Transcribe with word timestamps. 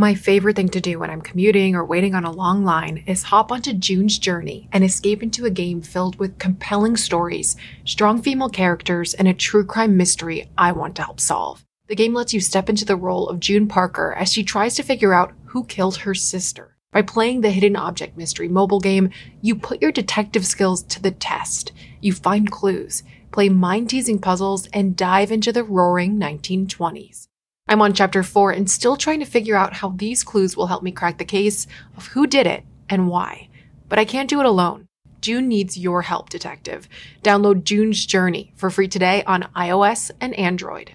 My 0.00 0.14
favorite 0.14 0.54
thing 0.54 0.68
to 0.68 0.80
do 0.80 1.00
when 1.00 1.10
I'm 1.10 1.20
commuting 1.20 1.74
or 1.74 1.84
waiting 1.84 2.14
on 2.14 2.24
a 2.24 2.30
long 2.30 2.62
line 2.62 3.02
is 3.08 3.24
hop 3.24 3.50
onto 3.50 3.72
June's 3.72 4.16
Journey 4.16 4.68
and 4.70 4.84
escape 4.84 5.24
into 5.24 5.44
a 5.44 5.50
game 5.50 5.82
filled 5.82 6.20
with 6.20 6.38
compelling 6.38 6.96
stories, 6.96 7.56
strong 7.84 8.22
female 8.22 8.48
characters, 8.48 9.12
and 9.14 9.26
a 9.26 9.34
true 9.34 9.64
crime 9.64 9.96
mystery 9.96 10.48
I 10.56 10.70
want 10.70 10.94
to 10.96 11.02
help 11.02 11.18
solve. 11.18 11.64
The 11.88 11.96
game 11.96 12.14
lets 12.14 12.32
you 12.32 12.38
step 12.40 12.68
into 12.68 12.84
the 12.84 12.94
role 12.94 13.28
of 13.28 13.40
June 13.40 13.66
Parker 13.66 14.14
as 14.16 14.32
she 14.32 14.44
tries 14.44 14.76
to 14.76 14.84
figure 14.84 15.12
out 15.12 15.32
who 15.46 15.64
killed 15.64 15.96
her 15.96 16.14
sister. 16.14 16.76
By 16.92 17.02
playing 17.02 17.40
the 17.40 17.50
Hidden 17.50 17.74
Object 17.74 18.16
Mystery 18.16 18.46
mobile 18.46 18.78
game, 18.78 19.10
you 19.42 19.56
put 19.56 19.82
your 19.82 19.90
detective 19.90 20.46
skills 20.46 20.84
to 20.84 21.02
the 21.02 21.10
test. 21.10 21.72
You 22.00 22.12
find 22.12 22.48
clues, 22.48 23.02
play 23.32 23.48
mind 23.48 23.90
teasing 23.90 24.20
puzzles, 24.20 24.68
and 24.72 24.94
dive 24.94 25.32
into 25.32 25.50
the 25.50 25.64
roaring 25.64 26.20
1920s. 26.20 27.27
I'm 27.70 27.82
on 27.82 27.92
chapter 27.92 28.22
4 28.22 28.52
and 28.52 28.70
still 28.70 28.96
trying 28.96 29.20
to 29.20 29.26
figure 29.26 29.54
out 29.54 29.74
how 29.74 29.90
these 29.90 30.24
clues 30.24 30.56
will 30.56 30.68
help 30.68 30.82
me 30.82 30.90
crack 30.90 31.18
the 31.18 31.24
case 31.24 31.66
of 31.98 32.06
who 32.08 32.26
did 32.26 32.46
it 32.46 32.64
and 32.88 33.08
why. 33.08 33.48
But 33.90 33.98
I 33.98 34.06
can't 34.06 34.30
do 34.30 34.40
it 34.40 34.46
alone. 34.46 34.86
June 35.20 35.48
needs 35.48 35.76
your 35.76 36.02
help, 36.02 36.30
detective. 36.30 36.88
Download 37.22 37.64
June's 37.64 38.06
Journey 38.06 38.52
for 38.56 38.70
free 38.70 38.88
today 38.88 39.22
on 39.24 39.48
iOS 39.54 40.10
and 40.20 40.32
Android. 40.38 40.94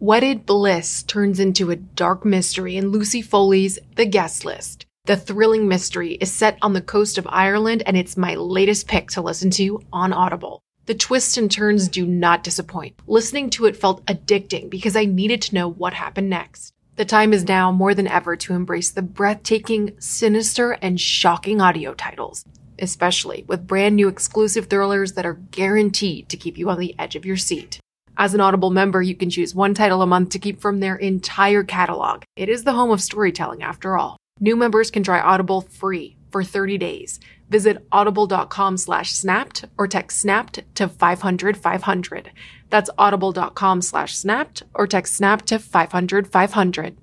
Wedded 0.00 0.44
Bliss 0.46 1.04
turns 1.04 1.38
into 1.38 1.70
a 1.70 1.76
dark 1.76 2.24
mystery 2.24 2.76
in 2.76 2.88
Lucy 2.88 3.22
Foley's 3.22 3.78
The 3.94 4.06
Guest 4.06 4.44
List. 4.44 4.86
The 5.04 5.16
thrilling 5.16 5.68
mystery 5.68 6.14
is 6.14 6.32
set 6.32 6.58
on 6.60 6.72
the 6.72 6.80
coast 6.80 7.18
of 7.18 7.28
Ireland 7.30 7.84
and 7.86 7.96
it's 7.96 8.16
my 8.16 8.34
latest 8.34 8.88
pick 8.88 9.10
to 9.10 9.20
listen 9.20 9.50
to 9.50 9.80
on 9.92 10.12
Audible. 10.12 10.62
The 10.86 10.94
twists 10.94 11.38
and 11.38 11.50
turns 11.50 11.88
do 11.88 12.04
not 12.06 12.44
disappoint. 12.44 12.94
Listening 13.06 13.48
to 13.50 13.64
it 13.64 13.74
felt 13.74 14.04
addicting 14.04 14.68
because 14.68 14.96
I 14.96 15.06
needed 15.06 15.40
to 15.42 15.54
know 15.54 15.70
what 15.70 15.94
happened 15.94 16.28
next. 16.28 16.74
The 16.96 17.06
time 17.06 17.32
is 17.32 17.48
now 17.48 17.72
more 17.72 17.94
than 17.94 18.06
ever 18.06 18.36
to 18.36 18.52
embrace 18.52 18.90
the 18.90 19.00
breathtaking, 19.00 19.94
sinister, 19.98 20.72
and 20.72 21.00
shocking 21.00 21.62
audio 21.62 21.94
titles, 21.94 22.44
especially 22.78 23.46
with 23.48 23.66
brand 23.66 23.96
new 23.96 24.08
exclusive 24.08 24.66
thrillers 24.66 25.14
that 25.14 25.24
are 25.24 25.40
guaranteed 25.50 26.28
to 26.28 26.36
keep 26.36 26.58
you 26.58 26.68
on 26.68 26.78
the 26.78 26.94
edge 26.98 27.16
of 27.16 27.24
your 27.24 27.38
seat. 27.38 27.80
As 28.18 28.34
an 28.34 28.40
Audible 28.40 28.70
member, 28.70 29.00
you 29.00 29.16
can 29.16 29.30
choose 29.30 29.54
one 29.54 29.72
title 29.72 30.02
a 30.02 30.06
month 30.06 30.28
to 30.30 30.38
keep 30.38 30.60
from 30.60 30.80
their 30.80 30.96
entire 30.96 31.64
catalog. 31.64 32.24
It 32.36 32.50
is 32.50 32.62
the 32.62 32.74
home 32.74 32.90
of 32.90 33.00
storytelling 33.00 33.62
after 33.62 33.96
all. 33.96 34.18
New 34.38 34.54
members 34.54 34.90
can 34.90 35.02
try 35.02 35.18
Audible 35.18 35.62
free 35.62 36.16
for 36.30 36.44
30 36.44 36.76
days. 36.78 37.20
Visit 37.48 37.86
audible.com 37.92 38.76
slash 38.76 39.12
snapped 39.12 39.64
or 39.78 39.86
text 39.86 40.18
snapped 40.20 40.60
to 40.74 40.88
500 40.88 41.56
500. 41.56 42.30
That's 42.70 42.90
audible.com 42.98 43.82
slash 43.82 44.16
snapped 44.16 44.62
or 44.74 44.86
text 44.86 45.14
snapped 45.14 45.46
to 45.46 45.58
500 45.58 46.26
500. 46.26 46.96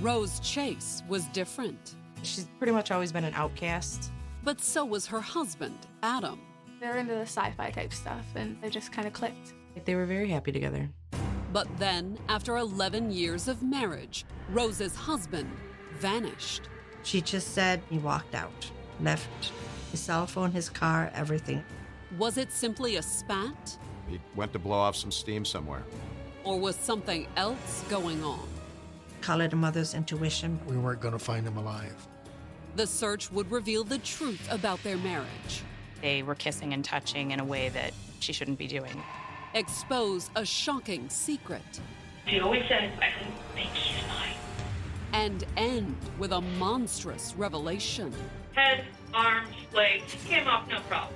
Rose 0.00 0.38
Chase 0.40 1.02
was 1.08 1.24
different, 1.26 1.96
She's 2.22 2.46
pretty 2.58 2.72
much 2.72 2.90
always 2.90 3.12
been 3.12 3.24
an 3.24 3.34
outcast. 3.34 4.12
but 4.44 4.60
so 4.60 4.84
was 4.84 5.06
her 5.06 5.20
husband, 5.20 5.78
Adam. 6.02 6.40
They're 6.80 6.96
into 6.96 7.14
the 7.14 7.22
sci-fi 7.22 7.70
type 7.70 7.92
stuff, 7.92 8.24
and 8.36 8.56
they 8.62 8.70
just 8.70 8.92
kind 8.92 9.06
of 9.06 9.12
clicked. 9.12 9.54
They 9.84 9.94
were 9.94 10.06
very 10.06 10.28
happy 10.28 10.52
together. 10.52 10.88
But 11.52 11.66
then, 11.78 12.18
after 12.28 12.56
11 12.56 13.10
years 13.10 13.48
of 13.48 13.62
marriage, 13.62 14.24
Rose's 14.50 14.94
husband 14.94 15.50
vanished. 15.98 16.68
She 17.02 17.20
just 17.20 17.54
said 17.54 17.80
he 17.88 17.98
walked 17.98 18.34
out, 18.34 18.70
left 19.00 19.52
his 19.90 20.00
cell 20.00 20.26
phone, 20.26 20.52
his 20.52 20.68
car, 20.68 21.10
everything. 21.14 21.64
Was 22.18 22.36
it 22.36 22.52
simply 22.52 22.96
a 22.96 23.02
spat? 23.02 23.78
He 24.08 24.20
went 24.34 24.52
to 24.52 24.58
blow 24.58 24.76
off 24.76 24.96
some 24.96 25.10
steam 25.10 25.44
somewhere. 25.44 25.84
Or 26.44 26.58
was 26.58 26.76
something 26.76 27.26
else 27.36 27.84
going 27.88 28.22
on? 28.22 28.46
Call 29.20 29.40
it 29.40 29.52
a 29.52 29.56
mother's 29.56 29.94
intuition. 29.94 30.60
We 30.66 30.76
weren't 30.76 31.00
going 31.00 31.12
to 31.12 31.18
find 31.18 31.46
him 31.46 31.56
alive. 31.56 32.06
The 32.76 32.86
search 32.86 33.30
would 33.32 33.50
reveal 33.50 33.84
the 33.84 33.98
truth 33.98 34.46
about 34.50 34.82
their 34.82 34.96
marriage, 34.98 35.62
They 36.00 36.22
were 36.22 36.36
kissing 36.36 36.72
and 36.74 36.84
touching 36.84 37.32
in 37.32 37.40
a 37.40 37.44
way 37.44 37.70
that 37.70 37.92
she 38.20 38.32
shouldn't 38.32 38.58
be 38.58 38.68
doing. 38.68 39.02
Expose 39.54 40.30
a 40.36 40.44
shocking 40.44 41.08
secret, 41.08 41.80
She 42.26 42.40
always 42.40 42.62
says, 42.68 42.90
I 43.00 43.08
can 43.18 43.32
think 43.54 43.70
she's 43.74 43.96
mine. 44.08 44.34
and 45.12 45.44
end 45.56 45.96
with 46.18 46.32
a 46.32 46.40
monstrous 46.40 47.34
revelation. 47.36 48.12
Head, 48.54 48.84
arms, 49.14 49.54
legs, 49.72 50.14
came 50.26 50.46
off 50.46 50.68
no 50.68 50.80
problem. 50.80 51.14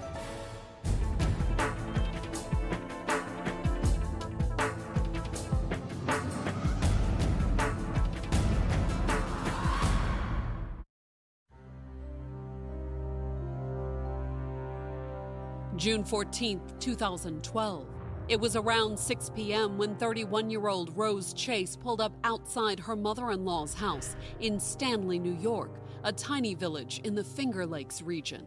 June 15.76 16.04
14, 16.04 16.60
2012. 16.78 17.87
It 18.28 18.40
was 18.40 18.54
around 18.54 18.98
6 18.98 19.30
p.m. 19.34 19.76
when 19.76 19.96
31 19.96 20.48
year 20.48 20.68
old 20.68 20.96
Rose 20.96 21.32
Chase 21.32 21.74
pulled 21.74 22.00
up 22.00 22.12
outside 22.22 22.78
her 22.78 22.94
mother 22.94 23.32
in 23.32 23.44
law's 23.44 23.74
house 23.74 24.14
in 24.38 24.60
Stanley, 24.60 25.18
New 25.18 25.34
York, 25.34 25.72
a 26.04 26.12
tiny 26.12 26.54
village 26.54 27.00
in 27.02 27.16
the 27.16 27.24
Finger 27.24 27.66
Lakes 27.66 28.00
region. 28.00 28.46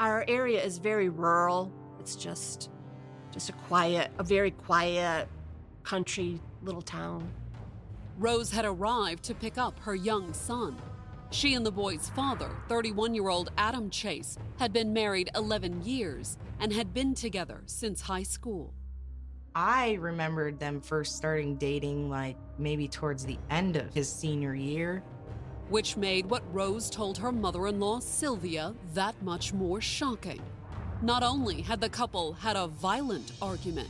Our 0.00 0.24
area 0.26 0.62
is 0.62 0.78
very 0.78 1.08
rural. 1.08 1.72
It's 2.00 2.16
just 2.16 2.70
just 3.32 3.48
a 3.48 3.52
quiet, 3.52 4.10
a 4.18 4.24
very 4.24 4.50
quiet 4.50 5.28
country 5.84 6.40
little 6.62 6.82
town. 6.82 7.30
Rose 8.18 8.50
had 8.50 8.64
arrived 8.64 9.22
to 9.24 9.34
pick 9.34 9.56
up 9.56 9.78
her 9.80 9.94
young 9.94 10.32
son. 10.32 10.76
She 11.30 11.54
and 11.54 11.64
the 11.64 11.72
boy's 11.72 12.10
father, 12.10 12.50
31 12.68 13.14
year 13.14 13.28
old 13.28 13.50
Adam 13.56 13.88
Chase, 13.88 14.36
had 14.58 14.72
been 14.72 14.92
married 14.92 15.30
11 15.36 15.84
years 15.84 16.38
and 16.58 16.72
had 16.72 16.92
been 16.92 17.14
together 17.14 17.62
since 17.66 18.00
high 18.00 18.22
school. 18.22 18.74
I 19.58 19.94
remembered 19.94 20.60
them 20.60 20.82
first 20.82 21.16
starting 21.16 21.56
dating 21.56 22.10
like 22.10 22.36
maybe 22.58 22.88
towards 22.88 23.24
the 23.24 23.38
end 23.48 23.76
of 23.76 23.94
his 23.94 24.06
senior 24.06 24.54
year. 24.54 25.02
which 25.70 25.96
made 25.96 26.26
what 26.26 26.42
Rose 26.54 26.90
told 26.90 27.16
her 27.18 27.32
mother 27.32 27.66
in 27.66 27.80
law, 27.80 27.98
Sylvia, 28.00 28.74
that 28.92 29.20
much 29.22 29.54
more 29.54 29.80
shocking. 29.80 30.42
Not 31.00 31.22
only 31.22 31.62
had 31.62 31.80
the 31.80 31.88
couple 31.88 32.34
had 32.34 32.54
a 32.54 32.68
violent 32.68 33.32
argument, 33.40 33.88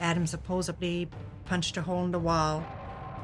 Adam 0.00 0.26
supposedly 0.28 1.08
punched 1.44 1.76
a 1.76 1.82
hole 1.82 2.04
in 2.04 2.12
the 2.12 2.18
wall, 2.18 2.64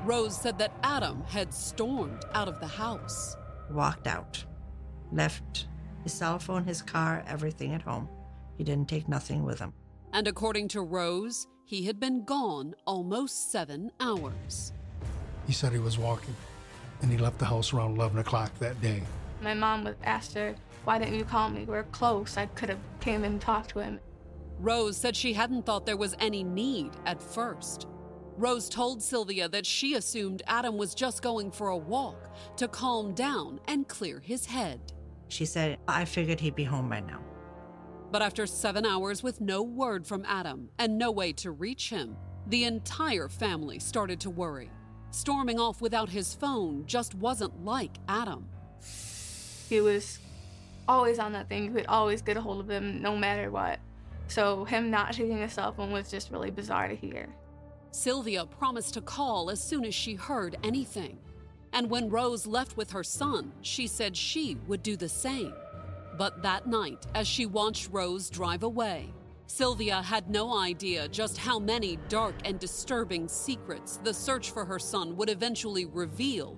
Rose 0.05 0.37
said 0.37 0.59
that 0.59 0.73
Adam 0.83 1.23
had 1.29 1.55
stormed 1.55 2.25
out 2.35 2.49
of 2.49 2.59
the 2.59 2.67
house. 2.67 3.37
walked 3.71 4.09
out, 4.09 4.45
left 5.13 5.69
his 6.03 6.13
cell 6.13 6.39
phone, 6.41 6.65
his 6.65 6.83
car, 6.83 7.23
everything 7.29 7.73
at 7.75 7.83
home. 7.83 8.09
He 8.59 8.65
didn't 8.65 8.89
take 8.89 9.09
nothing 9.09 9.45
with 9.45 9.61
him. 9.61 9.73
And 10.13 10.27
according 10.27 10.69
to 10.69 10.83
Rose, 10.83 11.47
he 11.71 11.85
had 11.85 12.01
been 12.01 12.25
gone 12.25 12.75
almost 12.85 13.53
seven 13.53 13.93
hours. 14.01 14.73
He 15.47 15.53
said 15.53 15.73
he 15.73 15.79
was 15.79 15.99
walking, 15.99 16.35
and 17.01 17.13
he 17.13 17.17
left 17.17 17.39
the 17.39 17.45
house 17.45 17.73
around 17.73 17.95
11 17.95 18.19
o'clock 18.19 18.51
that 18.59 18.81
day. 18.81 19.05
My 19.41 19.55
mom 19.55 19.85
was 19.85 19.95
asked 20.03 20.35
her, 20.35 20.57
"Why 20.83 20.99
didn't 20.99 21.15
you 21.15 21.25
call 21.25 21.49
me? 21.49 21.65
We're 21.65 21.85
close. 21.85 22.37
I 22.37 22.47
could 22.47 22.71
have 22.71 22.81
came 22.99 23.23
and 23.23 23.41
talked 23.41 23.71
to 23.71 23.79
him." 23.79 24.01
Rose 24.59 24.97
said 24.97 25.15
she 25.15 25.33
hadn't 25.33 25.65
thought 25.65 25.87
there 25.87 25.97
was 25.97 26.17
any 26.19 26.43
need 26.43 26.91
at 27.07 27.23
first. 27.23 27.87
Rose 28.37 28.69
told 28.69 29.01
Sylvia 29.01 29.49
that 29.49 29.65
she 29.65 29.95
assumed 29.95 30.43
Adam 30.49 30.77
was 30.77 30.93
just 30.93 31.23
going 31.23 31.53
for 31.53 31.69
a 31.69 31.77
walk 31.77 32.35
to 32.57 32.67
calm 32.67 33.15
down 33.15 33.61
and 33.69 33.87
clear 33.87 34.19
his 34.19 34.45
head. 34.45 34.93
She 35.29 35.47
said, 35.47 35.79
I 35.87 36.05
figured 36.05 36.41
he'd 36.41 36.57
be 36.57 36.65
home 36.65 36.89
by 36.89 36.99
now. 36.99 37.21
But 38.11 38.23
after 38.23 38.47
seven 38.47 38.85
hours 38.85 39.23
with 39.23 39.41
no 39.41 39.63
word 39.63 40.07
from 40.07 40.25
Adam 40.27 40.69
and 40.79 40.99
no 40.99 41.13
way 41.13 41.33
to 41.35 41.53
reach 41.53 41.91
him, 41.91 42.17
the 42.49 42.65
entire 42.65 43.29
family 43.29 43.79
started 43.79 44.19
to 44.21 44.31
worry. 44.31 44.71
Storming 45.13 45.61
off 45.61 45.81
without 45.81 46.09
his 46.09 46.35
phone 46.35 46.85
just 46.87 47.15
wasn't 47.15 47.65
like 47.65 47.99
Adam. 48.09 48.49
He 49.69 49.81
was 49.81 50.19
always 50.89 51.21
on 51.21 51.33
that 51.33 51.49
thing. 51.49 51.65
You 51.65 51.71
could 51.71 51.87
always 51.87 52.23
get 52.23 52.37
a 52.37 52.41
hold 52.41 52.61
of 52.61 52.69
him 52.69 53.01
no 53.01 53.17
matter 53.17 53.51
what. 53.51 53.79
So 54.27 54.65
him 54.65 54.91
not 54.91 55.13
taking 55.13 55.39
his 55.39 55.53
cell 55.53 55.73
phone 55.73 55.93
was 55.93 56.11
just 56.11 56.31
really 56.31 56.51
bizarre 56.51 56.89
to 56.89 56.97
hear. 56.97 57.29
Sylvia 57.93 58.47
promised 58.47 58.95
to 58.95 59.01
call 59.01 59.51
as 59.51 59.63
soon 59.63 59.85
as 59.85 59.95
she 59.95 60.15
heard 60.15 60.57
anything. 60.65 61.19
And 61.73 61.89
when 61.89 62.09
Rose 62.09 62.47
left 62.47 62.77
with 62.77 62.91
her 62.91 63.05
son, 63.05 63.53
she 63.63 63.87
said 63.87 64.17
she 64.17 64.57
would 64.67 64.83
do 64.83 64.97
the 64.97 65.09
same. 65.09 65.53
But 66.17 66.43
that 66.43 66.67
night, 66.67 67.07
as 67.15 67.27
she 67.27 67.47
watched 67.47 67.89
Rose 67.91 68.31
drive 68.31 68.63
away, 68.63 69.13
Sylvia 69.47 70.01
had 70.01 70.31
no 70.31 70.57
idea 70.57 71.09
just 71.09 71.37
how 71.37 71.59
many 71.59 71.99
dark 72.09 72.35
and 72.45 72.59
disturbing 72.59 73.27
secrets 73.27 73.97
the 73.97 74.15
search 74.15 74.53
for 74.53 74.65
her 74.65 74.79
son 74.79 75.17
would 75.17 75.29
eventually 75.29 75.87
reveal 75.87 76.57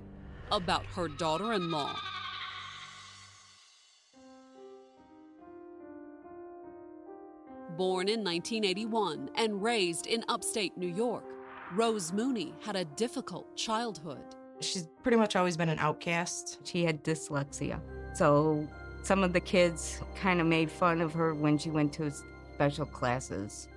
about 0.50 0.84
her 0.86 1.08
daughter 1.08 1.54
in 1.54 1.70
law. 1.70 1.96
Born 7.78 8.08
in 8.08 8.22
1981 8.22 9.30
and 9.36 9.62
raised 9.62 10.06
in 10.06 10.22
upstate 10.28 10.76
New 10.76 10.94
York, 10.94 11.24
Rose 11.74 12.12
Mooney 12.12 12.52
had 12.60 12.76
a 12.76 12.84
difficult 12.84 13.56
childhood. 13.56 14.22
She's 14.60 14.86
pretty 15.02 15.16
much 15.16 15.34
always 15.34 15.56
been 15.56 15.70
an 15.70 15.78
outcast. 15.78 16.58
She 16.64 16.84
had 16.84 17.02
dyslexia. 17.02 17.80
So 18.14 18.68
some 19.02 19.24
of 19.24 19.32
the 19.32 19.40
kids 19.40 20.00
kind 20.14 20.40
of 20.40 20.46
made 20.46 20.70
fun 20.70 21.00
of 21.00 21.12
her 21.12 21.34
when 21.34 21.58
she 21.58 21.70
went 21.70 21.92
to 21.94 22.10
special 22.54 22.86
classes. 22.86 23.68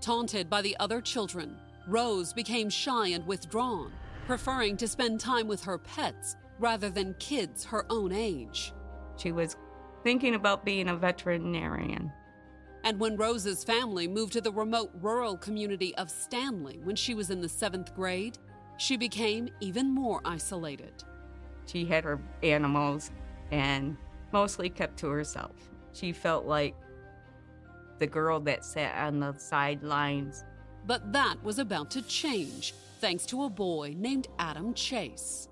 Taunted 0.00 0.48
by 0.48 0.62
the 0.62 0.76
other 0.78 1.00
children, 1.00 1.56
Rose 1.86 2.32
became 2.32 2.70
shy 2.70 3.08
and 3.08 3.26
withdrawn, 3.26 3.92
preferring 4.26 4.76
to 4.78 4.88
spend 4.88 5.20
time 5.20 5.48
with 5.48 5.64
her 5.64 5.78
pets 5.78 6.36
rather 6.58 6.90
than 6.90 7.14
kids 7.18 7.64
her 7.64 7.84
own 7.90 8.12
age. 8.12 8.72
She 9.16 9.32
was 9.32 9.56
thinking 10.04 10.34
about 10.34 10.64
being 10.64 10.88
a 10.88 10.96
veterinarian. 10.96 12.12
And 12.84 12.98
when 12.98 13.16
Rose's 13.16 13.62
family 13.62 14.08
moved 14.08 14.32
to 14.32 14.40
the 14.40 14.52
remote 14.52 14.90
rural 15.00 15.36
community 15.36 15.94
of 15.96 16.10
Stanley 16.10 16.80
when 16.82 16.96
she 16.96 17.14
was 17.14 17.30
in 17.30 17.40
the 17.40 17.48
seventh 17.48 17.94
grade, 17.94 18.38
she 18.76 18.96
became 18.96 19.48
even 19.60 19.92
more 19.92 20.20
isolated. 20.24 21.04
She 21.66 21.84
had 21.84 22.04
her 22.04 22.20
animals 22.42 23.12
and 23.52 23.96
mostly 24.32 24.68
kept 24.70 24.98
to 24.98 25.08
herself. 25.08 25.56
She 25.92 26.12
felt 26.12 26.46
like 26.46 26.74
the 27.98 28.06
girl 28.06 28.40
that 28.40 28.64
sat 28.64 28.96
on 29.06 29.20
the 29.20 29.32
sidelines. 29.34 30.44
But 30.86 31.12
that 31.12 31.36
was 31.44 31.58
about 31.58 31.90
to 31.92 32.02
change 32.02 32.74
thanks 33.00 33.26
to 33.26 33.44
a 33.44 33.50
boy 33.50 33.94
named 33.96 34.28
Adam 34.38 34.74
Chase. 34.74 35.48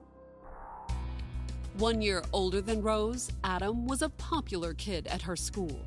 One 1.79 2.03
year 2.03 2.23
older 2.33 2.61
than 2.61 2.83
Rose, 2.83 3.31
Adam 3.45 3.87
was 3.87 4.03
a 4.03 4.09
popular 4.09 4.75
kid 4.75 5.07
at 5.07 5.23
her 5.23 5.37
school. 5.37 5.81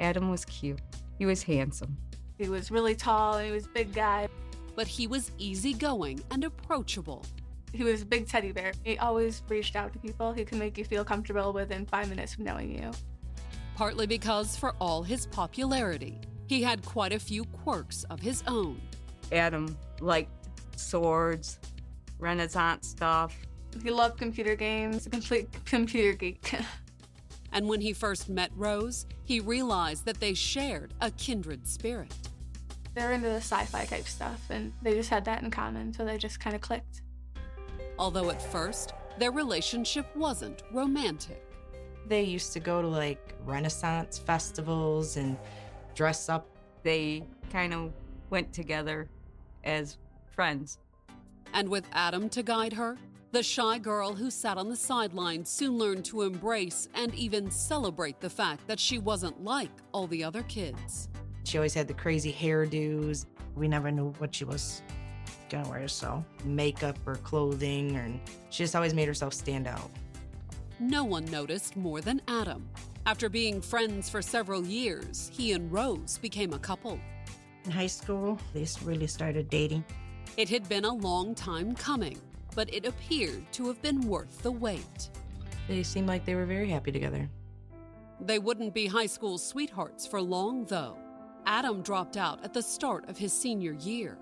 Adam 0.00 0.30
was 0.30 0.44
cute. 0.44 0.80
He 1.18 1.26
was 1.26 1.42
handsome. 1.42 1.96
He 2.36 2.48
was 2.48 2.70
really 2.70 2.96
tall 2.96 3.38
he 3.38 3.52
was 3.52 3.66
a 3.66 3.70
big 3.70 3.92
guy. 3.94 4.28
But 4.74 4.88
he 4.88 5.06
was 5.06 5.30
easygoing 5.38 6.22
and 6.32 6.42
approachable. 6.42 7.24
He 7.74 7.82
was 7.82 8.02
a 8.02 8.06
big 8.06 8.28
teddy 8.28 8.52
bear. 8.52 8.72
He 8.84 8.96
always 8.98 9.42
reached 9.48 9.74
out 9.74 9.92
to 9.94 9.98
people. 9.98 10.32
He 10.32 10.44
could 10.44 10.58
make 10.58 10.78
you 10.78 10.84
feel 10.84 11.04
comfortable 11.04 11.52
within 11.52 11.84
five 11.86 12.08
minutes 12.08 12.34
of 12.34 12.38
knowing 12.38 12.70
you. 12.70 12.92
Partly 13.74 14.06
because, 14.06 14.56
for 14.56 14.76
all 14.80 15.02
his 15.02 15.26
popularity, 15.26 16.20
he 16.46 16.62
had 16.62 16.84
quite 16.84 17.12
a 17.12 17.18
few 17.18 17.44
quirks 17.46 18.04
of 18.04 18.20
his 18.20 18.44
own. 18.46 18.80
Adam 19.32 19.76
liked 20.00 20.30
swords, 20.76 21.58
Renaissance 22.20 22.86
stuff. 22.86 23.36
He 23.82 23.90
loved 23.90 24.18
computer 24.18 24.54
games, 24.54 25.06
a 25.06 25.10
complete 25.10 25.48
computer 25.64 26.16
geek. 26.16 26.54
and 27.52 27.68
when 27.68 27.80
he 27.80 27.92
first 27.92 28.28
met 28.28 28.52
Rose, 28.54 29.06
he 29.24 29.40
realized 29.40 30.04
that 30.04 30.20
they 30.20 30.34
shared 30.34 30.94
a 31.00 31.10
kindred 31.10 31.66
spirit. 31.66 32.14
They're 32.94 33.10
into 33.10 33.28
the 33.28 33.36
sci 33.36 33.64
fi 33.64 33.84
type 33.84 34.06
stuff, 34.06 34.40
and 34.48 34.72
they 34.80 34.94
just 34.94 35.10
had 35.10 35.24
that 35.24 35.42
in 35.42 35.50
common, 35.50 35.92
so 35.92 36.04
they 36.04 36.18
just 36.18 36.38
kind 36.38 36.54
of 36.54 36.62
clicked. 36.62 37.00
Although 37.98 38.30
at 38.30 38.42
first, 38.42 38.92
their 39.18 39.30
relationship 39.30 40.06
wasn't 40.16 40.62
romantic. 40.72 41.46
They 42.06 42.22
used 42.22 42.52
to 42.52 42.60
go 42.60 42.82
to 42.82 42.88
like 42.88 43.34
Renaissance 43.44 44.18
festivals 44.18 45.16
and 45.16 45.38
dress 45.94 46.28
up. 46.28 46.46
They 46.82 47.24
kind 47.50 47.72
of 47.72 47.92
went 48.30 48.52
together 48.52 49.08
as 49.62 49.96
friends. 50.32 50.78
And 51.52 51.68
with 51.68 51.84
Adam 51.92 52.28
to 52.30 52.42
guide 52.42 52.72
her, 52.72 52.98
the 53.30 53.42
shy 53.42 53.78
girl 53.78 54.12
who 54.12 54.30
sat 54.30 54.58
on 54.58 54.68
the 54.68 54.76
sidelines 54.76 55.48
soon 55.48 55.78
learned 55.78 56.04
to 56.06 56.22
embrace 56.22 56.88
and 56.94 57.14
even 57.14 57.50
celebrate 57.50 58.20
the 58.20 58.30
fact 58.30 58.66
that 58.66 58.78
she 58.78 58.98
wasn't 58.98 59.42
like 59.42 59.70
all 59.92 60.06
the 60.06 60.22
other 60.22 60.42
kids. 60.44 61.08
She 61.44 61.58
always 61.58 61.74
had 61.74 61.88
the 61.88 61.94
crazy 61.94 62.32
hairdos. 62.32 63.26
We 63.54 63.68
never 63.68 63.90
knew 63.90 64.12
what 64.18 64.34
she 64.34 64.44
was 64.44 64.82
gonna 65.54 65.68
wear, 65.68 65.88
so 65.88 66.24
makeup 66.44 66.98
or 67.06 67.16
clothing, 67.16 67.96
and 67.96 68.20
she 68.50 68.64
just 68.64 68.74
always 68.74 68.94
made 68.94 69.08
herself 69.08 69.32
stand 69.32 69.66
out. 69.66 69.90
No 70.80 71.04
one 71.04 71.24
noticed 71.26 71.76
more 71.76 72.00
than 72.00 72.20
Adam. 72.28 72.68
After 73.06 73.28
being 73.28 73.60
friends 73.60 74.08
for 74.08 74.20
several 74.20 74.64
years, 74.66 75.30
he 75.32 75.52
and 75.52 75.70
Rose 75.72 76.18
became 76.18 76.52
a 76.52 76.58
couple. 76.58 76.98
In 77.64 77.70
high 77.70 77.86
school, 77.86 78.38
they 78.52 78.66
really 78.84 79.06
started 79.06 79.48
dating. 79.48 79.84
It 80.36 80.48
had 80.48 80.68
been 80.68 80.84
a 80.84 80.92
long 80.92 81.34
time 81.34 81.74
coming, 81.74 82.20
but 82.54 82.72
it 82.72 82.86
appeared 82.86 83.50
to 83.52 83.68
have 83.68 83.80
been 83.82 84.00
worth 84.02 84.42
the 84.42 84.50
wait. 84.50 85.10
They 85.68 85.82
seemed 85.82 86.08
like 86.08 86.24
they 86.24 86.34
were 86.34 86.46
very 86.46 86.68
happy 86.68 86.92
together. 86.92 87.28
They 88.20 88.38
wouldn't 88.38 88.74
be 88.74 88.86
high 88.86 89.06
school 89.06 89.38
sweethearts 89.38 90.06
for 90.06 90.20
long, 90.20 90.64
though. 90.64 90.96
Adam 91.46 91.82
dropped 91.82 92.16
out 92.16 92.42
at 92.42 92.52
the 92.52 92.62
start 92.62 93.08
of 93.08 93.18
his 93.18 93.32
senior 93.32 93.72
year. 93.74 94.18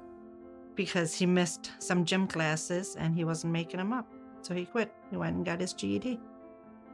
Because 0.74 1.14
he 1.14 1.26
missed 1.26 1.70
some 1.78 2.04
gym 2.04 2.26
classes 2.26 2.96
and 2.96 3.14
he 3.14 3.24
wasn't 3.24 3.52
making 3.52 3.78
them 3.78 3.92
up. 3.92 4.06
So 4.42 4.54
he 4.54 4.64
quit. 4.64 4.92
He 5.10 5.16
went 5.16 5.36
and 5.36 5.44
got 5.44 5.60
his 5.60 5.72
GED. 5.72 6.19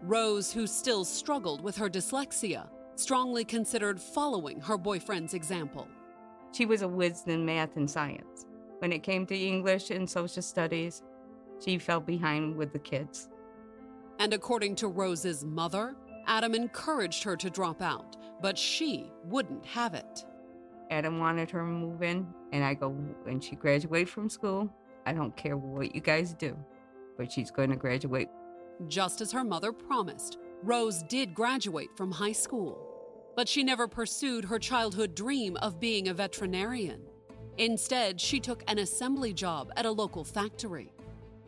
Rose, 0.02 0.52
who 0.52 0.66
still 0.66 1.04
struggled 1.04 1.60
with 1.60 1.76
her 1.76 1.88
dyslexia, 1.88 2.68
strongly 2.94 3.44
considered 3.44 4.00
following 4.00 4.60
her 4.60 4.76
boyfriend's 4.76 5.34
example. 5.34 5.88
She 6.52 6.66
was 6.66 6.82
a 6.82 6.88
whiz 6.88 7.24
in 7.26 7.44
math 7.44 7.76
and 7.76 7.90
science. 7.90 8.46
When 8.78 8.92
it 8.92 9.02
came 9.02 9.26
to 9.26 9.36
English 9.36 9.90
and 9.90 10.08
social 10.08 10.42
studies, 10.42 11.02
she 11.64 11.78
fell 11.78 12.00
behind 12.00 12.56
with 12.56 12.72
the 12.72 12.78
kids. 12.78 13.28
And 14.18 14.32
according 14.32 14.76
to 14.76 14.88
Rose's 14.88 15.44
mother, 15.44 15.96
Adam 16.26 16.54
encouraged 16.54 17.22
her 17.24 17.36
to 17.36 17.50
drop 17.50 17.82
out, 17.82 18.16
but 18.40 18.58
she 18.58 19.10
wouldn't 19.24 19.64
have 19.64 19.94
it. 19.94 20.24
Adam 20.90 21.18
wanted 21.18 21.50
her 21.50 21.60
to 21.60 21.64
move 21.64 22.02
in, 22.02 22.26
and 22.52 22.64
I 22.64 22.74
go, 22.74 22.90
when 23.24 23.40
she 23.40 23.56
graduates 23.56 24.10
from 24.10 24.30
school, 24.30 24.72
I 25.06 25.12
don't 25.12 25.36
care 25.36 25.56
what 25.56 25.94
you 25.94 26.00
guys 26.00 26.34
do, 26.34 26.56
but 27.16 27.30
she's 27.30 27.50
going 27.50 27.70
to 27.70 27.76
graduate. 27.76 28.28
Just 28.86 29.20
as 29.20 29.32
her 29.32 29.44
mother 29.44 29.72
promised, 29.72 30.38
Rose 30.62 31.02
did 31.04 31.34
graduate 31.34 31.90
from 31.96 32.10
high 32.10 32.32
school, 32.32 32.78
but 33.36 33.48
she 33.48 33.62
never 33.62 33.86
pursued 33.86 34.44
her 34.44 34.58
childhood 34.58 35.14
dream 35.14 35.56
of 35.58 35.78
being 35.78 36.08
a 36.08 36.14
veterinarian. 36.14 37.02
Instead, 37.58 38.20
she 38.20 38.38
took 38.40 38.62
an 38.68 38.78
assembly 38.78 39.32
job 39.32 39.72
at 39.76 39.84
a 39.84 39.90
local 39.90 40.24
factory. 40.24 40.92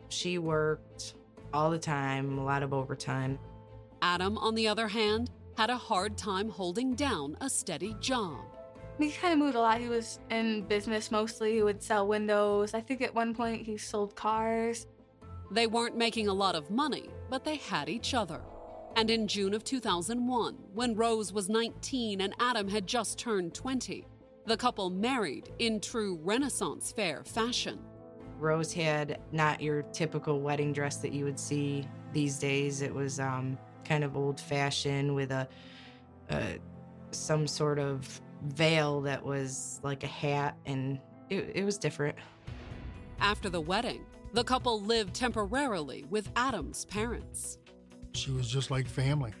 She 0.09 0.37
worked 0.37 1.15
all 1.53 1.71
the 1.71 1.79
time, 1.79 2.37
a 2.37 2.43
lot 2.43 2.63
of 2.63 2.73
overtime. 2.73 3.39
Adam, 4.01 4.37
on 4.37 4.55
the 4.55 4.67
other 4.67 4.87
hand, 4.87 5.31
had 5.57 5.69
a 5.69 5.77
hard 5.77 6.17
time 6.17 6.49
holding 6.49 6.95
down 6.95 7.37
a 7.41 7.49
steady 7.49 7.95
job. 7.99 8.50
He 8.97 9.11
kind 9.11 9.33
of 9.33 9.39
moved 9.39 9.55
a 9.55 9.59
lot. 9.59 9.79
He 9.79 9.87
was 9.87 10.19
in 10.29 10.63
business 10.63 11.11
mostly. 11.11 11.53
He 11.53 11.63
would 11.63 11.81
sell 11.81 12.07
windows. 12.07 12.73
I 12.73 12.81
think 12.81 13.01
at 13.01 13.13
one 13.15 13.33
point 13.33 13.65
he 13.65 13.77
sold 13.77 14.15
cars. 14.15 14.87
They 15.49 15.67
weren't 15.67 15.97
making 15.97 16.27
a 16.27 16.33
lot 16.33 16.55
of 16.55 16.69
money, 16.69 17.09
but 17.29 17.43
they 17.43 17.55
had 17.55 17.89
each 17.89 18.13
other. 18.13 18.41
And 18.95 19.09
in 19.09 19.27
June 19.27 19.53
of 19.53 19.63
2001, 19.63 20.57
when 20.73 20.95
Rose 20.95 21.33
was 21.33 21.49
19 21.49 22.21
and 22.21 22.33
Adam 22.39 22.67
had 22.67 22.87
just 22.87 23.17
turned 23.17 23.53
20, 23.53 24.05
the 24.45 24.57
couple 24.57 24.89
married 24.89 25.49
in 25.59 25.79
true 25.79 26.19
Renaissance 26.23 26.91
fair 26.91 27.23
fashion. 27.23 27.79
Rose 28.37 28.73
had 28.73 29.19
not 29.31 29.61
your 29.61 29.83
typical 29.83 30.41
wedding 30.41 30.73
dress 30.73 30.97
that 30.97 31.11
you 31.11 31.25
would 31.25 31.39
see 31.39 31.87
these 32.11 32.39
days. 32.39 32.81
It 32.81 32.93
was 32.93 33.19
um, 33.19 33.57
kind 33.85 34.03
of 34.03 34.17
old 34.17 34.39
fashioned 34.39 35.13
with 35.13 35.31
a, 35.31 35.47
a, 36.29 36.57
some 37.11 37.45
sort 37.45 37.77
of 37.77 38.21
veil 38.43 39.01
that 39.01 39.23
was 39.23 39.79
like 39.83 40.03
a 40.03 40.07
hat, 40.07 40.57
and 40.65 40.99
it, 41.29 41.51
it 41.55 41.65
was 41.65 41.77
different. 41.77 42.15
After 43.19 43.49
the 43.49 43.61
wedding, 43.61 44.05
the 44.33 44.43
couple 44.43 44.81
lived 44.81 45.13
temporarily 45.13 46.05
with 46.09 46.29
Adam's 46.35 46.85
parents. 46.85 47.59
She 48.13 48.31
was 48.31 48.49
just 48.49 48.71
like 48.71 48.87
family. 48.87 49.33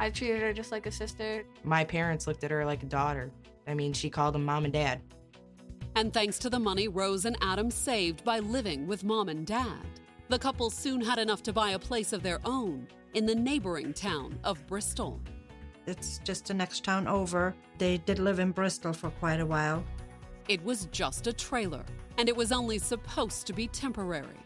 I 0.00 0.10
treated 0.10 0.42
her 0.42 0.52
just 0.52 0.72
like 0.72 0.86
a 0.86 0.90
sister. 0.90 1.44
My 1.64 1.84
parents 1.84 2.26
looked 2.26 2.44
at 2.44 2.50
her 2.50 2.64
like 2.64 2.82
a 2.82 2.86
daughter. 2.86 3.30
I 3.66 3.74
mean, 3.74 3.92
she 3.92 4.10
called 4.10 4.34
them 4.34 4.44
mom 4.44 4.64
and 4.64 4.72
dad. 4.72 5.00
And 5.94 6.12
thanks 6.12 6.38
to 6.40 6.50
the 6.50 6.58
money 6.58 6.88
Rose 6.88 7.24
and 7.24 7.36
Adam 7.40 7.70
saved 7.70 8.24
by 8.24 8.38
living 8.38 8.86
with 8.86 9.04
mom 9.04 9.28
and 9.28 9.46
dad, 9.46 9.86
the 10.28 10.38
couple 10.38 10.70
soon 10.70 11.00
had 11.00 11.18
enough 11.18 11.42
to 11.44 11.52
buy 11.52 11.70
a 11.70 11.78
place 11.78 12.12
of 12.12 12.22
their 12.22 12.40
own 12.44 12.88
in 13.14 13.26
the 13.26 13.34
neighboring 13.34 13.92
town 13.92 14.38
of 14.42 14.66
Bristol. 14.66 15.20
It's 15.86 16.18
just 16.18 16.46
the 16.46 16.54
next 16.54 16.84
town 16.84 17.08
over. 17.08 17.54
They 17.78 17.98
did 17.98 18.18
live 18.18 18.38
in 18.38 18.52
Bristol 18.52 18.92
for 18.92 19.10
quite 19.10 19.40
a 19.40 19.46
while. 19.46 19.84
It 20.48 20.62
was 20.64 20.86
just 20.86 21.26
a 21.26 21.32
trailer, 21.32 21.84
and 22.18 22.28
it 22.28 22.36
was 22.36 22.52
only 22.52 22.78
supposed 22.78 23.46
to 23.46 23.52
be 23.52 23.66
temporary. 23.68 24.38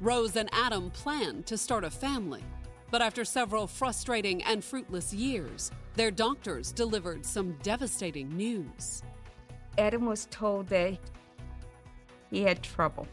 Rose 0.00 0.36
and 0.36 0.50
Adam 0.52 0.90
planned 0.90 1.46
to 1.46 1.56
start 1.56 1.84
a 1.84 1.90
family, 1.90 2.42
but 2.90 3.00
after 3.00 3.24
several 3.24 3.66
frustrating 3.66 4.42
and 4.42 4.62
fruitless 4.62 5.14
years, 5.14 5.70
their 5.94 6.10
doctors 6.10 6.72
delivered 6.72 7.24
some 7.24 7.56
devastating 7.62 8.28
news. 8.30 9.02
Adam 9.78 10.04
was 10.04 10.26
told 10.30 10.66
that 10.68 10.98
he 12.30 12.42
had 12.42 12.62
trouble. 12.62 13.06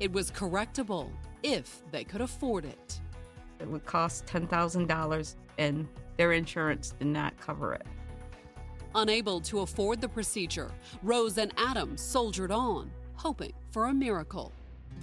It 0.00 0.12
was 0.12 0.30
correctable 0.30 1.10
if 1.42 1.82
they 1.90 2.04
could 2.04 2.20
afford 2.20 2.64
it. 2.64 3.00
It 3.60 3.68
would 3.68 3.86
cost 3.86 4.26
$10,000 4.26 5.36
and 5.58 5.88
their 6.16 6.32
insurance 6.32 6.94
did 6.98 7.08
not 7.08 7.38
cover 7.38 7.74
it. 7.74 7.86
Unable 8.94 9.40
to 9.42 9.60
afford 9.60 10.00
the 10.00 10.08
procedure, 10.08 10.70
Rose 11.02 11.36
and 11.38 11.52
Adam 11.58 11.96
soldiered 11.96 12.50
on, 12.50 12.90
hoping 13.14 13.52
for 13.70 13.86
a 13.86 13.94
miracle. 13.94 14.52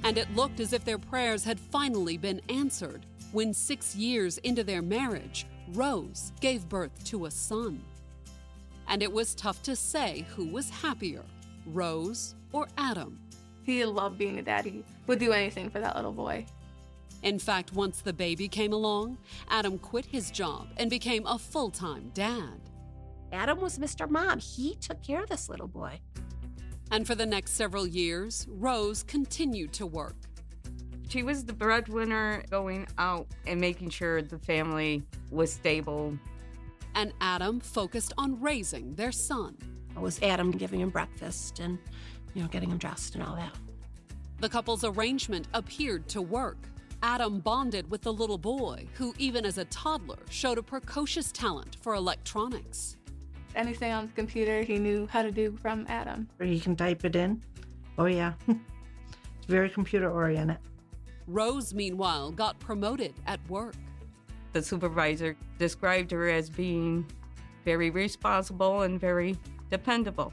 And 0.04 0.18
it 0.18 0.36
looked 0.36 0.60
as 0.60 0.74
if 0.74 0.84
their 0.84 0.98
prayers 0.98 1.44
had 1.44 1.60
finally 1.60 2.18
been 2.18 2.42
answered 2.50 3.06
when, 3.32 3.54
six 3.54 3.96
years 3.96 4.38
into 4.40 4.64
their 4.64 4.82
marriage, 4.82 5.46
Rose 5.74 6.32
gave 6.42 6.68
birth 6.68 7.04
to 7.06 7.26
a 7.26 7.32
son. 7.32 7.84
And 8.88 9.02
it 9.02 9.12
was 9.12 9.36
tough 9.36 9.62
to 9.64 9.76
say 9.76 10.26
who 10.36 10.48
was 10.48 10.70
happier, 10.70 11.24
Rose 11.68 12.36
or 12.52 12.68
Adam. 12.78 13.20
He 13.64 13.86
loved 13.86 14.18
being 14.18 14.40
a 14.40 14.42
daddy, 14.42 14.84
would 15.08 15.20
do 15.20 15.32
anything 15.32 15.70
for 15.70 15.80
that 15.80 15.96
little 15.96 16.12
boy. 16.12 16.46
In 17.24 17.40
fact, 17.40 17.74
once 17.74 18.02
the 18.02 18.12
baby 18.12 18.50
came 18.50 18.74
along, 18.74 19.18
Adam 19.50 19.80
quit 19.80 20.06
his 20.06 20.30
job 20.30 20.68
and 20.76 20.90
became 20.90 21.26
a 21.26 21.40
full 21.40 21.72
time 21.72 22.12
dad. 22.14 22.60
Adam 23.32 23.62
was 23.62 23.80
Mr. 23.80 24.10
Mom. 24.10 24.40
He 24.40 24.76
took 24.76 25.02
care 25.02 25.24
of 25.24 25.30
this 25.30 25.50
little 25.50 25.68
boy. 25.68 26.00
And 26.92 27.08
for 27.08 27.16
the 27.16 27.26
next 27.26 27.54
several 27.54 27.88
years, 27.88 28.46
Rose 28.50 29.04
continued 29.04 29.74
to 29.74 29.88
work. 29.88 30.16
She 31.08 31.24
was 31.24 31.46
the 31.46 31.54
breadwinner 31.54 32.44
going 32.52 32.88
out 32.98 33.28
and 33.48 33.60
making 33.60 33.90
sure 33.90 34.22
the 34.22 34.38
family 34.38 35.04
was 35.32 35.54
stable. 35.54 36.18
And 36.94 37.14
Adam 37.22 37.60
focused 37.60 38.14
on 38.18 38.40
raising 38.42 38.96
their 38.96 39.12
son. 39.12 39.58
It 39.96 40.00
was 40.00 40.22
Adam 40.22 40.52
giving 40.52 40.82
him 40.82 40.90
breakfast 40.90 41.60
and, 41.60 41.80
you 42.34 42.42
know, 42.42 42.50
getting 42.50 42.70
him 42.70 42.78
dressed 42.78 43.16
and 43.16 43.24
all 43.24 43.36
that. 43.36 43.56
The 44.40 44.50
couple's 44.50 44.84
arrangement 44.84 45.48
appeared 45.54 46.08
to 46.10 46.22
work. 46.22 46.58
Adam 47.04 47.42
bonded 47.42 47.92
with 47.92 48.02
the 48.02 48.14
little 48.14 48.38
boy, 48.38 48.88
who, 48.94 49.14
even 49.18 49.46
as 49.46 49.58
a 49.58 49.66
toddler, 49.66 50.20
showed 50.30 50.58
a 50.58 50.64
precocious 50.64 51.34
talent 51.34 51.76
for 51.82 51.96
electronics. 51.96 52.96
Anything 53.56 53.92
on 53.92 54.06
the 54.06 54.14
computer 54.14 54.62
he 54.62 54.80
knew 54.80 55.06
how 55.08 55.22
to 55.22 55.30
do 55.30 55.58
from 55.62 55.86
Adam. 55.90 56.30
Or 56.40 56.46
he 56.46 56.62
can 56.62 56.78
type 56.78 57.04
it 57.04 57.18
in. 57.18 57.42
Oh, 57.98 58.06
yeah. 58.06 58.34
it's 58.48 59.48
very 59.50 59.70
computer 59.70 60.10
oriented. 60.10 60.60
Rose, 61.28 61.74
meanwhile, 61.74 62.32
got 62.32 62.58
promoted 62.60 63.14
at 63.28 63.46
work. 63.50 63.76
The 64.54 64.64
supervisor 64.64 65.36
described 65.60 66.10
her 66.12 66.30
as 66.30 66.50
being 66.50 67.06
very 67.66 67.90
responsible 67.90 68.84
and 68.84 68.98
very 68.98 69.38
dependable. 69.70 70.32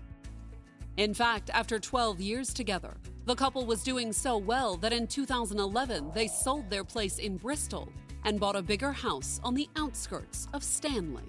In 0.97 1.15
fact, 1.15 1.51
after 1.53 1.81
12 1.81 2.21
years 2.21 2.55
together, 2.55 2.97
the 3.27 3.35
couple 3.35 3.67
was 3.67 3.83
doing 3.83 4.13
so 4.13 4.37
well 4.37 4.77
that 4.77 4.93
in 4.93 5.07
2011 5.07 6.11
they 6.15 6.27
sold 6.27 6.69
their 6.71 6.85
place 6.85 7.19
in 7.19 7.37
Bristol 7.37 7.93
and 8.25 8.41
bought 8.41 8.57
a 8.57 8.63
bigger 8.63 8.93
house 8.93 9.41
on 9.45 9.55
the 9.55 9.69
outskirts 9.77 10.49
of 10.53 10.63
Stanley. 10.65 11.25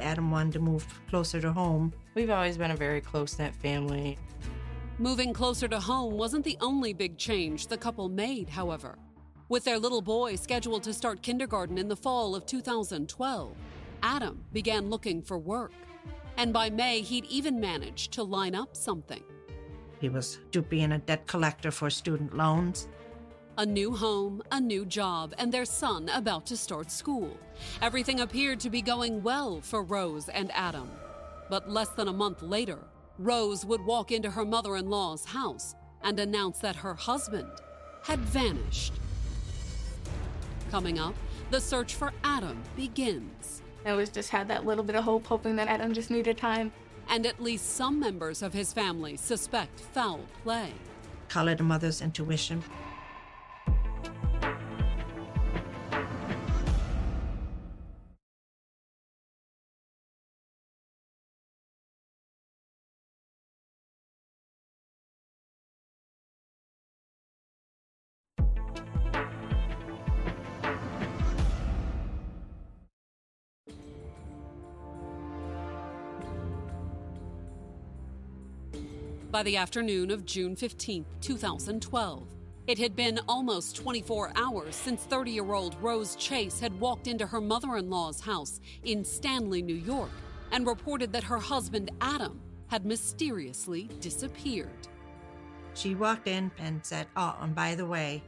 Adam 0.00 0.30
wanted 0.30 0.52
to 0.54 0.60
move 0.60 0.86
closer 1.08 1.40
to 1.40 1.52
home. 1.52 1.92
We've 2.14 2.30
always 2.30 2.58
been 2.58 2.72
a 2.72 2.76
very 2.76 3.00
close 3.00 3.38
knit 3.38 3.54
family. 3.54 4.18
Moving 4.98 5.32
closer 5.32 5.68
to 5.68 5.80
home 5.80 6.14
wasn't 6.14 6.44
the 6.44 6.58
only 6.60 6.92
big 6.92 7.16
change 7.16 7.66
the 7.66 7.78
couple 7.78 8.08
made, 8.08 8.48
however. 8.48 8.96
With 9.48 9.64
their 9.64 9.78
little 9.78 10.02
boy 10.02 10.36
scheduled 10.36 10.82
to 10.84 10.92
start 10.92 11.22
kindergarten 11.22 11.78
in 11.78 11.88
the 11.88 11.96
fall 11.96 12.34
of 12.34 12.46
2012, 12.46 13.56
Adam 14.02 14.44
began 14.52 14.90
looking 14.90 15.22
for 15.22 15.38
work. 15.38 15.72
And 16.36 16.52
by 16.52 16.70
May, 16.70 17.00
he'd 17.00 17.26
even 17.26 17.60
managed 17.60 18.12
to 18.12 18.22
line 18.22 18.54
up 18.54 18.76
something. 18.76 19.22
He 20.00 20.08
was 20.08 20.38
to 20.52 20.62
being 20.62 20.92
a 20.92 20.98
debt 20.98 21.26
collector 21.26 21.70
for 21.70 21.90
student 21.90 22.36
loans. 22.36 22.88
A 23.56 23.64
new 23.64 23.94
home, 23.94 24.42
a 24.50 24.60
new 24.60 24.84
job, 24.84 25.32
and 25.38 25.52
their 25.52 25.64
son 25.64 26.08
about 26.12 26.44
to 26.46 26.56
start 26.56 26.90
school. 26.90 27.36
Everything 27.80 28.20
appeared 28.20 28.58
to 28.60 28.70
be 28.70 28.82
going 28.82 29.22
well 29.22 29.60
for 29.60 29.82
Rose 29.82 30.28
and 30.28 30.50
Adam. 30.52 30.90
But 31.48 31.70
less 31.70 31.90
than 31.90 32.08
a 32.08 32.12
month 32.12 32.42
later, 32.42 32.78
Rose 33.18 33.64
would 33.64 33.84
walk 33.84 34.10
into 34.10 34.30
her 34.30 34.44
mother 34.44 34.76
in 34.76 34.90
law's 34.90 35.24
house 35.24 35.76
and 36.02 36.18
announce 36.18 36.58
that 36.58 36.76
her 36.76 36.94
husband 36.94 37.50
had 38.02 38.18
vanished. 38.18 38.94
Coming 40.70 40.98
up, 40.98 41.14
the 41.50 41.60
search 41.60 41.94
for 41.94 42.12
Adam 42.24 42.60
begins. 42.76 43.62
I 43.86 43.92
was 43.92 44.08
just 44.08 44.30
had 44.30 44.48
that 44.48 44.66
little 44.66 44.82
bit 44.82 44.96
of 44.96 45.04
hope, 45.04 45.26
hoping 45.26 45.56
that 45.56 45.68
Adam 45.68 45.94
just 45.94 46.10
needed 46.10 46.36
time. 46.36 46.72
And 47.08 47.26
at 47.26 47.42
least 47.42 47.70
some 47.76 48.00
members 48.00 48.42
of 48.42 48.52
his 48.52 48.72
family 48.72 49.16
suspect 49.16 49.80
foul 49.80 50.20
play. 50.42 50.72
Call 51.28 51.48
it 51.48 51.60
a 51.60 51.62
mother's 51.62 52.00
intuition. 52.00 52.62
By 79.34 79.42
the 79.42 79.56
afternoon 79.56 80.12
of 80.12 80.24
June 80.24 80.54
15, 80.54 81.04
2012, 81.20 82.28
it 82.68 82.78
had 82.78 82.94
been 82.94 83.18
almost 83.26 83.74
24 83.74 84.30
hours 84.36 84.76
since 84.76 85.02
30 85.02 85.32
year 85.32 85.52
old 85.54 85.74
Rose 85.82 86.14
Chase 86.14 86.60
had 86.60 86.78
walked 86.78 87.08
into 87.08 87.26
her 87.26 87.40
mother 87.40 87.76
in 87.76 87.90
law's 87.90 88.20
house 88.20 88.60
in 88.84 89.04
Stanley, 89.04 89.60
New 89.60 89.74
York, 89.74 90.12
and 90.52 90.68
reported 90.68 91.12
that 91.12 91.24
her 91.24 91.40
husband, 91.40 91.90
Adam, 92.00 92.40
had 92.68 92.86
mysteriously 92.86 93.90
disappeared. 93.98 94.86
She 95.74 95.96
walked 95.96 96.28
in 96.28 96.52
and 96.58 96.86
said, 96.86 97.08
Oh, 97.16 97.36
and 97.40 97.56
by 97.56 97.74
the 97.74 97.86
way, 97.86 98.22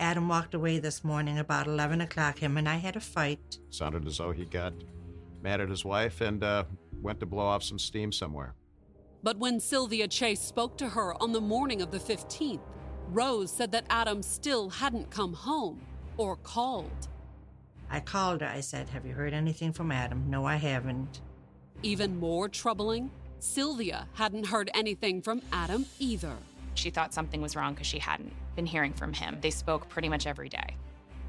Adam 0.00 0.26
walked 0.26 0.54
away 0.54 0.80
this 0.80 1.04
morning 1.04 1.38
about 1.38 1.68
11 1.68 2.00
o'clock. 2.00 2.40
Him 2.40 2.56
and 2.56 2.68
I 2.68 2.78
had 2.78 2.96
a 2.96 3.00
fight. 3.00 3.60
Sounded 3.70 4.08
as 4.08 4.18
though 4.18 4.32
he 4.32 4.44
got 4.44 4.72
mad 5.40 5.60
at 5.60 5.68
his 5.68 5.84
wife 5.84 6.20
and 6.20 6.42
uh, 6.42 6.64
went 7.00 7.20
to 7.20 7.26
blow 7.26 7.44
off 7.44 7.62
some 7.62 7.78
steam 7.78 8.10
somewhere. 8.10 8.56
But 9.22 9.38
when 9.38 9.58
Sylvia 9.60 10.06
Chase 10.06 10.40
spoke 10.40 10.76
to 10.78 10.88
her 10.88 11.20
on 11.22 11.32
the 11.32 11.40
morning 11.40 11.82
of 11.82 11.90
the 11.90 11.98
15th, 11.98 12.60
Rose 13.10 13.50
said 13.50 13.72
that 13.72 13.84
Adam 13.90 14.22
still 14.22 14.70
hadn't 14.70 15.10
come 15.10 15.32
home 15.32 15.80
or 16.16 16.36
called. 16.36 17.08
I 17.90 18.00
called 18.00 18.42
her. 18.42 18.48
I 18.48 18.60
said, 18.60 18.88
Have 18.90 19.06
you 19.06 19.14
heard 19.14 19.32
anything 19.32 19.72
from 19.72 19.90
Adam? 19.90 20.28
No, 20.28 20.44
I 20.44 20.56
haven't. 20.56 21.20
Even 21.82 22.18
more 22.18 22.48
troubling, 22.48 23.10
Sylvia 23.40 24.06
hadn't 24.14 24.46
heard 24.46 24.70
anything 24.74 25.22
from 25.22 25.42
Adam 25.52 25.86
either. 25.98 26.36
She 26.74 26.90
thought 26.90 27.14
something 27.14 27.40
was 27.40 27.56
wrong 27.56 27.74
because 27.74 27.86
she 27.86 27.98
hadn't 27.98 28.32
been 28.56 28.66
hearing 28.66 28.92
from 28.92 29.12
him. 29.12 29.38
They 29.40 29.50
spoke 29.50 29.88
pretty 29.88 30.08
much 30.08 30.26
every 30.26 30.48
day. 30.48 30.76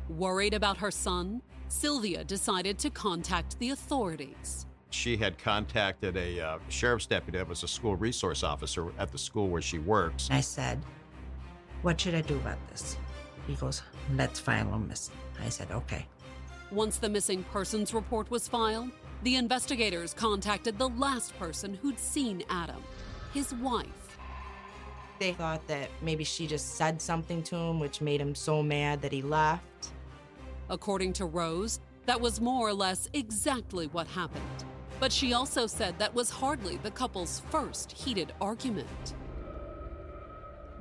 Worried 0.10 0.53
about 0.53 0.77
her 0.77 0.91
son, 0.91 1.41
Sylvia 1.69 2.24
decided 2.24 2.77
to 2.79 2.89
contact 2.89 3.58
the 3.60 3.69
authorities. 3.69 4.65
She 4.91 5.17
had 5.17 5.38
contacted 5.38 6.17
a 6.17 6.39
uh, 6.39 6.60
sheriff's 6.69 7.05
deputy 7.05 7.38
that 7.38 7.48
was 7.48 7.63
a 7.63 7.67
school 7.67 7.96
resource 7.96 8.43
officer 8.43 8.91
at 8.98 9.12
the 9.12 9.17
school 9.17 9.48
where 9.48 9.62
she 9.62 9.79
works. 9.79 10.27
I 10.31 10.41
said, 10.41 10.84
What 11.84 12.00
should 12.01 12.15
I 12.15 12.22
do 12.22 12.36
about 12.36 12.58
this? 12.69 12.98
He 13.48 13.55
goes, 13.55 13.84
Let's 14.15 14.39
file 14.39 14.74
a 14.74 14.79
missing. 14.79 15.15
I 15.43 15.50
said, 15.50 15.69
Okay. 15.72 16.05
Once 16.72 16.98
the 16.98 17.10
missing 17.10 17.43
persons 17.51 17.93
report 17.93 18.29
was 18.29 18.48
filed, 18.48 18.91
the 19.24 19.36
investigators 19.36 20.13
contacted 20.13 20.77
the 20.77 20.89
last 20.89 21.38
person 21.38 21.74
who'd 21.74 22.00
seen 22.00 22.43
Adam, 22.50 22.81
his 23.34 23.53
wife. 23.55 24.17
They 25.19 25.34
thought 25.34 25.67
that 25.67 25.89
maybe 26.01 26.24
she 26.24 26.48
just 26.48 26.75
said 26.75 27.01
something 27.01 27.43
to 27.43 27.55
him, 27.55 27.79
which 27.79 28.01
made 28.01 28.22
him 28.22 28.34
so 28.34 28.63
mad 28.63 29.01
that 29.01 29.12
he 29.12 29.22
left. 29.22 29.91
According 30.69 31.13
to 31.13 31.25
Rose, 31.25 31.79
that 32.05 32.22
was 32.22 32.39
more 32.39 32.69
or 32.69 32.74
less 32.74 33.10
exactly 33.13 33.88
what 33.88 34.08
happened. 34.08 34.63
But 35.00 35.12
she 35.12 35.34
also 35.34 35.65
said 35.65 35.98
that 35.98 36.13
was 36.13 36.29
hardly 36.29 36.77
the 36.77 36.91
couple's 36.91 37.41
first 37.50 37.91
heated 37.91 38.34
argument. 38.41 39.15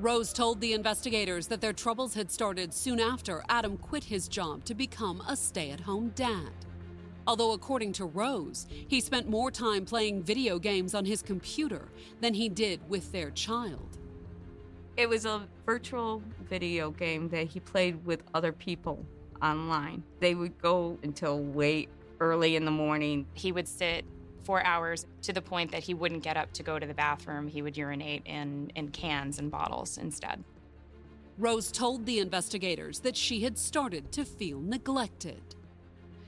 Rose 0.01 0.33
told 0.33 0.61
the 0.61 0.75
investigators 0.75 1.49
that 1.49 1.61
their 1.61 1.73
troubles 1.73 2.15
had 2.15 2.31
started 2.31 2.73
soon 2.73 3.01
after 3.01 3.43
Adam 3.49 3.77
quit 3.77 4.05
his 4.05 4.29
job 4.29 4.65
to 4.65 4.75
become 4.75 5.23
a 5.29 5.37
stay 5.37 5.71
at 5.71 5.81
home 5.81 6.13
dad. 6.15 6.51
Although, 7.27 7.53
according 7.53 7.93
to 7.95 8.07
Rose, 8.07 8.67
he 8.71 9.01
spent 9.01 9.29
more 9.29 9.51
time 9.51 9.85
playing 9.85 10.23
video 10.23 10.59
games 10.59 10.95
on 10.95 11.05
his 11.05 11.21
computer 11.21 11.89
than 12.21 12.33
he 12.33 12.49
did 12.49 12.89
with 12.89 13.13
their 13.13 13.31
child. 13.31 13.99
It 14.97 15.09
was 15.09 15.27
a 15.27 15.47
virtual 15.67 16.23
video 16.49 16.91
game 16.91 17.29
that 17.29 17.49
he 17.49 17.61
played 17.61 18.05
with 18.05 18.23
other 18.35 18.53
people 18.53 19.05
online. 19.43 20.03
They 20.21 20.35
would 20.35 20.59
go 20.59 20.99
until 21.03 21.41
way 21.41 21.89
early 22.21 22.57
in 22.57 22.65
the 22.65 22.71
morning. 22.71 23.27
He 23.35 23.53
would 23.53 23.69
sit 23.69 24.05
four 24.43 24.65
hours 24.65 25.07
to 25.23 25.33
the 25.33 25.43
point 25.43 25.71
that 25.73 25.83
he 25.83 25.95
wouldn't 25.95 26.23
get 26.23 26.37
up 26.37 26.53
to 26.55 26.63
go 26.63 26.79
to 26.79 26.87
the 26.87 26.95
bathroom. 26.95 27.49
He 27.49 27.61
would 27.61 27.77
urinate 27.77 28.23
in, 28.25 28.73
in 28.75 28.89
cans 28.89 29.39
and 29.39 29.51
bottles 29.51 29.99
instead. 29.99 30.43
Rose 31.37 31.71
told 31.71 32.07
the 32.07 32.19
investigators 32.19 33.01
that 33.01 33.17
she 33.17 33.41
had 33.41 33.59
started 33.59 34.11
to 34.13 34.25
feel 34.25 34.61
neglected. 34.61 35.43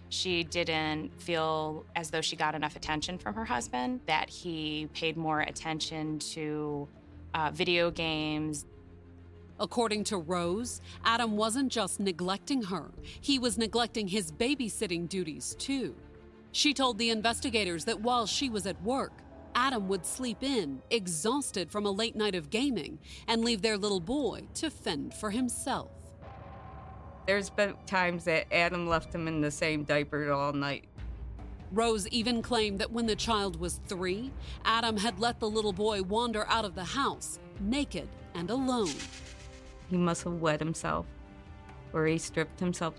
She 0.09 0.45
didn't 0.45 1.21
feel 1.21 1.85
as 1.97 2.11
though 2.11 2.21
she 2.21 2.37
got 2.37 2.55
enough 2.55 2.77
attention 2.77 3.17
from 3.17 3.35
her 3.35 3.45
husband, 3.45 4.01
that 4.07 4.29
he 4.29 4.89
paid 4.93 5.17
more 5.17 5.41
attention 5.41 6.19
to 6.19 6.89
uh, 7.35 7.51
video 7.53 7.91
games. 7.91 8.67
According 9.61 10.05
to 10.05 10.17
Rose, 10.17 10.81
Adam 11.05 11.37
wasn't 11.37 11.71
just 11.71 12.01
neglecting 12.01 12.63
her, 12.63 12.91
he 13.21 13.39
was 13.39 13.59
neglecting 13.59 14.09
his 14.09 14.33
babysitting 14.33 15.07
duties 15.07 15.55
too. 15.59 15.95
She 16.51 16.73
told 16.73 16.97
the 16.97 17.11
investigators 17.11 17.85
that 17.85 18.01
while 18.01 18.27
she 18.27 18.49
was 18.49 18.67
at 18.67 18.83
work, 18.83 19.13
Adam 19.55 19.87
would 19.89 20.07
sleep 20.07 20.43
in, 20.43 20.81
exhausted 20.91 21.71
from 21.71 21.85
a 21.85 21.91
late 21.91 22.17
night 22.17 22.35
of 22.35 22.49
gaming, 22.49 22.99
and 23.29 23.45
leave 23.45 23.61
their 23.61 23.77
little 23.77 24.01
boy 24.01 24.41
to 24.55 24.71
fend 24.71 25.13
for 25.13 25.31
himself. 25.31 25.91
There's 27.27 27.51
been 27.51 27.75
times 27.87 28.25
that 28.25 28.53
Adam 28.53 28.89
left 28.89 29.15
him 29.15 29.29
in 29.29 29.43
the 29.43 29.51
same 29.51 29.85
diaper 29.85 30.33
all 30.33 30.55
night. 30.55 30.87
Rose 31.71 32.09
even 32.09 32.41
claimed 32.41 32.79
that 32.81 32.91
when 32.91 33.07
the 33.07 33.15
child 33.15 33.61
was 33.61 33.81
three, 33.87 34.33
Adam 34.65 34.97
had 34.97 35.21
let 35.21 35.39
the 35.39 35.51
little 35.51 35.73
boy 35.73 36.03
wander 36.03 36.47
out 36.49 36.65
of 36.65 36.75
the 36.75 36.83
house, 36.83 37.39
naked 37.61 38.09
and 38.35 38.51
alone. 38.51 38.95
He 39.91 39.97
must 39.97 40.23
have 40.23 40.35
wet 40.35 40.61
himself, 40.61 41.05
or 41.93 42.07
he 42.07 42.17
stripped 42.17 42.61
himself 42.61 42.95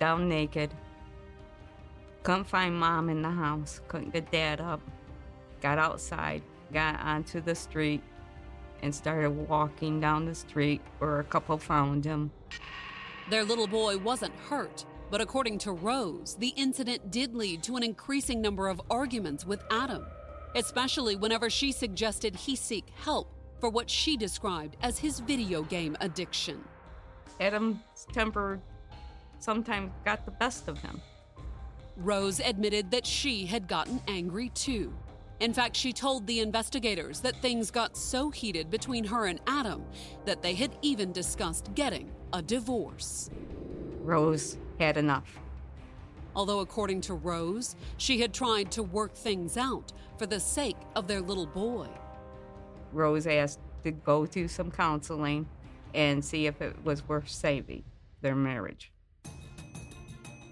down 0.00 0.26
naked. 0.26 0.72
Couldn't 2.22 2.44
find 2.44 2.74
mom 2.74 3.10
in 3.10 3.20
the 3.20 3.30
house, 3.30 3.82
couldn't 3.88 4.14
get 4.14 4.32
dad 4.32 4.60
up. 4.60 4.80
Got 5.60 5.78
outside, 5.78 6.42
got 6.72 6.98
onto 7.00 7.42
the 7.42 7.54
street, 7.54 8.02
and 8.80 8.94
started 8.94 9.30
walking 9.30 10.00
down 10.00 10.24
the 10.24 10.34
street 10.34 10.80
where 10.98 11.20
a 11.20 11.24
couple 11.24 11.58
found 11.58 12.06
him. 12.06 12.30
Their 13.28 13.44
little 13.44 13.66
boy 13.66 13.98
wasn't 13.98 14.34
hurt, 14.48 14.86
but 15.10 15.20
according 15.20 15.58
to 15.58 15.72
Rose, 15.72 16.36
the 16.36 16.54
incident 16.56 17.10
did 17.10 17.34
lead 17.34 17.62
to 17.64 17.76
an 17.76 17.82
increasing 17.82 18.40
number 18.40 18.68
of 18.68 18.80
arguments 18.90 19.44
with 19.44 19.62
Adam, 19.70 20.06
especially 20.54 21.16
whenever 21.16 21.50
she 21.50 21.70
suggested 21.70 22.34
he 22.34 22.56
seek 22.56 22.86
help 23.04 23.28
for 23.62 23.68
what 23.68 23.88
she 23.88 24.16
described 24.16 24.76
as 24.82 24.98
his 24.98 25.20
video 25.20 25.62
game 25.62 25.96
addiction. 26.00 26.60
Adam's 27.40 27.78
temper 28.12 28.60
sometimes 29.38 29.92
got 30.04 30.24
the 30.24 30.32
best 30.32 30.66
of 30.66 30.78
him. 30.78 31.00
Rose 31.96 32.40
admitted 32.40 32.90
that 32.90 33.06
she 33.06 33.46
had 33.46 33.68
gotten 33.68 34.00
angry 34.08 34.48
too. 34.48 34.92
In 35.38 35.54
fact, 35.54 35.76
she 35.76 35.92
told 35.92 36.26
the 36.26 36.40
investigators 36.40 37.20
that 37.20 37.36
things 37.36 37.70
got 37.70 37.96
so 37.96 38.30
heated 38.30 38.68
between 38.68 39.04
her 39.04 39.26
and 39.26 39.40
Adam 39.46 39.84
that 40.24 40.42
they 40.42 40.54
had 40.54 40.76
even 40.82 41.12
discussed 41.12 41.72
getting 41.76 42.10
a 42.32 42.42
divorce. 42.42 43.30
Rose 44.00 44.58
had 44.80 44.96
enough. 44.96 45.38
Although, 46.34 46.60
according 46.60 47.02
to 47.02 47.14
Rose, 47.14 47.76
she 47.96 48.20
had 48.22 48.34
tried 48.34 48.72
to 48.72 48.82
work 48.82 49.14
things 49.14 49.56
out 49.56 49.92
for 50.18 50.26
the 50.26 50.40
sake 50.40 50.78
of 50.96 51.06
their 51.06 51.20
little 51.20 51.46
boy. 51.46 51.86
Rose 52.92 53.26
asked 53.26 53.60
to 53.84 53.90
go 53.90 54.26
to 54.26 54.48
some 54.48 54.70
counseling 54.70 55.46
and 55.94 56.24
see 56.24 56.46
if 56.46 56.60
it 56.60 56.76
was 56.84 57.06
worth 57.08 57.28
saving 57.28 57.84
their 58.20 58.34
marriage. 58.34 58.92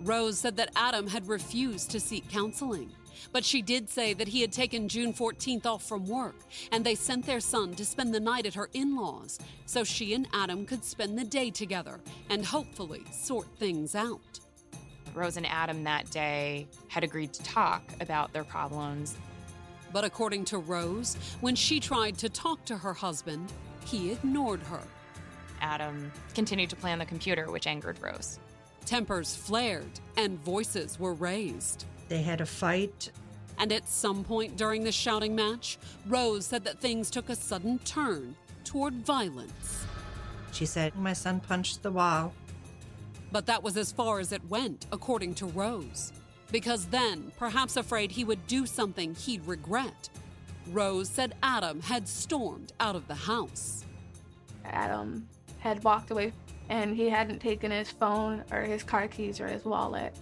Rose 0.03 0.39
said 0.39 0.57
that 0.57 0.71
Adam 0.77 1.07
had 1.07 1.29
refused 1.29 1.91
to 1.91 2.01
seek 2.01 2.29
counseling, 2.31 2.91
but 3.33 3.45
she 3.45 3.61
did 3.61 3.89
say 3.89 4.15
that 4.15 4.29
he 4.29 4.41
had 4.41 4.53
taken 4.53 4.89
June 4.89 5.13
14th 5.13 5.67
off 5.67 5.87
from 5.87 6.07
work 6.07 6.37
and 6.73 6.85
they 6.85 6.95
sent 6.95 7.27
their 7.27 7.41
son 7.41 7.75
to 7.75 7.85
spend 7.85 8.15
the 8.15 8.21
night 8.21 8.47
at 8.47 8.55
her 8.55 8.71
in 8.73 8.97
laws 8.97 9.39
so 9.67 9.85
she 9.85 10.15
and 10.15 10.27
Adam 10.33 10.65
could 10.65 10.85
spend 10.85 11.19
the 11.19 11.25
day 11.25 11.51
together 11.51 12.01
and 12.31 12.45
hopefully 12.45 13.03
sort 13.13 13.47
things 13.59 13.95
out. 13.95 14.41
Rose 15.15 15.37
and 15.37 15.47
Adam 15.47 15.85
that 15.85 16.11
day 16.11 16.67
had 16.89 17.05
agreed 17.05 17.33
to 17.35 17.43
talk 17.43 17.83
about 18.01 18.33
their 18.33 18.45
problems. 18.45 19.17
But 19.93 20.05
according 20.05 20.45
to 20.47 20.59
Rose, 20.59 21.17
when 21.41 21.55
she 21.55 21.81
tried 21.81 22.17
to 22.19 22.29
talk 22.29 22.65
to 22.67 22.77
her 22.79 22.93
husband, 22.93 23.53
he 23.85 24.13
ignored 24.13 24.63
her. 24.65 24.83
Adam 25.61 26.11
continued 26.35 26.71
to 26.71 26.77
play 26.77 26.93
on 26.93 26.99
the 26.99 27.07
computer, 27.07 27.51
which 27.51 27.67
angered 27.67 27.99
Rose. 28.01 28.39
Tempers 28.87 29.37
flared 29.37 30.01
and 30.17 30.39
voices 30.43 30.99
were 30.99 31.15
raised. 31.15 31.85
They 32.09 32.23
had 32.23 32.41
a 32.41 32.47
fight. 32.47 33.11
And 33.59 33.73
at 33.73 33.89
some 33.89 34.25
point 34.25 34.57
during 34.57 34.85
the 34.85 34.93
shouting 34.93 35.35
match, 35.35 35.79
Rose 36.07 36.47
said 36.47 36.65
that 36.65 36.81
things 36.81 37.11
took 37.11 37.29
a 37.29 37.37
sudden 37.37 37.79
turn 37.81 38.35
toward 38.65 38.95
violence. 39.05 39.85
She 40.53 40.67
said, 40.67 40.97
My 40.97 41.13
son 41.13 41.41
punched 41.41 41.83
the 41.83 41.91
wall. 41.91 42.33
But 43.33 43.47
that 43.47 43.63
was 43.63 43.77
as 43.77 43.93
far 43.93 44.19
as 44.19 44.33
it 44.33 44.43
went, 44.49 44.87
according 44.91 45.35
to 45.37 45.47
Rose. 45.47 46.13
Because 46.53 46.87
then, 46.87 47.33
perhaps 47.39 47.77
afraid 47.77 48.11
he 48.11 48.25
would 48.25 48.47
do 48.47 48.67
something 48.67 49.15
he'd 49.15 49.47
regret, 49.47 50.09
Rose 50.69 51.09
said 51.09 51.35
Adam 51.43 51.81
had 51.81 52.09
stormed 52.09 52.73
out 52.81 52.97
of 52.97 53.07
the 53.09 53.15
house. 53.15 53.85
Adam 54.65 55.29
had 55.59 55.83
walked 55.85 56.11
away 56.11 56.33
and 56.69 56.97
he 56.97 57.09
hadn't 57.09 57.41
taken 57.41 57.71
his 57.71 57.91
phone 57.91 58.45
or 58.53 58.63
his 58.63 58.83
car 58.83 59.09
keys 59.09 59.41
or 59.41 59.49
his 59.49 59.65
wallet. 59.65 60.15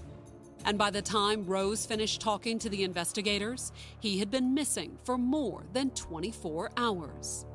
And 0.65 0.77
by 0.77 0.91
the 0.91 1.03
time 1.03 1.47
Rose 1.47 1.87
finished 1.87 2.21
talking 2.21 2.59
to 2.59 2.69
the 2.69 2.83
investigators, 2.83 3.73
he 4.01 4.19
had 4.19 4.31
been 4.31 4.55
missing 4.55 4.99
for 5.05 5.17
more 5.17 5.63
than 5.73 5.91
24 5.91 6.71
hours. 6.77 7.47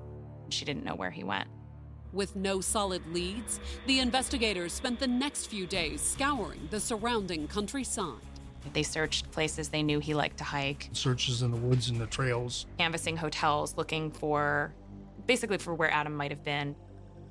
She 0.50 0.66
didn't 0.66 0.86
know 0.86 0.96
where 0.96 1.12
he 1.12 1.24
went. 1.24 1.50
With 2.14 2.36
no 2.36 2.62
solid 2.62 3.02
leads, 3.12 3.60
the 3.88 4.00
investigators 4.00 4.72
spent 4.72 5.00
the 5.00 5.08
next 5.08 5.48
few 5.48 5.66
days 5.66 6.02
scouring 6.02 6.68
the 6.70 6.80
surrounding 6.80 7.48
countryside. 7.48 8.22
They 8.72 8.84
searched 8.84 9.30
places 9.32 9.70
they 9.70 9.84
knew 9.84 10.00
he 10.00 10.14
liked 10.14 10.38
to 10.38 10.44
hike, 10.44 10.90
Searches 10.94 11.42
in 11.42 11.52
the 11.52 11.58
woods 11.58 11.90
and 11.90 12.00
the 12.00 12.08
trails. 12.08 12.66
canvassing 12.78 13.18
hotels, 13.18 13.76
looking 13.76 14.10
for 14.12 14.74
basically 15.28 15.58
for 15.58 15.74
where 15.74 15.92
Adam 15.92 16.16
might 16.16 16.32
have 16.32 16.44
been. 16.44 16.76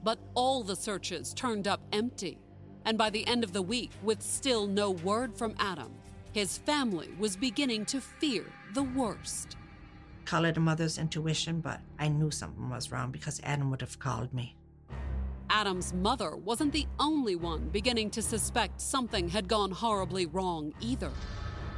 But 0.04 0.18
all 0.34 0.62
the 0.62 0.76
searches 0.76 1.32
turned 1.32 1.66
up 1.68 1.80
empty. 1.92 2.38
And 2.84 2.98
by 2.98 3.10
the 3.10 3.26
end 3.26 3.44
of 3.44 3.52
the 3.52 3.62
week, 3.62 3.92
with 4.02 4.20
still 4.22 4.66
no 4.66 4.90
word 4.90 5.36
from 5.36 5.54
Adam, 5.58 5.92
his 6.32 6.58
family 6.58 7.10
was 7.18 7.36
beginning 7.36 7.84
to 7.86 8.00
fear 8.00 8.44
the 8.74 8.82
worst. 8.82 9.56
Call 10.24 10.44
it 10.44 10.56
a 10.56 10.60
mother's 10.60 10.98
intuition, 10.98 11.60
but 11.60 11.80
I 11.98 12.08
knew 12.08 12.30
something 12.30 12.68
was 12.70 12.90
wrong 12.90 13.10
because 13.10 13.40
Adam 13.44 13.70
would 13.70 13.80
have 13.80 13.98
called 13.98 14.32
me. 14.32 14.56
Adam's 15.52 15.92
mother 15.92 16.34
wasn't 16.34 16.72
the 16.72 16.86
only 16.98 17.36
one 17.36 17.68
beginning 17.68 18.08
to 18.08 18.22
suspect 18.22 18.80
something 18.80 19.28
had 19.28 19.46
gone 19.46 19.70
horribly 19.70 20.24
wrong 20.24 20.72
either. 20.80 21.12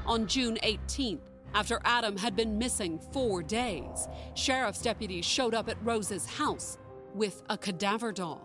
On 0.06 0.28
June 0.28 0.56
18th, 0.62 1.28
after 1.54 1.80
Adam 1.84 2.16
had 2.16 2.36
been 2.36 2.56
missing 2.56 3.00
four 3.12 3.42
days, 3.42 4.08
sheriff's 4.34 4.80
deputies 4.80 5.24
showed 5.24 5.54
up 5.54 5.68
at 5.68 5.76
Rose's 5.84 6.24
house 6.24 6.78
with 7.14 7.42
a 7.50 7.58
cadaver 7.58 8.12
dog. 8.12 8.40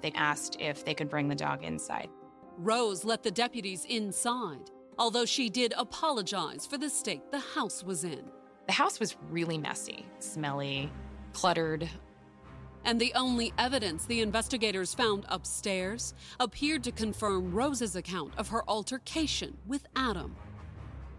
They 0.00 0.12
asked 0.12 0.56
if 0.58 0.84
they 0.84 0.94
could 0.94 1.10
bring 1.10 1.28
the 1.28 1.34
dog 1.34 1.62
inside. 1.62 2.08
Rose 2.56 3.04
let 3.04 3.22
the 3.22 3.30
deputies 3.30 3.84
inside, 3.84 4.70
although 4.98 5.26
she 5.26 5.50
did 5.50 5.74
apologize 5.76 6.66
for 6.66 6.78
the 6.78 6.88
state 6.88 7.30
the 7.30 7.38
house 7.38 7.84
was 7.84 8.04
in. 8.04 8.24
The 8.66 8.72
house 8.72 8.98
was 8.98 9.16
really 9.30 9.58
messy, 9.58 10.06
smelly, 10.18 10.90
cluttered. 11.34 11.90
And 12.84 13.00
the 13.00 13.12
only 13.14 13.52
evidence 13.58 14.06
the 14.06 14.20
investigators 14.20 14.94
found 14.94 15.24
upstairs 15.28 16.14
appeared 16.40 16.82
to 16.84 16.92
confirm 16.92 17.52
Rose's 17.52 17.96
account 17.96 18.32
of 18.36 18.48
her 18.48 18.68
altercation 18.68 19.56
with 19.66 19.86
Adam. 19.94 20.34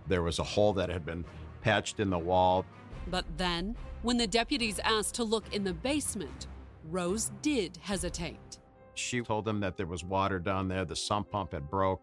There 0.07 0.23
was 0.23 0.39
a 0.39 0.43
hole 0.43 0.73
that 0.73 0.89
had 0.89 1.05
been 1.05 1.23
patched 1.61 1.99
in 1.99 2.09
the 2.09 2.19
wall. 2.19 2.65
But 3.07 3.25
then, 3.37 3.75
when 4.01 4.17
the 4.17 4.27
deputies 4.27 4.79
asked 4.83 5.15
to 5.15 5.23
look 5.23 5.53
in 5.53 5.63
the 5.63 5.73
basement, 5.73 6.47
Rose 6.89 7.31
did 7.41 7.77
hesitate. 7.81 8.59
She 8.95 9.21
told 9.21 9.45
them 9.45 9.61
that 9.61 9.77
there 9.77 9.87
was 9.87 10.03
water 10.03 10.39
down 10.39 10.67
there, 10.67 10.85
the 10.85 10.95
sump 10.95 11.31
pump 11.31 11.53
had 11.53 11.69
broke. 11.69 12.01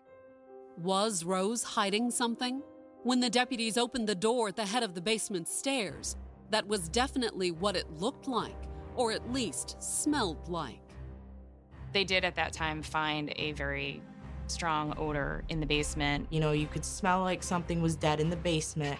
Was 0.78 1.24
Rose 1.24 1.62
hiding 1.62 2.10
something? 2.10 2.62
When 3.02 3.20
the 3.20 3.30
deputies 3.30 3.76
opened 3.76 4.08
the 4.08 4.14
door 4.14 4.48
at 4.48 4.56
the 4.56 4.66
head 4.66 4.82
of 4.82 4.94
the 4.94 5.00
basement 5.00 5.48
stairs, 5.48 6.16
that 6.50 6.66
was 6.66 6.88
definitely 6.88 7.50
what 7.50 7.76
it 7.76 7.90
looked 7.98 8.26
like, 8.26 8.56
or 8.96 9.12
at 9.12 9.32
least 9.32 9.82
smelled 9.82 10.48
like. 10.48 10.80
They 11.92 12.04
did 12.04 12.24
at 12.24 12.36
that 12.36 12.52
time 12.52 12.82
find 12.82 13.32
a 13.36 13.52
very 13.52 14.02
strong 14.46 14.94
odor 14.96 15.44
in 15.48 15.60
the 15.60 15.66
basement. 15.66 16.26
You 16.30 16.40
know, 16.40 16.52
you 16.52 16.66
could 16.66 16.84
smell 16.84 17.22
like 17.22 17.42
something 17.42 17.80
was 17.80 17.96
dead 17.96 18.20
in 18.20 18.30
the 18.30 18.36
basement. 18.36 18.98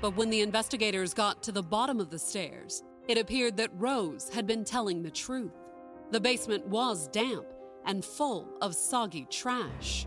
But 0.00 0.16
when 0.16 0.30
the 0.30 0.40
investigators 0.40 1.12
got 1.12 1.42
to 1.44 1.52
the 1.52 1.62
bottom 1.62 2.00
of 2.00 2.10
the 2.10 2.18
stairs, 2.18 2.82
it 3.08 3.18
appeared 3.18 3.56
that 3.58 3.70
Rose 3.74 4.30
had 4.32 4.46
been 4.46 4.64
telling 4.64 5.02
the 5.02 5.10
truth. 5.10 5.52
The 6.10 6.20
basement 6.20 6.66
was 6.66 7.08
damp 7.08 7.46
and 7.86 8.04
full 8.04 8.48
of 8.60 8.74
soggy 8.74 9.26
trash. 9.30 10.06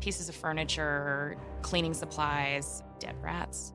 Pieces 0.00 0.28
of 0.28 0.36
furniture, 0.36 1.36
cleaning 1.62 1.94
supplies, 1.94 2.82
dead 2.98 3.16
rats. 3.20 3.72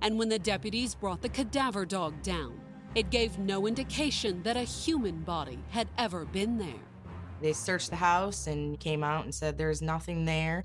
And 0.00 0.18
when 0.18 0.28
the 0.28 0.38
deputies 0.38 0.94
brought 0.94 1.20
the 1.22 1.28
cadaver 1.28 1.84
dog 1.84 2.22
down, 2.22 2.60
it 2.98 3.10
gave 3.10 3.38
no 3.38 3.68
indication 3.68 4.42
that 4.42 4.56
a 4.56 4.62
human 4.64 5.20
body 5.20 5.60
had 5.70 5.86
ever 5.96 6.24
been 6.24 6.58
there. 6.58 6.82
They 7.40 7.52
searched 7.52 7.90
the 7.90 7.96
house 7.96 8.48
and 8.48 8.80
came 8.80 9.04
out 9.04 9.22
and 9.22 9.32
said 9.32 9.56
there's 9.56 9.80
nothing 9.80 10.24
there. 10.24 10.64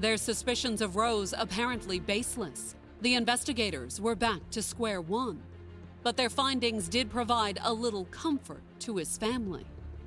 Their 0.00 0.16
suspicions 0.16 0.80
of 0.80 0.96
Rose 0.96 1.32
apparently 1.38 2.00
baseless. 2.00 2.74
The 3.02 3.14
investigators 3.14 4.00
were 4.00 4.16
back 4.16 4.50
to 4.50 4.62
square 4.62 5.00
one. 5.00 5.40
But 6.02 6.16
their 6.16 6.28
findings 6.28 6.88
did 6.88 7.08
provide 7.08 7.60
a 7.62 7.72
little 7.72 8.06
comfort 8.06 8.62
to 8.80 8.96
his 8.96 9.16
family. 9.16 9.64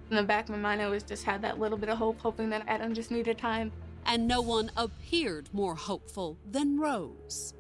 In 0.09 0.17
the 0.17 0.23
back 0.23 0.45
of 0.45 0.49
my 0.49 0.57
mind, 0.57 0.81
I 0.81 0.85
always 0.85 1.03
just 1.03 1.23
had 1.23 1.41
that 1.43 1.59
little 1.59 1.77
bit 1.77 1.87
of 1.87 1.97
hope, 1.97 2.19
hoping 2.19 2.49
that 2.49 2.65
Adam 2.67 2.93
just 2.93 3.09
needed 3.09 3.37
time. 3.37 3.71
And 4.05 4.27
no 4.27 4.41
one 4.41 4.69
appeared 4.75 5.47
more 5.53 5.75
hopeful 5.75 6.37
than 6.51 6.77
Rose. 6.77 7.53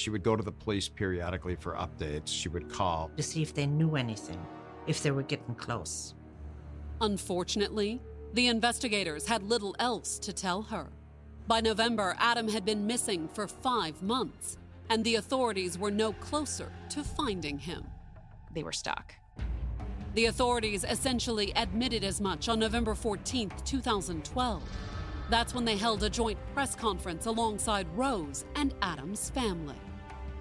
She 0.00 0.08
would 0.08 0.22
go 0.22 0.34
to 0.34 0.42
the 0.42 0.50
police 0.50 0.88
periodically 0.88 1.56
for 1.56 1.74
updates. 1.74 2.28
She 2.28 2.48
would 2.48 2.72
call. 2.72 3.10
to 3.18 3.22
see 3.22 3.42
if 3.42 3.52
they 3.52 3.66
knew 3.66 3.96
anything, 3.96 4.40
if 4.86 5.02
they 5.02 5.10
were 5.10 5.22
getting 5.22 5.54
close. 5.54 6.14
Unfortunately, 7.02 8.00
the 8.32 8.46
investigators 8.46 9.26
had 9.26 9.42
little 9.42 9.76
else 9.78 10.18
to 10.20 10.32
tell 10.32 10.62
her. 10.62 10.88
By 11.46 11.60
November, 11.60 12.16
Adam 12.18 12.48
had 12.48 12.64
been 12.64 12.86
missing 12.86 13.28
for 13.28 13.46
five 13.46 14.02
months, 14.02 14.56
and 14.88 15.04
the 15.04 15.16
authorities 15.16 15.76
were 15.78 15.90
no 15.90 16.14
closer 16.14 16.72
to 16.90 17.04
finding 17.04 17.58
him. 17.58 17.86
They 18.54 18.62
were 18.62 18.72
stuck. 18.72 19.14
The 20.14 20.26
authorities 20.26 20.82
essentially 20.82 21.52
admitted 21.56 22.04
as 22.04 22.22
much 22.22 22.48
on 22.48 22.58
November 22.58 22.94
14, 22.94 23.52
2012. 23.66 24.62
That's 25.28 25.54
when 25.54 25.66
they 25.66 25.76
held 25.76 26.02
a 26.04 26.10
joint 26.10 26.38
press 26.54 26.74
conference 26.74 27.26
alongside 27.26 27.86
Rose 27.94 28.46
and 28.56 28.74
Adam's 28.80 29.28
family. 29.28 29.76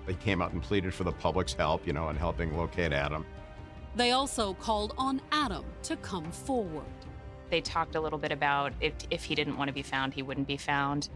They 0.09 0.15
came 0.15 0.41
out 0.41 0.53
and 0.53 0.63
pleaded 0.63 0.91
for 0.91 1.03
the 1.03 1.11
public's 1.11 1.53
help, 1.53 1.85
you 1.85 1.93
know, 1.93 2.09
in 2.09 2.15
helping 2.15 2.57
locate 2.57 2.93
Adam. 2.93 3.23
They 3.95 4.09
also 4.09 4.55
called 4.55 4.95
on 4.97 5.21
Adam 5.31 5.63
to 5.83 5.95
come 5.97 6.31
forward. 6.31 6.83
They 7.51 7.61
talked 7.61 7.93
a 7.93 8.01
little 8.01 8.17
bit 8.17 8.31
about 8.31 8.73
if, 8.81 8.93
if 9.11 9.23
he 9.23 9.35
didn't 9.35 9.55
want 9.55 9.67
to 9.67 9.73
be 9.73 9.83
found, 9.83 10.15
he 10.15 10.23
wouldn't 10.23 10.47
be 10.47 10.57
found. 10.57 11.09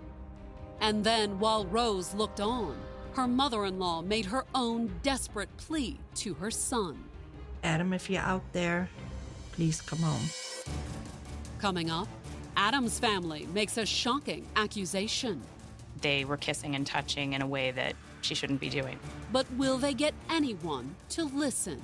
And 0.80 1.04
then, 1.04 1.40
while 1.40 1.66
Rose 1.66 2.14
looked 2.14 2.40
on, 2.40 2.78
her 3.14 3.28
mother 3.28 3.66
in 3.66 3.80
law 3.80 4.04
made 4.04 4.28
her 4.28 4.46
own 4.54 4.92
desperate 5.02 5.50
plea 5.58 5.98
to 6.18 6.36
her 6.36 6.52
son. 6.52 7.04
Adam, 7.64 7.94
if 7.94 8.12
you're 8.12 8.22
out 8.22 8.44
there, 8.54 8.90
please 9.54 9.82
come 9.82 10.00
home. 10.00 10.30
Coming 11.58 11.90
up, 11.90 12.08
Adam's 12.56 13.00
family 13.00 13.48
makes 13.56 13.76
a 13.78 13.88
shocking 13.88 14.46
accusation. 14.56 15.42
They 16.02 16.26
were 16.26 16.38
kissing 16.38 16.76
and 16.76 16.86
touching 16.86 17.34
in 17.34 17.42
a 17.42 17.48
way 17.48 17.72
that 17.72 17.96
she 18.24 18.36
shouldn't 18.36 18.60
be 18.60 18.70
doing. 18.70 19.00
But 19.32 19.46
will 19.54 19.78
they 19.78 19.94
get 19.94 20.14
anyone 20.30 20.96
to 21.10 21.26
listen? 21.26 21.82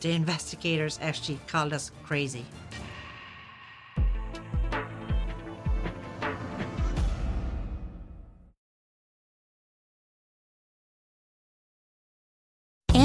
The 0.00 0.12
investigators 0.12 0.98
actually 1.02 1.40
called 1.46 1.72
us 1.72 1.90
crazy. 2.04 2.44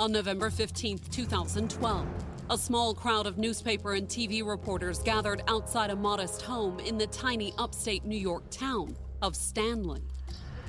On 0.00 0.10
November 0.10 0.48
15, 0.48 0.96
2012, 1.10 2.06
a 2.48 2.56
small 2.56 2.94
crowd 2.94 3.26
of 3.26 3.36
newspaper 3.36 3.92
and 3.92 4.08
TV 4.08 4.42
reporters 4.42 5.00
gathered 5.00 5.42
outside 5.46 5.90
a 5.90 5.94
modest 5.94 6.40
home 6.40 6.80
in 6.80 6.96
the 6.96 7.06
tiny 7.08 7.52
upstate 7.58 8.06
New 8.06 8.16
York 8.16 8.42
town 8.48 8.96
of 9.20 9.36
Stanley. 9.36 10.00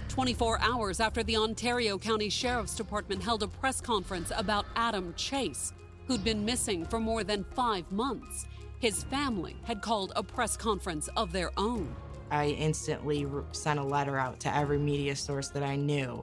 24 0.09 0.59
hours 0.59 0.99
after 0.99 1.23
the 1.23 1.37
Ontario 1.37 1.97
County 1.97 2.27
Sheriff's 2.27 2.75
Department 2.75 3.23
held 3.23 3.41
a 3.41 3.47
press 3.47 3.79
conference 3.79 4.33
about 4.35 4.65
Adam 4.75 5.13
Chase, 5.15 5.71
who'd 6.07 6.25
been 6.25 6.43
missing 6.43 6.83
for 6.83 6.99
more 6.99 7.23
than 7.23 7.45
five 7.55 7.89
months, 7.89 8.47
his 8.79 9.05
family 9.05 9.55
had 9.63 9.81
called 9.81 10.11
a 10.17 10.23
press 10.23 10.57
conference 10.57 11.07
of 11.15 11.31
their 11.31 11.51
own. 11.55 11.95
I 12.31 12.47
instantly 12.47 13.25
sent 13.53 13.79
a 13.79 13.83
letter 13.83 14.17
out 14.17 14.41
to 14.41 14.53
every 14.53 14.77
media 14.77 15.15
source 15.15 15.47
that 15.51 15.63
I 15.63 15.77
knew, 15.77 16.21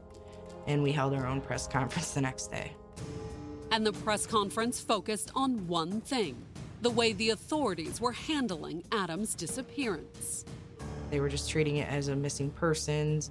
and 0.67 0.83
we 0.83 0.93
held 0.93 1.15
our 1.15 1.27
own 1.27 1.41
press 1.41 1.67
conference 1.67 2.13
the 2.13 2.21
next 2.21 2.49
day. 2.49 2.73
And 3.71 3.87
the 3.87 3.93
press 3.93 4.27
conference 4.27 4.81
focused 4.81 5.31
on 5.35 5.67
one 5.67 6.01
thing 6.01 6.37
the 6.81 6.91
way 6.91 7.13
the 7.13 7.31
authorities 7.31 8.01
were 8.01 8.13
handling 8.13 8.85
Adam's 8.93 9.35
disappearance. 9.35 10.45
They 11.11 11.21
were 11.21 11.29
just 11.29 11.51
treating 11.51 11.77
it 11.77 11.89
as 11.89 12.09
a 12.09 12.17
missing 12.17 12.51
persons. 12.51 13.31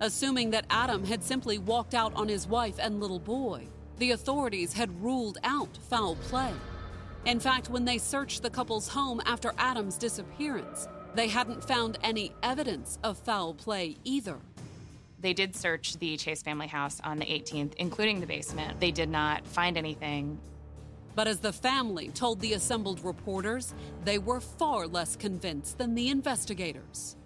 Assuming 0.00 0.50
that 0.50 0.66
Adam 0.70 1.04
had 1.04 1.24
simply 1.24 1.58
walked 1.58 1.94
out 1.94 2.14
on 2.14 2.28
his 2.28 2.46
wife 2.46 2.76
and 2.78 3.00
little 3.00 3.18
boy, 3.18 3.66
the 3.98 4.12
authorities 4.12 4.72
had 4.72 5.02
ruled 5.02 5.38
out 5.42 5.76
foul 5.88 6.14
play. 6.16 6.52
In 7.24 7.40
fact, 7.40 7.68
when 7.68 7.84
they 7.84 7.98
searched 7.98 8.42
the 8.42 8.50
couple's 8.50 8.88
home 8.88 9.20
after 9.26 9.52
Adam's 9.58 9.98
disappearance, 9.98 10.86
they 11.14 11.26
hadn't 11.26 11.64
found 11.64 11.98
any 12.04 12.32
evidence 12.44 12.98
of 13.02 13.18
foul 13.18 13.54
play 13.54 13.96
either. 14.04 14.38
They 15.20 15.32
did 15.32 15.56
search 15.56 15.98
the 15.98 16.16
Chase 16.16 16.42
family 16.42 16.68
house 16.68 17.00
on 17.02 17.18
the 17.18 17.26
18th, 17.26 17.74
including 17.74 18.20
the 18.20 18.26
basement. 18.26 18.78
They 18.78 18.92
did 18.92 19.08
not 19.08 19.46
find 19.46 19.76
anything. 19.76 20.38
But 21.16 21.26
as 21.26 21.40
the 21.40 21.52
family 21.52 22.10
told 22.10 22.38
the 22.40 22.52
assembled 22.52 23.04
reporters, 23.04 23.74
they 24.04 24.18
were 24.18 24.40
far 24.40 24.86
less 24.86 25.16
convinced 25.16 25.78
than 25.78 25.96
the 25.96 26.08
investigators. 26.08 27.16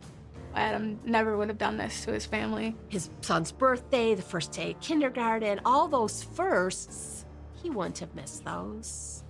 Adam 0.54 0.98
never 1.04 1.36
would 1.36 1.48
have 1.48 1.58
done 1.58 1.76
this 1.76 2.04
to 2.04 2.12
his 2.12 2.24
family. 2.24 2.74
His 2.88 3.10
son's 3.20 3.52
birthday, 3.52 4.14
the 4.14 4.22
first 4.22 4.52
day 4.52 4.72
of 4.72 4.80
kindergarten, 4.80 5.60
all 5.64 5.88
those 5.88 6.22
firsts, 6.22 7.26
he 7.62 7.68
wouldn't 7.70 7.98
have 7.98 8.14
missed 8.14 8.44
those. 8.44 9.24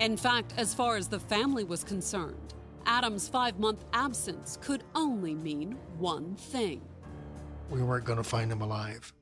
In 0.00 0.16
fact, 0.16 0.54
as 0.56 0.74
far 0.74 0.96
as 0.96 1.08
the 1.08 1.20
family 1.20 1.64
was 1.64 1.84
concerned, 1.84 2.54
Adam's 2.86 3.28
five 3.28 3.58
month 3.58 3.84
absence 3.92 4.58
could 4.60 4.84
only 4.94 5.34
mean 5.34 5.76
one 5.98 6.34
thing. 6.34 6.82
We 7.70 7.82
weren't 7.82 8.04
going 8.04 8.18
to 8.18 8.24
find 8.24 8.50
him 8.50 8.60
alive. 8.60 9.12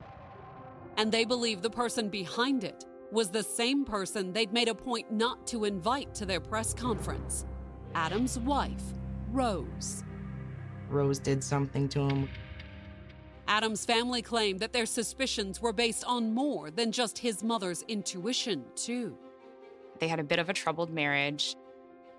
And 0.96 1.10
they 1.10 1.24
believe 1.24 1.62
the 1.62 1.70
person 1.70 2.08
behind 2.08 2.64
it 2.64 2.84
was 3.10 3.30
the 3.30 3.42
same 3.42 3.84
person 3.84 4.32
they'd 4.32 4.52
made 4.52 4.68
a 4.68 4.74
point 4.74 5.12
not 5.12 5.46
to 5.48 5.64
invite 5.64 6.14
to 6.14 6.26
their 6.26 6.40
press 6.40 6.72
conference 6.74 7.44
Adam's 7.94 8.38
wife, 8.38 8.82
Rose. 9.30 10.02
Rose 10.88 11.18
did 11.18 11.44
something 11.44 11.88
to 11.90 12.00
him. 12.08 12.28
Adam's 13.48 13.84
family 13.84 14.22
claimed 14.22 14.60
that 14.60 14.72
their 14.72 14.86
suspicions 14.86 15.60
were 15.60 15.72
based 15.72 16.04
on 16.04 16.32
more 16.32 16.70
than 16.70 16.90
just 16.90 17.18
his 17.18 17.42
mother's 17.42 17.82
intuition, 17.82 18.64
too. 18.74 19.16
They 19.98 20.08
had 20.08 20.20
a 20.20 20.24
bit 20.24 20.38
of 20.38 20.48
a 20.48 20.54
troubled 20.54 20.90
marriage. 20.90 21.56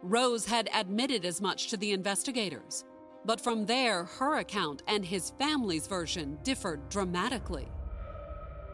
Rose 0.04 0.46
had 0.46 0.70
admitted 0.74 1.26
as 1.26 1.42
much 1.42 1.70
to 1.70 1.78
the 1.78 1.92
investigators, 1.92 2.86
but 3.26 3.42
from 3.42 3.66
there, 3.66 4.06
her 4.06 4.40
account 4.40 4.84
and 4.88 5.06
his 5.06 5.32
family's 5.40 5.88
version 5.88 6.38
differed 6.44 6.90
dramatically. 6.90 7.70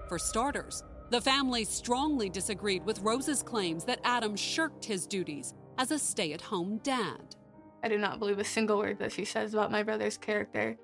For 0.08 0.18
starters, 0.18 0.84
the 1.10 1.22
family 1.22 1.66
strongly 1.66 2.30
disagreed 2.30 2.86
with 2.86 3.02
Rose's 3.02 3.44
claims 3.44 3.84
that 3.86 4.00
Adam 4.04 4.36
shirked 4.36 4.86
his 4.86 5.08
duties 5.08 5.54
as 5.78 5.92
a 5.92 6.00
stay 6.00 6.34
at 6.34 6.42
home 6.42 6.80
dad. 6.84 7.36
I 7.84 7.88
do 7.88 7.98
not 7.98 8.20
believe 8.20 8.40
a 8.40 8.44
single 8.44 8.78
word 8.78 9.00
that 9.00 9.12
she 9.12 9.26
says 9.26 9.54
about 9.54 9.72
my 9.72 9.84
brother's 9.84 10.18
character. 10.18 10.78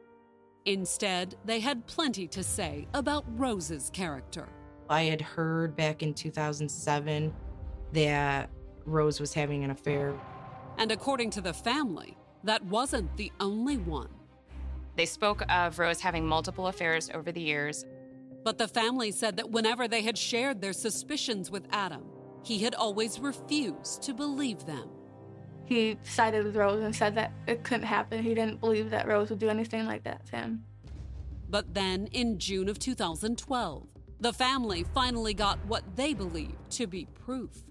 Instead, 0.65 1.35
they 1.45 1.59
had 1.59 1.85
plenty 1.85 2.27
to 2.29 2.41
say 2.41 2.87
about 2.93 3.25
Rose's 3.37 3.89
character. 3.91 4.47
I 4.89 5.03
had 5.03 5.21
heard 5.21 5.75
back 5.75 6.01
in 6.01 6.13
2007 6.13 7.33
that 7.93 8.49
Rose 8.85 9.19
was 9.19 9.33
having 9.33 9.63
an 9.63 9.71
affair. 9.71 10.13
And 10.77 10.91
according 10.91 11.31
to 11.31 11.41
the 11.41 11.53
family, 11.53 12.17
that 12.45 12.63
wasn't 12.65 13.15
the 13.17 13.31
only 13.39 13.77
one. 13.77 14.09
They 14.95 15.05
spoke 15.05 15.43
of 15.49 15.77
Rose 15.77 15.99
having 15.99 16.25
multiple 16.25 16.67
affairs 16.67 17.09
over 17.13 17.31
the 17.31 17.41
years. 17.41 17.85
But 18.43 18.57
the 18.57 18.67
family 18.67 19.11
said 19.11 19.37
that 19.37 19.51
whenever 19.51 19.87
they 19.87 20.01
had 20.01 20.17
shared 20.17 20.61
their 20.61 20.71
suspicions 20.73 21.51
with 21.51 21.67
Adam, 21.71 22.03
he 22.43 22.59
had 22.59 22.75
always 22.75 23.19
refused 23.19 24.03
to 24.03 24.13
believe 24.13 24.65
them. 24.65 24.89
He 25.65 25.97
sided 26.03 26.45
with 26.45 26.55
Rose 26.55 26.83
and 26.83 26.95
said 26.95 27.15
that 27.15 27.33
it 27.47 27.63
couldn't 27.63 27.87
happen. 27.87 28.21
He 28.21 28.35
didn't 28.35 28.59
believe 28.59 28.91
that 28.91 29.07
Rose 29.07 29.31
would 29.31 29.39
do 29.39 29.49
anything 29.49 29.87
like 29.87 30.03
that 30.03 30.25
to 30.27 30.35
him. 30.35 30.63
But 31.49 31.73
then, 31.73 32.07
in 32.11 32.37
June 32.37 32.69
of 32.69 32.77
2012, 32.77 33.87
the 34.19 34.33
family 34.33 34.85
finally 34.93 35.33
got 35.33 35.57
what 35.65 35.83
they 35.95 36.13
believed 36.13 36.69
to 36.71 36.85
be 36.85 37.07
proof. 37.25 37.63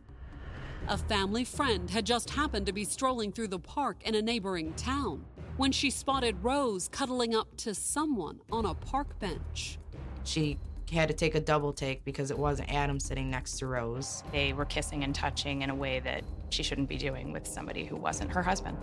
A 0.86 0.98
family 0.98 1.44
friend 1.44 1.88
had 1.88 2.04
just 2.04 2.28
happened 2.28 2.66
to 2.66 2.72
be 2.72 2.84
strolling 2.84 3.32
through 3.32 3.48
the 3.48 3.58
park 3.58 4.02
in 4.04 4.14
a 4.14 4.20
neighboring 4.20 4.74
town 4.74 5.24
when 5.56 5.72
she 5.72 5.88
spotted 5.88 6.44
Rose 6.44 6.88
cuddling 6.88 7.34
up 7.34 7.56
to 7.58 7.74
someone 7.74 8.40
on 8.52 8.66
a 8.66 8.74
park 8.74 9.18
bench. 9.18 9.78
She 10.24 10.58
had 10.92 11.08
to 11.08 11.14
take 11.14 11.34
a 11.34 11.40
double 11.40 11.72
take 11.72 12.04
because 12.04 12.30
it 12.30 12.38
wasn't 12.38 12.70
Adam 12.70 13.00
sitting 13.00 13.30
next 13.30 13.58
to 13.60 13.66
Rose. 13.66 14.22
They 14.30 14.52
were 14.52 14.66
kissing 14.66 15.04
and 15.04 15.14
touching 15.14 15.62
in 15.62 15.70
a 15.70 15.74
way 15.74 16.00
that 16.00 16.22
she 16.50 16.62
shouldn't 16.62 16.90
be 16.90 16.98
doing 16.98 17.32
with 17.32 17.46
somebody 17.46 17.86
who 17.86 17.96
wasn't 17.96 18.30
her 18.32 18.42
husband. 18.42 18.76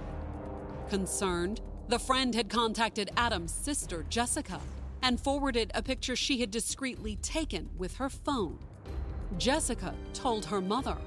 Concerned, 0.90 1.62
the 1.88 2.00
friend 2.00 2.34
had 2.34 2.50
contacted 2.50 3.12
Adam's 3.16 3.54
sister, 3.54 4.08
Jessica, 4.10 4.60
and 5.04 5.22
forwarded 5.22 5.72
a 5.76 5.84
picture 5.84 6.16
she 6.16 6.40
had 6.40 6.50
discreetly 6.50 7.18
taken 7.18 7.70
with 7.78 7.98
her 7.98 8.10
phone. 8.10 8.58
Jessica 9.38 9.94
told 10.14 10.46
her 10.46 10.62
mother, 10.62 10.98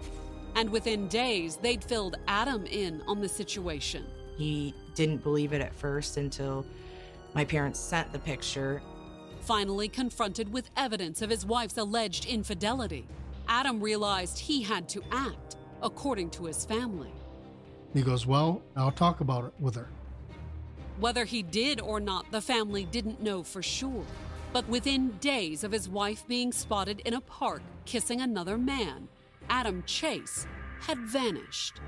and 0.54 0.70
within 0.70 1.08
days, 1.08 1.56
they'd 1.56 1.82
filled 1.82 2.16
Adam 2.28 2.64
in 2.66 3.02
on 3.06 3.20
the 3.20 3.28
situation. 3.28 4.04
He 4.36 4.74
didn't 4.94 5.22
believe 5.22 5.52
it 5.52 5.60
at 5.60 5.74
first 5.74 6.16
until 6.16 6.64
my 7.34 7.44
parents 7.44 7.80
sent 7.80 8.12
the 8.12 8.18
picture. 8.18 8.82
Finally, 9.40 9.88
confronted 9.88 10.52
with 10.52 10.70
evidence 10.76 11.22
of 11.22 11.30
his 11.30 11.44
wife's 11.44 11.76
alleged 11.78 12.26
infidelity, 12.26 13.06
Adam 13.48 13.80
realized 13.80 14.38
he 14.38 14.62
had 14.62 14.88
to 14.88 15.02
act 15.12 15.56
according 15.82 16.30
to 16.30 16.44
his 16.44 16.64
family. 16.64 17.12
He 17.92 18.02
goes, 18.02 18.26
Well, 18.26 18.62
I'll 18.76 18.90
talk 18.90 19.20
about 19.20 19.44
it 19.44 19.52
with 19.60 19.74
her. 19.74 19.88
Whether 20.98 21.24
he 21.24 21.42
did 21.42 21.80
or 21.80 22.00
not, 22.00 22.30
the 22.30 22.40
family 22.40 22.84
didn't 22.84 23.22
know 23.22 23.42
for 23.42 23.62
sure. 23.62 24.04
But 24.52 24.68
within 24.68 25.10
days 25.18 25.64
of 25.64 25.72
his 25.72 25.88
wife 25.88 26.26
being 26.28 26.52
spotted 26.52 27.00
in 27.00 27.14
a 27.14 27.20
park 27.20 27.62
kissing 27.84 28.20
another 28.20 28.56
man, 28.56 29.08
Adam 29.48 29.82
Chase 29.86 30.46
had 30.80 30.98
vanished. 30.98 31.80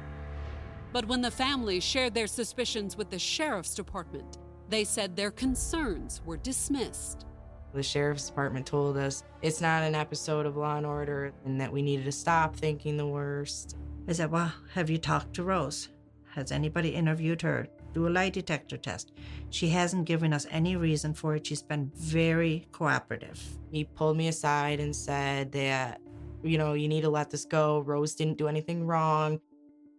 But 0.93 1.07
when 1.07 1.21
the 1.21 1.31
family 1.31 1.81
shared 1.81 2.15
their 2.15 2.27
suspicions 2.27 2.97
with 2.97 3.11
the 3.11 3.19
sheriff's 3.19 3.75
department, 3.75 4.39
they 4.69 4.85
said 4.85 5.15
their 5.15 5.31
concerns 5.31 6.23
were 6.25 6.37
dismissed. 6.37 7.27
The 7.75 7.83
sheriff's 7.83 8.29
department 8.29 8.67
told 8.67 8.97
us 8.97 9.23
it's 9.43 9.61
not 9.61 9.83
an 9.83 9.95
episode 9.95 10.47
of 10.47 10.57
Law 10.57 10.77
and 10.77 10.87
Order 10.87 11.33
and 11.45 11.61
that 11.61 11.73
we 11.73 11.83
needed 11.83 12.07
to 12.07 12.13
stop 12.13 12.57
thinking 12.57 12.97
the 12.97 13.07
worst. 13.07 13.77
I 14.09 14.13
said, 14.13 14.31
Well, 14.31 14.53
have 14.73 14.89
you 14.89 14.99
talked 14.99 15.35
to 15.35 15.43
Rose? 15.43 15.91
Has 16.35 16.53
anybody 16.53 16.91
interviewed 16.91 17.43
her? 17.43 17.69
Do 17.93 18.07
a 18.07 18.11
lie 18.11 18.31
detector 18.31 18.77
test. 18.77 19.13
She 19.51 19.69
hasn't 19.69 20.05
given 20.05 20.33
us 20.33 20.47
any 20.51 20.77
reason 20.77 21.15
for 21.15 21.35
it. 21.35 21.47
She's 21.47 21.63
been 21.63 21.91
very 21.95 22.67
cooperative. 22.73 23.43
He 23.71 23.85
pulled 23.85 24.17
me 24.17 24.29
aside 24.29 24.81
and 24.81 24.95
said 24.95 25.53
that, 25.53 26.01
you 26.47 26.59
know, 26.59 26.73
you 26.75 26.89
need 26.89 27.03
to 27.03 27.11
let 27.11 27.31
this 27.31 27.45
go. 27.45 27.81
Rose 27.81 28.15
didn't 28.15 28.39
do 28.39 28.49
anything 28.49 28.87
wrong. 28.87 29.41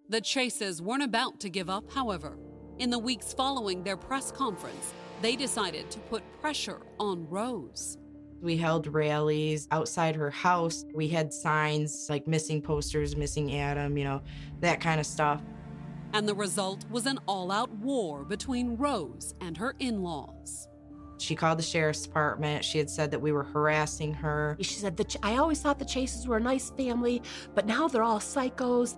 The 0.09 0.21
Chases 0.21 0.81
weren't 0.81 1.03
about 1.03 1.39
to 1.41 1.49
give 1.49 1.69
up, 1.69 1.91
however. 1.91 2.37
In 2.79 2.89
the 2.89 2.99
weeks 2.99 3.33
following 3.33 3.83
their 3.83 3.97
press 3.97 4.31
conference, 4.31 4.93
they 5.21 5.35
decided 5.35 5.89
to 5.91 5.99
put 5.99 6.23
pressure 6.39 6.81
on 6.99 7.27
Rose. 7.27 7.97
We 8.39 8.55
held 8.55 8.87
rallies 8.87 9.67
outside 9.71 10.15
her 10.15 10.29
house. 10.29 10.85
We 10.93 11.07
had 11.07 11.33
signs 11.33 12.05
like 12.09 12.27
missing 12.27 12.61
posters, 12.61 13.15
missing 13.15 13.55
Adam, 13.59 13.97
you 13.97 14.03
know, 14.03 14.21
that 14.59 14.79
kind 14.79 14.99
of 14.99 15.07
stuff. 15.07 15.41
And 16.13 16.27
the 16.27 16.35
result 16.35 16.85
was 16.89 17.05
an 17.05 17.19
all 17.27 17.51
out 17.51 17.71
war 17.71 18.23
between 18.23 18.77
Rose 18.77 19.33
and 19.41 19.57
her 19.57 19.75
in 19.79 20.03
laws. 20.03 20.67
She 21.17 21.35
called 21.35 21.59
the 21.59 21.63
sheriff's 21.63 22.03
department. 22.03 22.63
She 22.63 22.77
had 22.77 22.89
said 22.89 23.11
that 23.11 23.19
we 23.19 23.31
were 23.31 23.43
harassing 23.43 24.13
her. 24.15 24.57
She 24.61 24.75
said 24.75 24.97
that 24.97 25.15
I 25.23 25.37
always 25.37 25.61
thought 25.61 25.79
the 25.79 25.85
Chases 25.85 26.27
were 26.27 26.37
a 26.37 26.41
nice 26.41 26.69
family, 26.71 27.21
but 27.55 27.65
now 27.65 27.87
they're 27.87 28.03
all 28.03 28.19
psychos. 28.19 28.97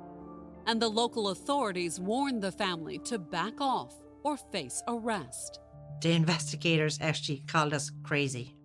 And 0.68 0.82
the 0.82 0.90
local 0.90 1.30
authorities 1.30 2.00
warned 2.00 2.42
the 2.42 2.52
family 2.52 3.00
to 3.00 3.18
back 3.18 3.60
off 3.60 3.96
or 4.24 4.38
face 4.38 4.84
arrest. 4.88 5.60
The 6.02 6.12
investigators 6.12 7.00
actually 7.02 7.44
called 7.48 7.74
us 7.74 7.92
crazy. 8.04 8.56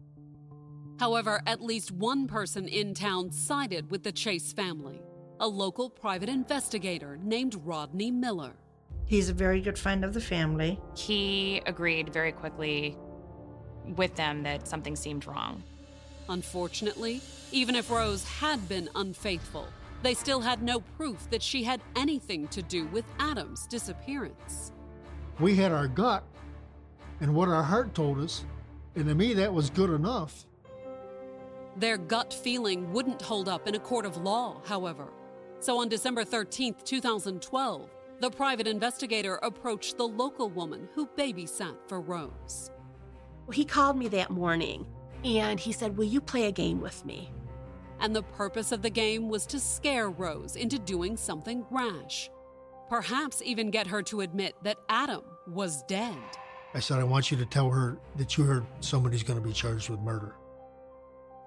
However, 1.01 1.40
at 1.47 1.61
least 1.61 1.90
one 1.90 2.27
person 2.27 2.69
in 2.69 2.95
town 2.95 3.33
sided 3.33 3.90
with 3.90 4.03
the 4.03 4.12
Chase 4.12 4.53
family 4.53 5.01
a 5.40 5.49
local 5.49 5.90
private 5.90 6.29
investigator 6.29 7.19
named 7.23 7.57
Rodney 7.64 8.11
Miller. 8.11 8.55
He's 9.07 9.29
a 9.29 9.35
very 9.35 9.61
good 9.61 9.77
friend 9.77 10.05
of 10.05 10.14
the 10.14 10.21
family. 10.21 10.81
He 10.97 11.61
agreed 11.67 12.12
very 12.12 12.33
quickly 12.33 12.97
with 13.97 14.14
them 14.16 14.42
that 14.42 14.66
something 14.68 14.97
seemed 14.97 15.27
wrong. 15.27 15.62
Unfortunately, 16.29 17.20
even 17.53 17.75
if 17.75 17.90
Rose 17.90 18.25
had 18.25 18.68
been 18.68 18.88
unfaithful, 18.94 19.68
they 20.03 20.14
still 20.14 20.40
had 20.40 20.62
no 20.62 20.81
proof 20.81 21.29
that 21.31 21.42
she 21.42 21.64
had 21.64 21.81
anything 21.97 22.49
to 22.49 22.62
do 22.62 22.87
with 22.87 23.05
Adam's 23.18 23.66
disappearance. 23.66 24.73
We 25.40 25.57
had 25.57 25.73
our 25.73 25.88
gut 25.88 26.25
and 27.20 27.35
what 27.35 27.49
our 27.49 27.62
heart 27.62 27.94
told 27.94 28.20
us, 28.20 28.44
and 28.97 29.07
to 29.07 29.14
me, 29.14 29.35
that 29.35 29.53
was 29.53 29.70
good 29.70 29.90
enough. 29.90 30.47
Their 31.77 31.97
gut 31.97 32.33
feeling 32.33 32.92
wouldn't 32.92 33.20
hold 33.20 33.49
up 33.49 33.66
in 33.66 33.75
a 33.75 33.81
court 33.81 34.07
of 34.07 34.16
law, 34.16 34.61
however. 34.64 35.09
So 35.61 35.79
on 35.79 35.88
December 35.88 36.25
13th, 36.25 36.85
2012, 36.85 37.90
the 38.20 38.31
private 38.31 38.66
investigator 38.66 39.37
approached 39.42 39.97
the 39.97 40.07
local 40.07 40.49
woman 40.49 40.88
who 40.94 41.07
babysat 41.07 41.77
for 41.87 42.01
Rose. 42.01 42.70
He 43.52 43.64
called 43.64 43.96
me 43.96 44.09
that 44.09 44.30
morning 44.30 44.87
and 45.24 45.59
he 45.59 45.72
said, 45.72 45.96
Will 45.96 46.04
you 46.04 46.20
play 46.20 46.46
a 46.46 46.52
game 46.52 46.80
with 46.80 47.04
me? 47.04 47.33
And 48.00 48.14
the 48.14 48.22
purpose 48.22 48.72
of 48.72 48.83
the 48.83 48.90
game 48.90 49.28
was 49.28 49.46
to 49.46 49.61
scare 49.61 50.11
Rose 50.11 50.57
into 50.57 50.78
doing 50.78 51.16
something 51.16 51.64
rash. 51.70 52.30
Perhaps 52.88 53.42
even 53.42 53.70
get 53.70 53.87
her 53.87 54.02
to 54.02 54.20
admit 54.20 54.54
that 54.62 54.76
Adam 54.88 55.22
was 55.46 55.83
dead. 55.85 56.16
I 56.74 56.80
said, 56.80 56.98
I 56.98 57.04
want 57.04 57.30
you 57.30 57.37
to 57.37 57.46
tell 57.46 57.70
her 57.70 57.98
that 58.16 58.37
you 58.37 58.44
heard 58.44 58.66
somebody's 58.80 59.22
going 59.22 59.38
to 59.38 59.46
be 59.46 59.52
charged 59.52 59.88
with 59.88 60.00
murder. 60.00 60.35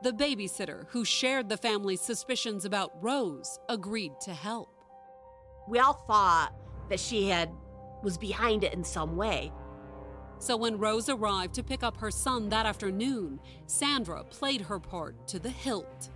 The 0.03 0.13
babysitter 0.13 0.85
who 0.89 1.03
shared 1.03 1.49
the 1.49 1.57
family's 1.57 2.01
suspicions 2.01 2.65
about 2.65 2.91
Rose 3.01 3.59
agreed 3.67 4.13
to 4.21 4.33
help. 4.33 4.69
We 5.67 5.79
all 5.79 6.05
thought 6.07 6.53
that 6.89 6.99
she 6.99 7.27
had 7.27 7.51
was 8.03 8.17
behind 8.17 8.63
it 8.63 8.73
in 8.73 8.83
some 8.83 9.17
way. 9.17 9.51
So 10.39 10.55
when 10.55 10.77
Rose 10.77 11.09
arrived 11.09 11.55
to 11.55 11.63
pick 11.63 11.83
up 11.83 11.97
her 11.97 12.11
son 12.11 12.49
that 12.49 12.65
afternoon, 12.65 13.39
Sandra 13.65 14.23
played 14.23 14.61
her 14.61 14.79
part 14.79 15.27
to 15.27 15.39
the 15.39 15.49
hilt. 15.49 16.09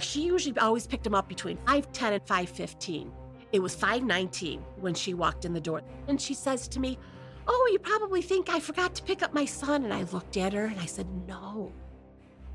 She 0.00 0.22
usually 0.22 0.58
always 0.58 0.86
picked 0.86 1.06
him 1.06 1.14
up 1.14 1.28
between 1.28 1.58
5:10 1.66 2.12
and 2.12 2.26
5:15. 2.26 3.12
It 3.52 3.60
was 3.60 3.74
5:19 3.74 4.62
when 4.80 4.94
she 4.94 5.14
walked 5.14 5.44
in 5.44 5.52
the 5.52 5.60
door, 5.60 5.82
and 6.06 6.20
she 6.20 6.34
says 6.34 6.68
to 6.68 6.80
me, 6.80 6.98
"Oh, 7.48 7.68
you 7.72 7.78
probably 7.78 8.22
think 8.22 8.48
I 8.48 8.60
forgot 8.60 8.94
to 8.96 9.02
pick 9.02 9.22
up 9.22 9.32
my 9.32 9.44
son." 9.44 9.84
And 9.84 9.92
I 9.92 10.02
looked 10.04 10.36
at 10.36 10.52
her 10.52 10.66
and 10.66 10.78
I 10.80 10.86
said, 10.86 11.06
"No. 11.26 11.72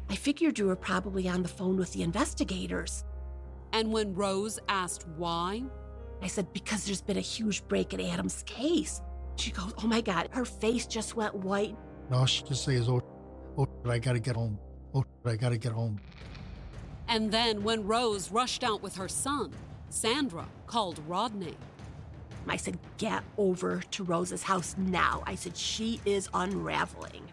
I 0.09 0.15
figured 0.15 0.59
you 0.59 0.67
were 0.67 0.75
probably 0.75 1.27
on 1.27 1.43
the 1.43 1.49
phone 1.49 1.77
with 1.77 1.93
the 1.93 2.03
investigators." 2.03 3.03
And 3.73 3.91
when 3.91 4.13
Rose 4.13 4.59
asked 4.67 5.07
why, 5.17 5.63
I 6.21 6.27
said, 6.27 6.53
"Because 6.53 6.85
there's 6.85 7.01
been 7.01 7.17
a 7.17 7.21
huge 7.21 7.67
break 7.67 7.93
in 7.93 8.01
Adam's 8.01 8.43
case. 8.43 9.01
She 9.35 9.51
goes, 9.51 9.73
Oh 9.81 9.87
my 9.87 10.01
God, 10.01 10.29
her 10.31 10.45
face 10.45 10.85
just 10.85 11.15
went 11.15 11.33
white. 11.35 11.75
And 12.07 12.15
all 12.15 12.25
she 12.25 12.43
just 12.43 12.65
says, 12.65 12.89
"Oh, 12.89 13.01
oh, 13.57 13.67
I 13.89 13.97
gotta 13.97 14.19
get 14.19 14.35
home. 14.35 14.59
Oh, 14.93 15.05
I 15.25 15.35
gotta 15.37 15.57
get 15.57 15.71
home." 15.71 15.99
And 17.07 17.31
then, 17.31 17.63
when 17.63 17.87
Rose 17.87 18.31
rushed 18.31 18.63
out 18.63 18.81
with 18.81 18.95
her 18.95 19.07
son, 19.07 19.51
Sandra 19.89 20.45
called 20.67 20.99
Rodney. 21.07 21.55
I 22.47 22.57
said, 22.57 22.79
Get 22.97 23.23
over 23.37 23.81
to 23.91 24.03
Rose's 24.03 24.43
house 24.43 24.75
now. 24.77 25.23
I 25.25 25.35
said, 25.35 25.55
She 25.55 25.99
is 26.05 26.29
unraveling. 26.33 27.23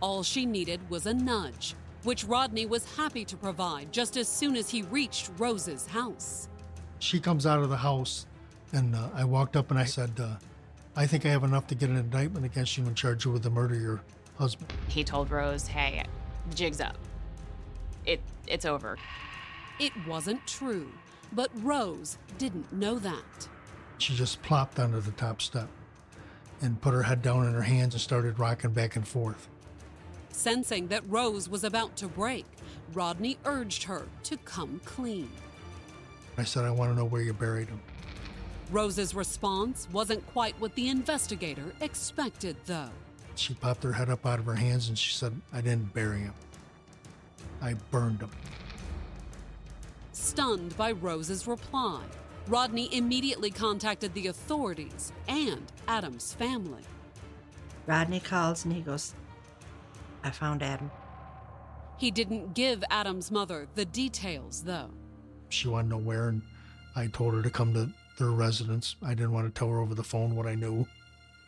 All 0.00 0.22
she 0.22 0.46
needed 0.46 0.80
was 0.88 1.06
a 1.06 1.14
nudge, 1.14 1.74
which 2.04 2.24
Rodney 2.24 2.66
was 2.66 2.96
happy 2.96 3.24
to 3.24 3.36
provide 3.36 3.92
just 3.92 4.16
as 4.16 4.28
soon 4.28 4.56
as 4.56 4.70
he 4.70 4.82
reached 4.82 5.30
Rose's 5.38 5.86
house. 5.86 6.48
She 6.98 7.20
comes 7.20 7.46
out 7.46 7.60
of 7.60 7.70
the 7.70 7.76
house, 7.76 8.26
and 8.72 8.94
uh, 8.94 9.08
I 9.14 9.24
walked 9.24 9.56
up 9.56 9.70
and 9.70 9.78
I 9.78 9.84
said, 9.84 10.18
uh, 10.20 10.36
"I 10.96 11.06
think 11.06 11.24
I 11.24 11.30
have 11.30 11.44
enough 11.44 11.66
to 11.68 11.74
get 11.74 11.90
an 11.90 11.96
indictment 11.96 12.44
against 12.44 12.76
you 12.76 12.84
and 12.84 12.96
charge 12.96 13.24
you 13.24 13.30
with 13.30 13.42
the 13.42 13.50
murder 13.50 13.74
of 13.74 13.80
your 13.80 14.00
husband." 14.38 14.72
He 14.88 15.04
told 15.04 15.30
Rose, 15.30 15.66
hey, 15.66 16.04
the 16.48 16.54
jig's 16.54 16.80
up. 16.80 16.96
It, 18.06 18.20
it's 18.46 18.64
over. 18.64 18.98
It 19.78 19.92
wasn't 20.06 20.46
true, 20.46 20.90
but 21.32 21.50
Rose 21.62 22.18
didn't 22.38 22.72
know 22.72 22.98
that. 22.98 23.48
She 23.98 24.14
just 24.14 24.42
plopped 24.42 24.78
onto 24.78 25.00
the 25.00 25.12
top 25.12 25.42
step 25.42 25.68
and 26.62 26.80
put 26.80 26.92
her 26.92 27.02
head 27.02 27.22
down 27.22 27.46
in 27.46 27.54
her 27.54 27.62
hands 27.62 27.94
and 27.94 28.00
started 28.00 28.38
rocking 28.38 28.72
back 28.72 28.96
and 28.96 29.06
forth. 29.06 29.48
Sensing 30.30 30.88
that 30.88 31.02
Rose 31.08 31.48
was 31.48 31.64
about 31.64 31.96
to 31.96 32.08
break, 32.08 32.46
Rodney 32.92 33.38
urged 33.44 33.84
her 33.84 34.06
to 34.24 34.36
come 34.38 34.80
clean. 34.84 35.30
I 36.38 36.44
said, 36.44 36.64
I 36.64 36.70
want 36.70 36.90
to 36.92 36.96
know 36.96 37.04
where 37.04 37.22
you 37.22 37.32
buried 37.32 37.68
him. 37.68 37.80
Rose's 38.70 39.14
response 39.14 39.88
wasn't 39.92 40.26
quite 40.28 40.54
what 40.60 40.74
the 40.74 40.88
investigator 40.88 41.72
expected, 41.80 42.56
though. 42.66 42.90
She 43.34 43.54
popped 43.54 43.82
her 43.82 43.92
head 43.92 44.10
up 44.10 44.26
out 44.26 44.38
of 44.38 44.46
her 44.46 44.54
hands 44.54 44.88
and 44.88 44.98
she 44.98 45.12
said, 45.12 45.40
I 45.52 45.60
didn't 45.60 45.92
bury 45.94 46.20
him. 46.20 46.34
I 47.62 47.74
burned 47.90 48.20
him. 48.20 48.30
Stunned 50.12 50.76
by 50.76 50.92
Rose's 50.92 51.46
reply, 51.46 52.02
Rodney 52.46 52.94
immediately 52.94 53.50
contacted 53.50 54.14
the 54.14 54.28
authorities 54.28 55.12
and 55.28 55.62
Adam's 55.88 56.34
family. 56.34 56.82
Rodney 57.86 58.20
calls 58.20 58.64
and 58.64 58.74
he 58.74 58.80
goes, 58.82 59.14
I 60.22 60.30
found 60.30 60.62
Adam. 60.62 60.90
He 61.96 62.10
didn't 62.10 62.54
give 62.54 62.84
Adam's 62.90 63.30
mother 63.30 63.68
the 63.74 63.84
details, 63.84 64.62
though. 64.62 64.90
She 65.48 65.68
wanted 65.68 65.90
to 65.90 65.96
know 65.96 66.02
where, 66.02 66.28
and 66.28 66.42
I 66.94 67.08
told 67.08 67.34
her 67.34 67.42
to 67.42 67.50
come 67.50 67.74
to 67.74 67.90
their 68.20 68.30
residence. 68.30 68.94
I 69.02 69.14
didn't 69.14 69.32
want 69.32 69.52
to 69.52 69.58
tell 69.58 69.68
her 69.68 69.80
over 69.80 69.96
the 69.96 70.04
phone 70.04 70.36
what 70.36 70.46
I 70.46 70.54
knew. 70.54 70.86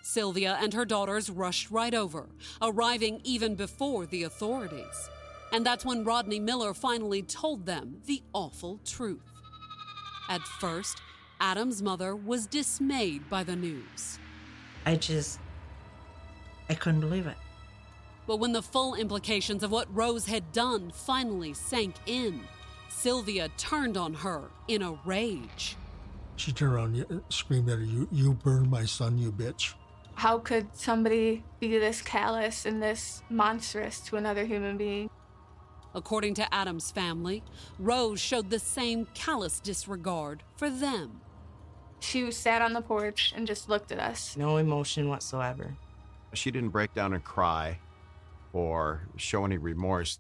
Sylvia 0.03 0.59
and 0.61 0.75
her 0.75 0.85
daughters 0.85 1.31
rushed 1.31 1.71
right 1.71 1.95
over, 1.95 2.29
arriving 2.61 3.21
even 3.23 3.55
before 3.55 4.05
the 4.07 4.25
authorities. 4.25 5.09
And 5.53 5.65
that's 5.65 5.85
when 5.85 6.03
Rodney 6.03 6.41
Miller 6.41 6.75
finally 6.75 7.23
told 7.23 7.67
them 7.67 7.99
the 8.07 8.23
awful 8.33 8.81
truth. 8.85 9.21
At 10.29 10.41
first, 10.41 11.01
Adam's 11.41 11.83
mother 11.83 12.17
was 12.17 12.47
dismayed 12.47 13.29
by 13.29 13.45
the 13.45 13.55
news. 13.55 14.19
I 14.87 14.97
just, 14.97 15.39
I 16.69 16.75
couldn't 16.75 17.01
believe 17.01 17.27
it. 17.27 17.37
But 18.27 18.39
when 18.39 18.53
the 18.53 18.63
full 18.63 18.95
implications 18.95 19.63
of 19.63 19.71
what 19.71 19.95
Rose 19.95 20.27
had 20.27 20.51
done 20.53 20.91
finally 20.93 21.53
sank 21.55 21.95
in, 22.07 22.41
Sylvia 22.89 23.49
turned 23.57 23.97
on 23.97 24.15
her 24.15 24.43
in 24.69 24.83
a 24.83 24.93
rage. 25.05 25.77
She 26.37 26.53
turned 26.53 26.73
around 26.75 26.97
and 26.97 27.21
uh, 27.21 27.23
screamed 27.29 27.69
at 27.69 27.79
her, 27.79 27.85
you, 27.85 28.09
you 28.11 28.33
burned 28.35 28.71
my 28.71 28.85
son, 28.85 29.19
you 29.19 29.31
bitch. 29.31 29.75
How 30.15 30.39
could 30.39 30.69
somebody 30.75 31.45
be 31.61 31.79
this 31.79 32.03
callous 32.03 32.67
and 32.67 32.83
this 32.83 33.23
monstrous 33.31 34.01
to 34.01 34.17
another 34.17 34.45
human 34.45 34.77
being? 34.77 35.11
According 35.95 36.35
to 36.35 36.55
Adam's 36.55 36.91
family, 36.91 37.43
Rose 37.79 38.21
showed 38.21 38.51
the 38.51 38.59
same 38.59 39.07
callous 39.15 39.61
disregard 39.61 40.43
for 40.57 40.71
them. 40.71 41.21
She 42.01 42.31
sat 42.33 42.63
on 42.63 42.73
the 42.73 42.81
porch 42.81 43.33
and 43.37 43.47
just 43.47 43.69
looked 43.69 43.93
at 43.93 43.99
us. 43.99 44.37
No 44.37 44.57
emotion 44.57 45.09
whatsoever. 45.09 45.77
She 46.33 46.51
didn't 46.51 46.71
break 46.71 46.95
down 46.95 47.13
and 47.13 47.23
cry 47.23 47.79
or 48.53 49.07
show 49.17 49.45
any 49.45 49.59
remorse. 49.59 50.19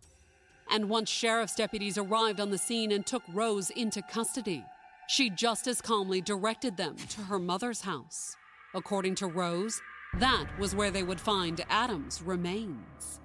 And 0.70 0.88
once 0.88 1.11
sheriff's 1.11 1.55
deputies 1.55 1.98
arrived 1.98 2.40
on 2.40 2.51
the 2.51 2.59
scene 2.59 2.92
and 2.92 3.05
took 3.05 3.22
Rose 3.33 3.70
into 3.70 4.01
custody, 4.03 4.64
she 5.09 5.31
just 5.31 5.67
as 5.67 5.81
calmly 5.81 6.21
directed 6.21 6.77
them 6.77 6.97
to 6.97 7.23
her 7.23 7.38
mother's 7.38 7.83
house. 7.83 8.37
According 8.75 9.17
to 9.17 9.27
Rose, 9.27 9.81
that 10.19 10.47
was 10.59 10.75
where 10.75 10.91
they 10.91 11.03
would 11.03 11.21
find 11.21 11.65
Adam's 11.69 12.23
remains. 12.23 13.21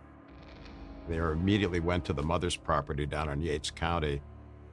They 1.08 1.18
immediately 1.18 1.80
went 1.80 2.04
to 2.06 2.14
the 2.14 2.24
mother's 2.24 2.56
property 2.56 3.06
down 3.06 3.30
in 3.30 3.42
Yates 3.42 3.72
County. 3.72 4.22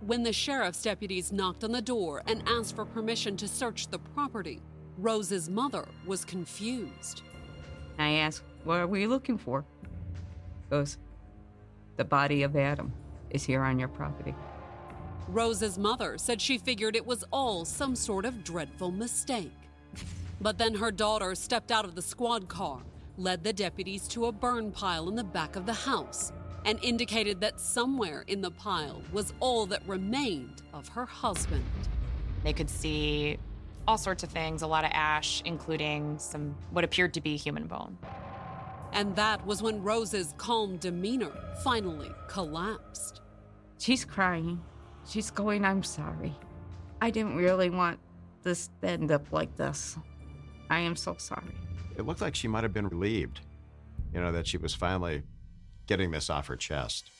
When 0.01 0.23
the 0.23 0.33
sheriff's 0.33 0.83
deputies 0.83 1.33
knocked 1.33 1.64
on 1.64 1.73
the 1.73 1.81
door 1.81 2.23
and 2.27 2.43
asked 2.49 2.75
for 2.75 2.85
permission 2.85 3.37
to 3.38 3.49
search 3.49 3.88
the 3.88 3.99
property, 3.99 4.61
Rose's 4.99 5.49
mother 5.49 5.87
was 6.07 6.25
confused. 6.25 7.23
I 7.99 8.11
asked, 8.14 8.43
What 8.64 8.81
are 8.81 8.87
we 8.87 9.07
looking 9.07 9.38
for? 9.38 9.64
Goes, 10.71 10.99
The 11.97 12.05
body 12.05 12.43
of 12.43 12.57
Adam 12.57 12.93
is 13.31 13.45
here 13.45 13.62
on 13.62 13.79
your 13.79 13.88
property. 13.88 14.35
Rose's 15.28 15.78
mother 15.78 16.18
said 16.18 16.40
she 16.40 16.58
figured 16.58 16.94
it 16.94 17.06
was 17.06 17.24
all 17.30 17.64
some 17.64 17.96
sort 17.96 18.24
of 18.24 18.44
dreadful 18.44 18.90
mistake. 18.90 19.52
But 20.40 20.58
then 20.58 20.74
her 20.74 20.90
daughter 20.90 21.34
stepped 21.34 21.70
out 21.70 21.84
of 21.84 21.94
the 21.94 22.02
squad 22.02 22.48
car, 22.48 22.80
led 23.16 23.42
the 23.42 23.52
deputies 23.52 24.06
to 24.08 24.26
a 24.26 24.32
burn 24.32 24.70
pile 24.70 25.08
in 25.08 25.14
the 25.14 25.24
back 25.24 25.56
of 25.56 25.64
the 25.64 25.72
house, 25.72 26.32
and 26.64 26.78
indicated 26.82 27.40
that 27.40 27.60
somewhere 27.60 28.24
in 28.26 28.40
the 28.40 28.50
pile 28.50 29.00
was 29.12 29.32
all 29.40 29.66
that 29.66 29.87
remained 29.87 30.62
of 30.72 30.88
her 30.88 31.06
husband. 31.06 31.64
They 32.42 32.52
could 32.52 32.68
see 32.68 33.38
all 33.87 33.98
sorts 33.98 34.22
of 34.22 34.30
things, 34.30 34.62
a 34.62 34.66
lot 34.66 34.84
of 34.84 34.90
ash, 34.92 35.42
including 35.44 36.18
some 36.18 36.54
what 36.70 36.84
appeared 36.84 37.14
to 37.14 37.20
be 37.20 37.37
human 37.37 37.66
bone. 37.66 37.96
And 38.92 39.16
that 39.16 39.44
was 39.46 39.62
when 39.62 39.82
Rose's 39.82 40.34
calm 40.37 40.76
demeanor 40.76 41.32
finally 41.62 42.10
collapsed. 42.28 43.20
She's 43.78 44.04
crying. 44.04 44.60
She's 45.07 45.31
going, 45.31 45.64
I'm 45.64 45.83
sorry. 45.83 46.35
I 47.01 47.11
didn't 47.11 47.37
really 47.37 47.71
want 47.71 47.99
this 48.43 48.71
to 48.81 48.88
end 48.88 49.11
up 49.11 49.33
like 49.33 49.55
this. 49.57 49.97
I 50.71 50.81
am 50.81 50.97
so 50.97 51.17
sorry. 51.19 51.55
It 51.97 52.07
looked 52.07 52.21
like 52.21 52.35
she 52.35 52.49
might 52.49 52.62
have 52.62 52.73
been 52.73 52.88
relieved, 52.88 53.40
you 54.12 54.21
know, 54.21 54.33
that 54.33 54.47
she 54.47 54.57
was 54.57 54.75
finally 54.75 55.23
getting 55.87 56.11
this 56.11 56.31
off 56.31 56.47
her 56.47 56.57
chest. 56.57 57.11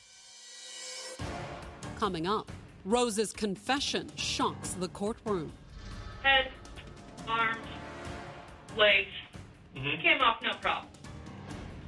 Coming 1.99 2.27
up, 2.27 2.51
Rose's 2.83 3.31
confession 3.31 4.09
shocks 4.15 4.71
the 4.71 4.87
courtroom. 4.89 5.51
Head, 6.23 6.51
arms, 7.27 7.65
legs. 8.77 9.07
Mm-hmm. 9.75 10.01
Came 10.01 10.21
off 10.21 10.41
no 10.41 10.51
problem. 10.61 10.91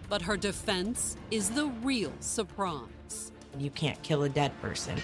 But 0.09 0.21
her 0.21 0.37
defense 0.37 1.17
is 1.31 1.49
the 1.49 1.67
real 1.83 2.13
surprise. 2.19 3.31
You 3.57 3.69
can't 3.71 4.01
kill 4.03 4.23
a 4.23 4.29
dead 4.29 4.59
person. 4.61 5.01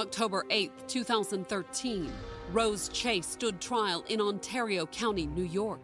October 0.00 0.46
8, 0.48 0.88
2013, 0.88 2.10
Rose 2.52 2.88
Chase 2.88 3.26
stood 3.26 3.60
trial 3.60 4.02
in 4.08 4.18
Ontario 4.18 4.86
County, 4.86 5.26
New 5.26 5.44
York. 5.44 5.82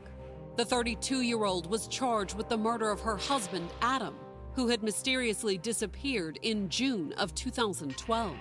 The 0.56 0.64
32 0.64 1.20
year 1.20 1.44
old 1.44 1.68
was 1.70 1.86
charged 1.86 2.34
with 2.34 2.48
the 2.48 2.56
murder 2.56 2.90
of 2.90 2.98
her 3.00 3.18
husband, 3.18 3.68
Adam, 3.82 4.16
who 4.54 4.68
had 4.68 4.82
mysteriously 4.82 5.58
disappeared 5.58 6.38
in 6.40 6.70
June 6.70 7.12
of 7.18 7.34
2012. 7.34 8.34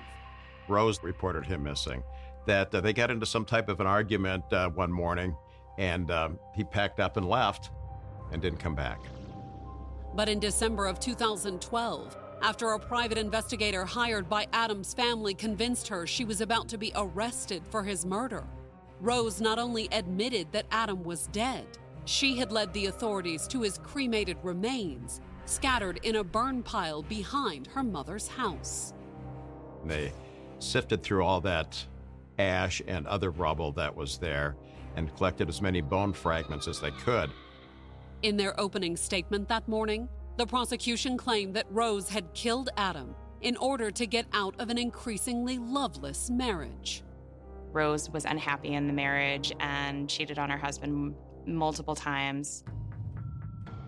Rose 0.70 1.04
reported 1.04 1.46
him 1.46 1.64
missing, 1.64 2.02
that 2.46 2.74
uh, 2.74 2.80
they 2.80 2.94
got 2.94 3.12
into 3.12 3.26
some 3.26 3.44
type 3.44 3.68
of 3.68 3.82
an 3.82 3.88
argument 3.88 4.46
uh, 4.54 4.70
one 4.70 4.92
morning, 4.92 5.36
and 5.78 6.10
um, 6.10 6.40
he 6.56 6.64
packed 6.64 7.02
up 7.02 7.18
and 7.18 7.28
left 7.28 7.72
and 8.32 8.42
didn't 8.42 8.60
come 8.60 8.76
back. 8.76 9.02
But 10.16 10.30
in 10.30 10.40
December 10.40 10.86
of 10.86 11.02
2012, 11.02 12.16
after 12.46 12.74
a 12.74 12.80
private 12.80 13.18
investigator 13.18 13.84
hired 13.86 14.30
by 14.30 14.46
Adam's 14.54 14.94
family 14.94 15.34
convinced 15.34 15.88
her 15.88 16.06
she 16.06 16.24
was 16.24 16.42
about 16.42 16.70
to 16.70 16.78
be 16.78 16.92
arrested 16.96 17.64
for 17.72 17.82
his 17.82 18.06
murder, 18.06 18.44
Rose 19.02 19.42
not 19.42 19.58
only 19.58 19.90
admitted 19.92 20.52
that 20.52 20.68
Adam 20.70 21.04
was 21.04 21.26
dead, 21.32 21.66
she 22.06 22.38
had 22.38 22.52
led 22.52 22.72
the 22.72 22.86
authorities 22.86 23.48
to 23.48 23.64
his 23.64 23.80
cremated 23.80 24.38
remains 24.44 25.22
scattered 25.46 26.00
in 26.04 26.18
a 26.18 26.24
burn 26.24 26.62
pile 26.62 27.02
behind 27.02 27.66
her 27.66 27.82
mother's 27.82 28.28
house. 28.28 28.94
They 29.84 30.14
sifted 30.60 31.02
through 31.02 31.26
all 31.26 31.42
that 31.42 31.84
ash 32.38 32.80
and 32.86 33.08
other 33.08 33.32
rubble 33.32 33.72
that 33.72 33.96
was 33.96 34.20
there 34.20 34.56
and 34.96 35.14
collected 35.18 35.50
as 35.50 35.64
many 35.64 35.82
bone 35.82 36.14
fragments 36.14 36.68
as 36.68 36.80
they 36.80 36.92
could. 36.92 37.32
In 38.22 38.38
their 38.38 38.60
opening 38.60 38.96
statement 38.96 39.48
that 39.48 39.68
morning, 39.68 40.08
the 40.38 40.46
prosecution 40.46 41.18
claimed 41.18 41.54
that 41.56 41.66
Rose 41.70 42.10
had 42.10 42.34
killed 42.34 42.70
Adam 42.78 43.16
in 43.42 43.56
order 43.58 43.92
to 43.92 44.06
get 44.06 44.26
out 44.34 44.56
of 44.60 44.70
an 44.70 44.78
increasingly 44.78 45.58
loveless 45.58 46.30
marriage. 46.30 47.04
Rose 47.72 48.10
was 48.10 48.26
unhappy 48.26 48.74
in 48.74 48.88
the 48.88 48.94
marriage 48.94 49.54
and 49.60 50.10
cheated 50.10 50.40
on 50.40 50.50
her 50.50 50.58
husband 50.58 51.16
multiple 51.46 51.96
times. 51.96 52.64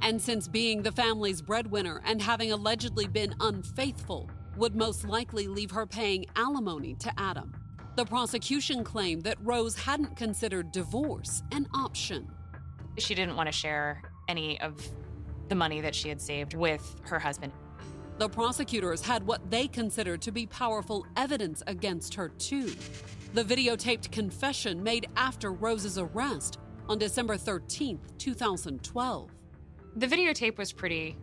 And 0.01 0.21
since 0.21 0.47
being 0.47 0.83
the 0.83 0.91
family's 0.91 1.41
breadwinner 1.41 2.01
and 2.05 2.21
having 2.21 2.51
allegedly 2.51 3.07
been 3.07 3.33
unfaithful 3.39 4.29
would 4.57 4.75
most 4.75 5.05
likely 5.05 5.47
leave 5.47 5.71
her 5.71 5.85
paying 5.85 6.25
alimony 6.35 6.95
to 6.95 7.11
Adam, 7.17 7.53
the 7.95 8.05
prosecution 8.05 8.83
claimed 8.83 9.23
that 9.23 9.37
Rose 9.41 9.75
hadn't 9.77 10.15
considered 10.15 10.71
divorce 10.71 11.41
an 11.51 11.67
option. 11.73 12.29
She 12.97 13.15
didn't 13.15 13.35
want 13.35 13.47
to 13.47 13.53
share 13.53 14.03
any 14.27 14.59
of 14.61 14.75
the 15.49 15.55
money 15.55 15.81
that 15.81 15.95
she 15.95 16.09
had 16.09 16.21
saved 16.21 16.53
with 16.53 16.95
her 17.03 17.19
husband. 17.19 17.53
The 18.17 18.29
prosecutors 18.29 19.01
had 19.01 19.25
what 19.27 19.51
they 19.51 19.67
considered 19.67 20.21
to 20.23 20.31
be 20.31 20.47
powerful 20.47 21.05
evidence 21.15 21.61
against 21.67 22.15
her, 22.15 22.29
too. 22.29 22.73
The 23.33 23.43
videotaped 23.43 24.11
confession 24.11 24.81
made 24.81 25.07
after 25.15 25.51
Rose's 25.51 25.97
arrest 25.97 26.57
on 26.89 26.97
December 26.97 27.37
13, 27.37 27.99
2012. 28.17 29.31
The 29.97 30.07
videotape 30.07 30.57
was 30.57 30.73
pretty 30.73 31.15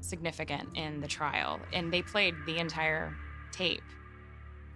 significant 0.00 0.68
in 0.76 1.00
the 1.00 1.08
trial, 1.08 1.58
and 1.72 1.92
they 1.92 2.02
played 2.02 2.34
the 2.46 2.58
entire 2.58 3.14
tape. 3.50 3.82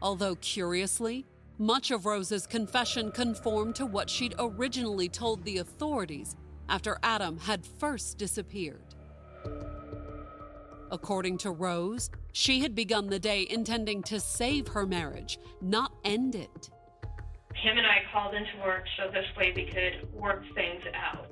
Although 0.00 0.36
curiously, 0.36 1.26
much 1.58 1.90
of 1.90 2.06
Rose's 2.06 2.46
confession 2.46 3.10
conformed 3.10 3.74
to 3.74 3.84
what 3.84 4.08
she'd 4.08 4.34
originally 4.38 5.08
told 5.08 5.44
the 5.44 5.58
authorities 5.58 6.36
after 6.68 6.98
Adam 7.02 7.38
had 7.38 7.64
first 7.64 8.18
disappeared. 8.18 8.94
According 10.90 11.38
to 11.38 11.50
Rose, 11.50 12.10
she 12.32 12.60
had 12.60 12.74
begun 12.74 13.08
the 13.08 13.18
day 13.18 13.46
intending 13.48 14.02
to 14.04 14.20
save 14.20 14.68
her 14.68 14.86
marriage, 14.86 15.38
not 15.60 15.92
end 16.04 16.34
it. 16.34 16.70
Him 17.54 17.76
and 17.76 17.86
I 17.86 18.02
called 18.12 18.34
into 18.34 18.56
work 18.64 18.84
so 18.96 19.10
this 19.10 19.26
way 19.36 19.52
we 19.54 19.66
could 19.66 20.12
work 20.14 20.44
things 20.54 20.82
out. 20.94 21.26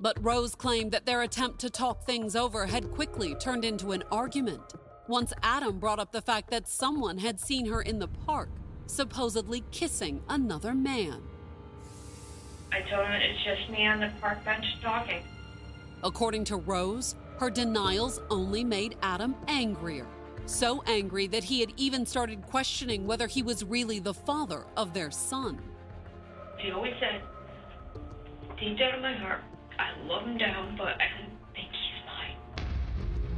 But 0.00 0.22
Rose 0.22 0.54
claimed 0.54 0.92
that 0.92 1.06
their 1.06 1.22
attempt 1.22 1.60
to 1.60 1.70
talk 1.70 2.04
things 2.04 2.36
over 2.36 2.66
had 2.66 2.92
quickly 2.92 3.34
turned 3.34 3.64
into 3.64 3.92
an 3.92 4.04
argument 4.10 4.74
once 5.08 5.32
Adam 5.42 5.78
brought 5.78 5.98
up 5.98 6.12
the 6.12 6.22
fact 6.22 6.50
that 6.50 6.68
someone 6.68 7.18
had 7.18 7.40
seen 7.40 7.66
her 7.66 7.82
in 7.82 7.98
the 7.98 8.08
park, 8.08 8.50
supposedly 8.86 9.62
kissing 9.70 10.22
another 10.28 10.74
man. 10.74 11.22
I 12.72 12.80
told 12.90 13.06
him 13.06 13.12
it's 13.12 13.44
just 13.44 13.70
me 13.70 13.86
on 13.86 14.00
the 14.00 14.10
park 14.20 14.44
bench 14.44 14.64
talking. 14.82 15.22
According 16.02 16.44
to 16.44 16.56
Rose, 16.56 17.14
her 17.38 17.50
denials 17.50 18.20
only 18.30 18.64
made 18.64 18.96
Adam 19.02 19.34
angrier. 19.48 20.06
So 20.46 20.82
angry 20.86 21.26
that 21.28 21.44
he 21.44 21.60
had 21.60 21.72
even 21.76 22.06
started 22.06 22.46
questioning 22.46 23.06
whether 23.06 23.26
he 23.26 23.42
was 23.42 23.64
really 23.64 23.98
the 23.98 24.14
father 24.14 24.64
of 24.76 24.94
their 24.94 25.10
son. 25.10 25.60
He 26.58 26.70
always 26.70 26.94
said, 27.00 27.20
deep 28.58 28.78
down 28.78 28.94
in 28.94 29.02
my 29.02 29.14
heart, 29.14 29.40
I 29.78 29.90
love 30.06 30.22
him 30.22 30.38
down, 30.38 30.76
but 30.78 30.94
I 31.00 31.06
don't 31.18 31.36
think 31.52 31.68
he's 31.70 32.06
mine. 32.06 32.66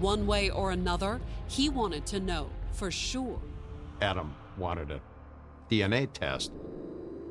One 0.01 0.27
way 0.27 0.51
or 0.51 0.71
another, 0.71 1.21
he 1.49 1.69
wanted 1.69 2.07
to 2.07 2.21
know 2.21 2.51
for 2.73 2.91
sure. 2.91 3.41
Adam 4.01 4.35
wanted 4.57 4.91
a 4.91 5.01
DNA 5.71 6.13
test. 6.13 6.53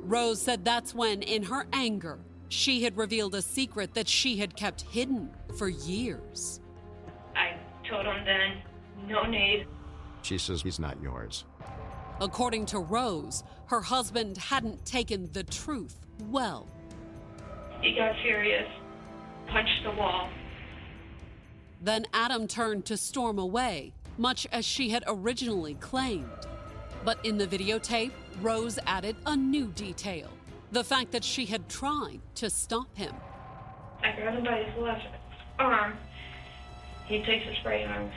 Rose 0.08 0.42
said 0.42 0.64
that's 0.64 0.96
when, 0.96 1.22
in 1.22 1.44
her 1.44 1.68
anger, 1.74 2.20
she 2.48 2.84
had 2.84 2.96
revealed 2.96 3.36
a 3.36 3.42
secret 3.42 3.94
that 3.94 4.08
she 4.08 4.38
had 4.38 4.56
kept 4.56 4.82
hidden 4.82 5.30
for 5.58 5.68
years. 5.68 6.62
I 7.36 7.58
told 7.90 8.06
him 8.06 8.24
then, 8.24 8.62
no 9.06 9.24
need. 9.24 9.68
She 10.22 10.38
says 10.38 10.62
he's 10.62 10.80
not 10.80 11.02
yours. 11.02 11.44
According 12.22 12.68
to 12.68 12.80
Rose, 12.80 13.44
her 13.66 13.82
husband 13.82 14.38
hadn't 14.38 14.86
taken 14.86 15.30
the 15.34 15.44
truth 15.44 16.00
well. 16.30 16.68
He 17.82 17.94
got 17.94 18.16
furious, 18.24 18.68
punched 19.48 19.84
the 19.84 19.92
wall. 19.92 20.30
Then 21.82 22.06
Adam 22.14 22.48
turned 22.48 22.86
to 22.86 22.96
storm 22.96 23.38
away, 23.38 23.94
much 24.18 24.48
as 24.54 24.64
she 24.64 24.90
had 24.90 25.04
originally 25.06 25.76
claimed. 25.76 26.48
But 27.08 27.26
in 27.26 27.38
the 27.38 27.48
videotape, 27.48 28.12
Rose 28.42 28.78
added 28.86 29.16
a 29.26 29.34
new 29.34 29.68
detail 29.68 30.28
the 30.74 30.84
fact 30.84 31.14
that 31.14 31.24
she 31.24 31.46
had 31.46 31.70
tried 31.70 32.20
to 32.36 32.50
stop 32.50 32.94
him. 32.98 33.16
I 34.04 34.12
grabbed 34.12 34.40
him 34.40 34.44
by 34.44 34.64
his 34.64 34.78
left 34.78 35.08
arm. 35.58 35.98
He 37.06 37.24
takes 37.24 37.46
his 37.46 37.56
right 37.64 37.88
arm, 37.88 38.12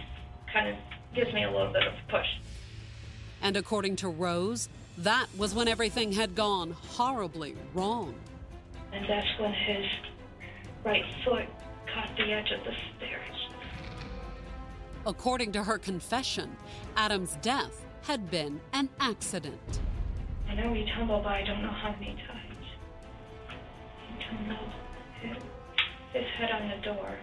kind 0.52 0.70
of 0.70 0.74
gives 1.14 1.32
me 1.32 1.44
a 1.44 1.50
little 1.52 1.72
bit 1.72 1.86
of 1.86 1.92
a 1.92 2.10
push. 2.10 2.26
And 3.40 3.56
according 3.56 3.94
to 3.94 4.08
Rose, 4.08 4.68
that 4.98 5.28
was 5.38 5.54
when 5.54 5.68
everything 5.68 6.10
had 6.10 6.34
gone 6.34 6.72
horribly 6.72 7.54
wrong. 7.74 8.16
And 8.92 9.08
that's 9.08 9.38
when 9.38 9.52
his 9.52 9.86
right 10.84 11.04
foot 11.24 11.46
caught 11.94 12.10
the 12.16 12.32
edge 12.32 12.50
of 12.50 12.64
the 12.64 12.72
stairs. 12.96 13.36
According 15.06 15.52
to 15.52 15.62
her 15.62 15.78
confession, 15.78 16.56
Adam's 16.96 17.36
death 17.40 17.86
had 18.02 18.30
been 18.30 18.60
an 18.72 18.88
accident. 18.98 19.80
I 20.48 20.54
know 20.54 20.72
he 20.74 20.90
tumbled, 20.96 21.22
but 21.22 21.32
I 21.32 21.44
don't 21.44 21.62
know 21.62 21.70
how 21.70 21.92
many 21.92 22.16
times. 22.26 22.66
He 24.08 24.24
tumbled, 24.24 24.72
hit 25.20 25.42
his 26.12 26.24
head 26.38 26.50
on 26.50 26.68
the 26.68 26.76
door. 26.84 27.16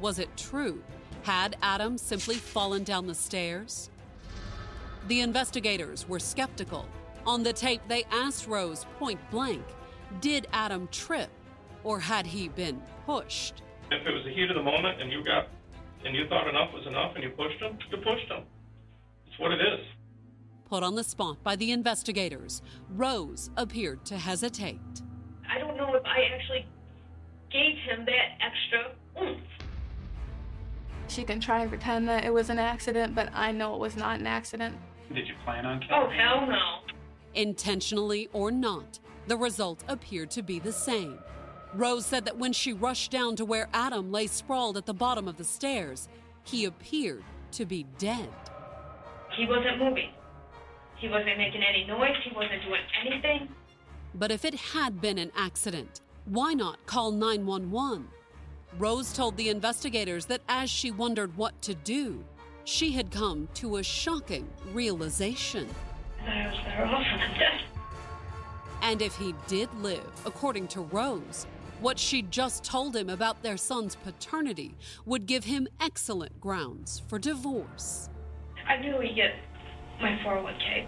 Was 0.00 0.18
it 0.18 0.36
true? 0.36 0.82
Had 1.22 1.56
Adam 1.62 1.98
simply 1.98 2.36
fallen 2.36 2.84
down 2.84 3.06
the 3.06 3.14
stairs? 3.14 3.90
The 5.08 5.20
investigators 5.20 6.08
were 6.08 6.20
skeptical. 6.20 6.86
On 7.26 7.42
the 7.42 7.52
tape, 7.52 7.80
they 7.88 8.04
asked 8.10 8.46
Rose 8.46 8.86
point 8.98 9.20
blank 9.30 9.62
Did 10.20 10.46
Adam 10.52 10.88
trip, 10.88 11.30
or 11.84 12.00
had 12.00 12.26
he 12.26 12.48
been 12.48 12.82
pushed? 13.06 13.62
If 13.90 14.06
it 14.06 14.12
was 14.12 14.24
the 14.24 14.32
heat 14.32 14.50
of 14.50 14.56
the 14.56 14.62
moment 14.62 15.00
and 15.00 15.12
you 15.12 15.24
got 15.24 15.48
and 16.04 16.14
you 16.14 16.26
thought 16.28 16.48
enough 16.48 16.72
was 16.72 16.86
enough 16.86 17.12
and 17.14 17.24
you 17.24 17.30
pushed 17.30 17.60
him, 17.60 17.78
you 17.90 17.96
pushed 17.98 18.30
him. 18.30 18.44
It's 19.26 19.38
what 19.38 19.52
it 19.52 19.60
is. 19.60 19.86
Put 20.68 20.82
on 20.82 20.94
the 20.94 21.04
spot 21.04 21.42
by 21.42 21.56
the 21.56 21.72
investigators, 21.72 22.62
Rose 22.90 23.50
appeared 23.56 24.04
to 24.06 24.16
hesitate. 24.16 24.78
I 25.50 25.58
don't 25.58 25.76
know 25.76 25.94
if 25.94 26.04
I 26.04 26.24
actually 26.34 26.66
gave 27.50 27.76
him 27.78 28.04
that 28.04 28.38
extra 28.40 28.92
oomph. 29.22 29.40
She 31.08 31.24
can 31.24 31.40
try 31.40 31.60
and 31.60 31.70
pretend 31.70 32.06
that 32.08 32.24
it 32.24 32.32
was 32.32 32.50
an 32.50 32.58
accident, 32.58 33.14
but 33.14 33.30
I 33.32 33.50
know 33.50 33.74
it 33.74 33.80
was 33.80 33.96
not 33.96 34.20
an 34.20 34.26
accident. 34.26 34.76
Did 35.14 35.26
you 35.26 35.34
plan 35.44 35.64
on 35.64 35.80
killing 35.80 36.02
Oh, 36.02 36.10
hell 36.10 36.46
no. 36.46 36.94
Intentionally 37.34 38.28
or 38.34 38.50
not, 38.50 38.98
the 39.26 39.36
result 39.36 39.82
appeared 39.88 40.30
to 40.32 40.42
be 40.42 40.58
the 40.58 40.72
same. 40.72 41.18
Rose 41.74 42.06
said 42.06 42.24
that 42.24 42.38
when 42.38 42.52
she 42.52 42.72
rushed 42.72 43.10
down 43.10 43.36
to 43.36 43.44
where 43.44 43.68
Adam 43.72 44.10
lay 44.10 44.26
sprawled 44.26 44.76
at 44.76 44.86
the 44.86 44.94
bottom 44.94 45.28
of 45.28 45.36
the 45.36 45.44
stairs, 45.44 46.08
he 46.44 46.64
appeared 46.64 47.24
to 47.52 47.66
be 47.66 47.84
dead. 47.98 48.28
He 49.36 49.46
wasn't 49.46 49.78
moving. 49.78 50.10
He 50.96 51.08
wasn't 51.08 51.38
making 51.38 51.62
any 51.62 51.84
noise. 51.84 52.16
He 52.24 52.34
wasn't 52.34 52.62
doing 52.62 52.80
anything. 53.06 53.48
But 54.14 54.30
if 54.30 54.44
it 54.44 54.54
had 54.54 55.00
been 55.00 55.18
an 55.18 55.30
accident, 55.36 56.00
why 56.24 56.54
not 56.54 56.84
call 56.86 57.12
911? 57.12 58.08
Rose 58.78 59.12
told 59.12 59.36
the 59.36 59.48
investigators 59.48 60.26
that 60.26 60.40
as 60.48 60.70
she 60.70 60.90
wondered 60.90 61.36
what 61.36 61.60
to 61.62 61.74
do, 61.74 62.24
she 62.64 62.92
had 62.92 63.10
come 63.10 63.48
to 63.54 63.76
a 63.76 63.82
shocking 63.82 64.48
realization. 64.72 65.68
I 66.26 66.48
was 66.48 66.58
better 66.64 66.84
off 66.84 67.06
than 67.18 67.38
dead. 67.38 67.60
And 68.82 69.00
if 69.02 69.16
he 69.16 69.34
did 69.46 69.72
live, 69.80 70.10
according 70.26 70.68
to 70.68 70.82
Rose, 70.82 71.46
what 71.80 71.98
she'd 71.98 72.30
just 72.30 72.64
told 72.64 72.94
him 72.96 73.08
about 73.08 73.42
their 73.42 73.56
son's 73.56 73.94
paternity 73.96 74.74
would 75.06 75.26
give 75.26 75.44
him 75.44 75.68
excellent 75.80 76.40
grounds 76.40 77.02
for 77.06 77.18
divorce. 77.18 78.10
I 78.66 78.76
knew 78.78 79.00
he'd 79.00 79.14
get 79.14 79.34
my 80.00 80.16
401k 80.24 80.86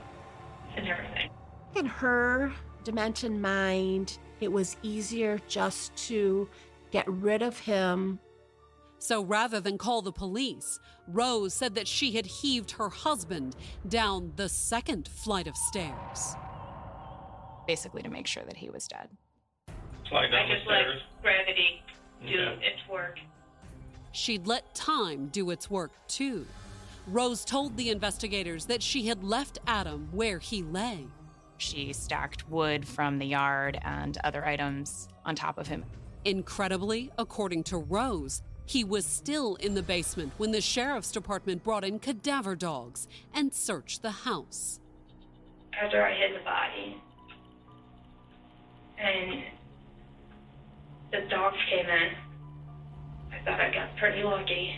and 0.76 0.88
everything. 0.88 1.30
In 1.76 1.86
her 1.86 2.52
dimension 2.84 3.40
mind, 3.40 4.18
it 4.40 4.50
was 4.50 4.76
easier 4.82 5.40
just 5.48 5.94
to 6.08 6.48
get 6.90 7.06
rid 7.08 7.42
of 7.42 7.58
him. 7.58 8.18
So 8.98 9.24
rather 9.24 9.60
than 9.60 9.78
call 9.78 10.02
the 10.02 10.12
police, 10.12 10.78
Rose 11.08 11.54
said 11.54 11.74
that 11.76 11.88
she 11.88 12.12
had 12.12 12.26
heaved 12.26 12.72
her 12.72 12.88
husband 12.88 13.56
down 13.88 14.32
the 14.36 14.48
second 14.48 15.08
flight 15.08 15.46
of 15.46 15.56
stairs. 15.56 16.34
Basically, 17.66 18.02
to 18.02 18.10
make 18.10 18.26
sure 18.26 18.44
that 18.44 18.56
he 18.56 18.68
was 18.68 18.86
dead. 18.86 19.08
Slide 20.10 20.26
down 20.30 20.44
I 20.44 20.48
the 20.48 20.54
just 20.56 20.66
let 20.66 20.80
stairs. 20.82 21.02
gravity 21.22 21.82
do 22.26 22.38
Okay. 22.40 22.66
its 22.66 22.86
work. 22.88 23.18
she'd 24.12 24.46
let 24.46 24.74
time 24.74 25.28
do 25.28 25.50
its 25.50 25.70
work 25.70 25.92
too. 26.08 26.46
Rose 27.06 27.44
told 27.44 27.76
the 27.76 27.90
investigators 27.90 28.66
that 28.66 28.82
she 28.82 29.06
had 29.06 29.22
left 29.24 29.58
Adam 29.66 30.08
where 30.12 30.38
he 30.38 30.62
lay. 30.62 31.06
She 31.58 31.92
stacked 31.92 32.48
wood 32.50 32.86
from 32.86 33.18
the 33.18 33.26
yard 33.26 33.78
and 33.82 34.18
other 34.24 34.44
items 34.44 35.08
on 35.24 35.34
top 35.36 35.58
of 35.58 35.68
him. 35.68 35.84
Incredibly, 36.24 37.10
according 37.18 37.62
to 37.64 37.78
Rose, 37.78 38.42
he 38.66 38.84
was 38.84 39.06
still 39.06 39.54
in 39.56 39.74
the 39.74 39.82
basement 39.82 40.32
when 40.38 40.50
the 40.50 40.60
sheriff's 40.60 41.10
department 41.12 41.62
brought 41.64 41.84
in 41.84 41.98
cadaver 41.98 42.54
dogs 42.56 43.08
and 43.32 43.52
searched 43.54 44.02
the 44.02 44.10
house. 44.10 44.80
After 45.80 46.04
I 46.04 46.14
hid 46.14 46.34
the 46.38 46.44
body, 46.44 46.96
and 48.98 49.42
the 51.12 51.20
dogs 51.28 51.56
came 51.68 51.86
in, 51.86 52.12
I 53.32 53.44
thought 53.44 53.60
I 53.60 53.72
got 53.72 53.96
pretty 53.96 54.22
lucky. 54.22 54.76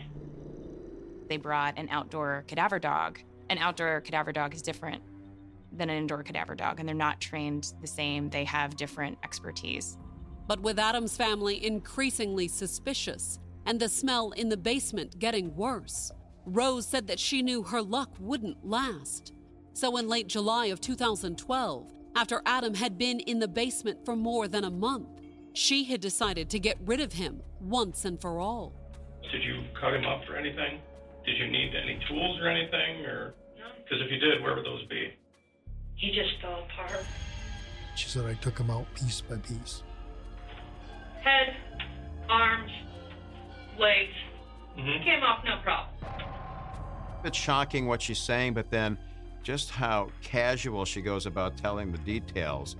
They 1.28 1.36
brought 1.36 1.78
an 1.78 1.88
outdoor 1.90 2.44
cadaver 2.46 2.78
dog. 2.78 3.18
An 3.50 3.58
outdoor 3.58 4.00
cadaver 4.00 4.32
dog 4.32 4.54
is 4.54 4.62
different 4.62 5.02
than 5.72 5.90
an 5.90 5.96
indoor 5.96 6.22
cadaver 6.22 6.54
dog, 6.54 6.78
and 6.78 6.88
they're 6.88 6.94
not 6.94 7.20
trained 7.20 7.72
the 7.80 7.86
same. 7.86 8.30
They 8.30 8.44
have 8.44 8.76
different 8.76 9.18
expertise. 9.24 9.96
But 10.46 10.60
with 10.60 10.78
Adam's 10.78 11.16
family 11.16 11.64
increasingly 11.64 12.48
suspicious 12.48 13.38
and 13.64 13.78
the 13.78 13.88
smell 13.88 14.32
in 14.32 14.48
the 14.48 14.56
basement 14.56 15.18
getting 15.18 15.54
worse, 15.54 16.10
Rose 16.44 16.86
said 16.86 17.06
that 17.06 17.20
she 17.20 17.42
knew 17.42 17.62
her 17.62 17.80
luck 17.80 18.10
wouldn't 18.18 18.66
last. 18.66 19.32
So 19.74 19.96
in 19.96 20.08
late 20.08 20.26
July 20.26 20.66
of 20.66 20.80
2012, 20.80 21.92
after 22.14 22.42
Adam 22.44 22.74
had 22.74 22.98
been 22.98 23.20
in 23.20 23.38
the 23.38 23.48
basement 23.48 24.04
for 24.04 24.16
more 24.16 24.48
than 24.48 24.64
a 24.64 24.70
month, 24.70 25.21
she 25.52 25.84
had 25.84 26.00
decided 26.00 26.48
to 26.50 26.58
get 26.58 26.76
rid 26.84 27.00
of 27.00 27.12
him 27.12 27.42
once 27.60 28.04
and 28.04 28.20
for 28.20 28.40
all. 28.40 28.72
Did 29.30 29.42
you 29.44 29.62
cut 29.78 29.94
him 29.94 30.04
up 30.04 30.24
for 30.26 30.36
anything? 30.36 30.80
Did 31.24 31.36
you 31.38 31.46
need 31.48 31.72
any 31.74 31.98
tools 32.08 32.38
or 32.40 32.48
anything? 32.48 33.04
Or 33.06 33.34
because 33.84 34.00
if 34.04 34.10
you 34.10 34.18
did, 34.18 34.42
where 34.42 34.54
would 34.54 34.64
those 34.64 34.84
be? 34.88 35.12
He 35.96 36.08
just 36.08 36.40
fell 36.40 36.64
apart. 36.64 37.04
She 37.94 38.08
said 38.08 38.24
I 38.24 38.34
took 38.34 38.58
him 38.58 38.70
out 38.70 38.86
piece 38.94 39.20
by 39.20 39.36
piece. 39.36 39.82
Head, 41.22 41.54
arms, 42.28 42.70
legs. 43.78 44.14
Mhm. 44.76 45.04
Came 45.04 45.22
off 45.22 45.44
no 45.44 45.58
problem. 45.62 45.88
It's 47.24 47.38
shocking 47.38 47.86
what 47.86 48.02
she's 48.02 48.18
saying, 48.18 48.54
but 48.54 48.70
then 48.70 48.98
just 49.42 49.70
how 49.70 50.08
casual 50.22 50.84
she 50.84 51.02
goes 51.02 51.26
about 51.26 51.56
telling 51.56 51.92
the 51.92 51.98
details. 51.98 52.76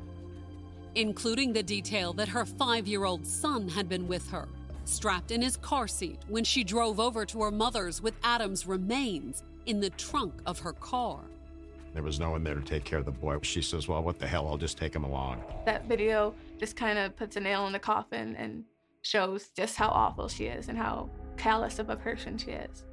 Including 0.94 1.52
the 1.52 1.62
detail 1.62 2.12
that 2.14 2.28
her 2.28 2.44
five 2.44 2.86
year 2.86 3.04
old 3.04 3.26
son 3.26 3.68
had 3.68 3.88
been 3.88 4.06
with 4.06 4.28
her, 4.30 4.48
strapped 4.84 5.30
in 5.30 5.40
his 5.40 5.56
car 5.56 5.86
seat 5.86 6.18
when 6.28 6.44
she 6.44 6.64
drove 6.64 7.00
over 7.00 7.24
to 7.26 7.42
her 7.42 7.50
mother's 7.50 8.02
with 8.02 8.14
Adam's 8.24 8.66
remains 8.66 9.42
in 9.66 9.80
the 9.80 9.90
trunk 9.90 10.34
of 10.46 10.58
her 10.58 10.72
car. 10.72 11.20
There 11.94 12.02
was 12.02 12.18
no 12.18 12.30
one 12.30 12.42
there 12.42 12.54
to 12.54 12.62
take 12.62 12.84
care 12.84 12.98
of 12.98 13.04
the 13.04 13.10
boy. 13.10 13.38
She 13.42 13.60
says, 13.60 13.86
Well, 13.86 14.02
what 14.02 14.18
the 14.18 14.26
hell? 14.26 14.48
I'll 14.48 14.56
just 14.56 14.78
take 14.78 14.94
him 14.94 15.04
along. 15.04 15.42
That 15.66 15.86
video 15.86 16.34
just 16.58 16.74
kind 16.74 16.98
of 16.98 17.14
puts 17.16 17.36
a 17.36 17.40
nail 17.40 17.66
in 17.66 17.72
the 17.72 17.78
coffin 17.78 18.34
and 18.36 18.64
shows 19.02 19.48
just 19.48 19.76
how 19.76 19.88
awful 19.88 20.28
she 20.28 20.46
is 20.46 20.68
and 20.68 20.78
how 20.78 21.10
callous 21.36 21.78
of 21.78 21.90
a 21.90 21.96
person 21.96 22.38
she 22.38 22.52
is. 22.52 22.84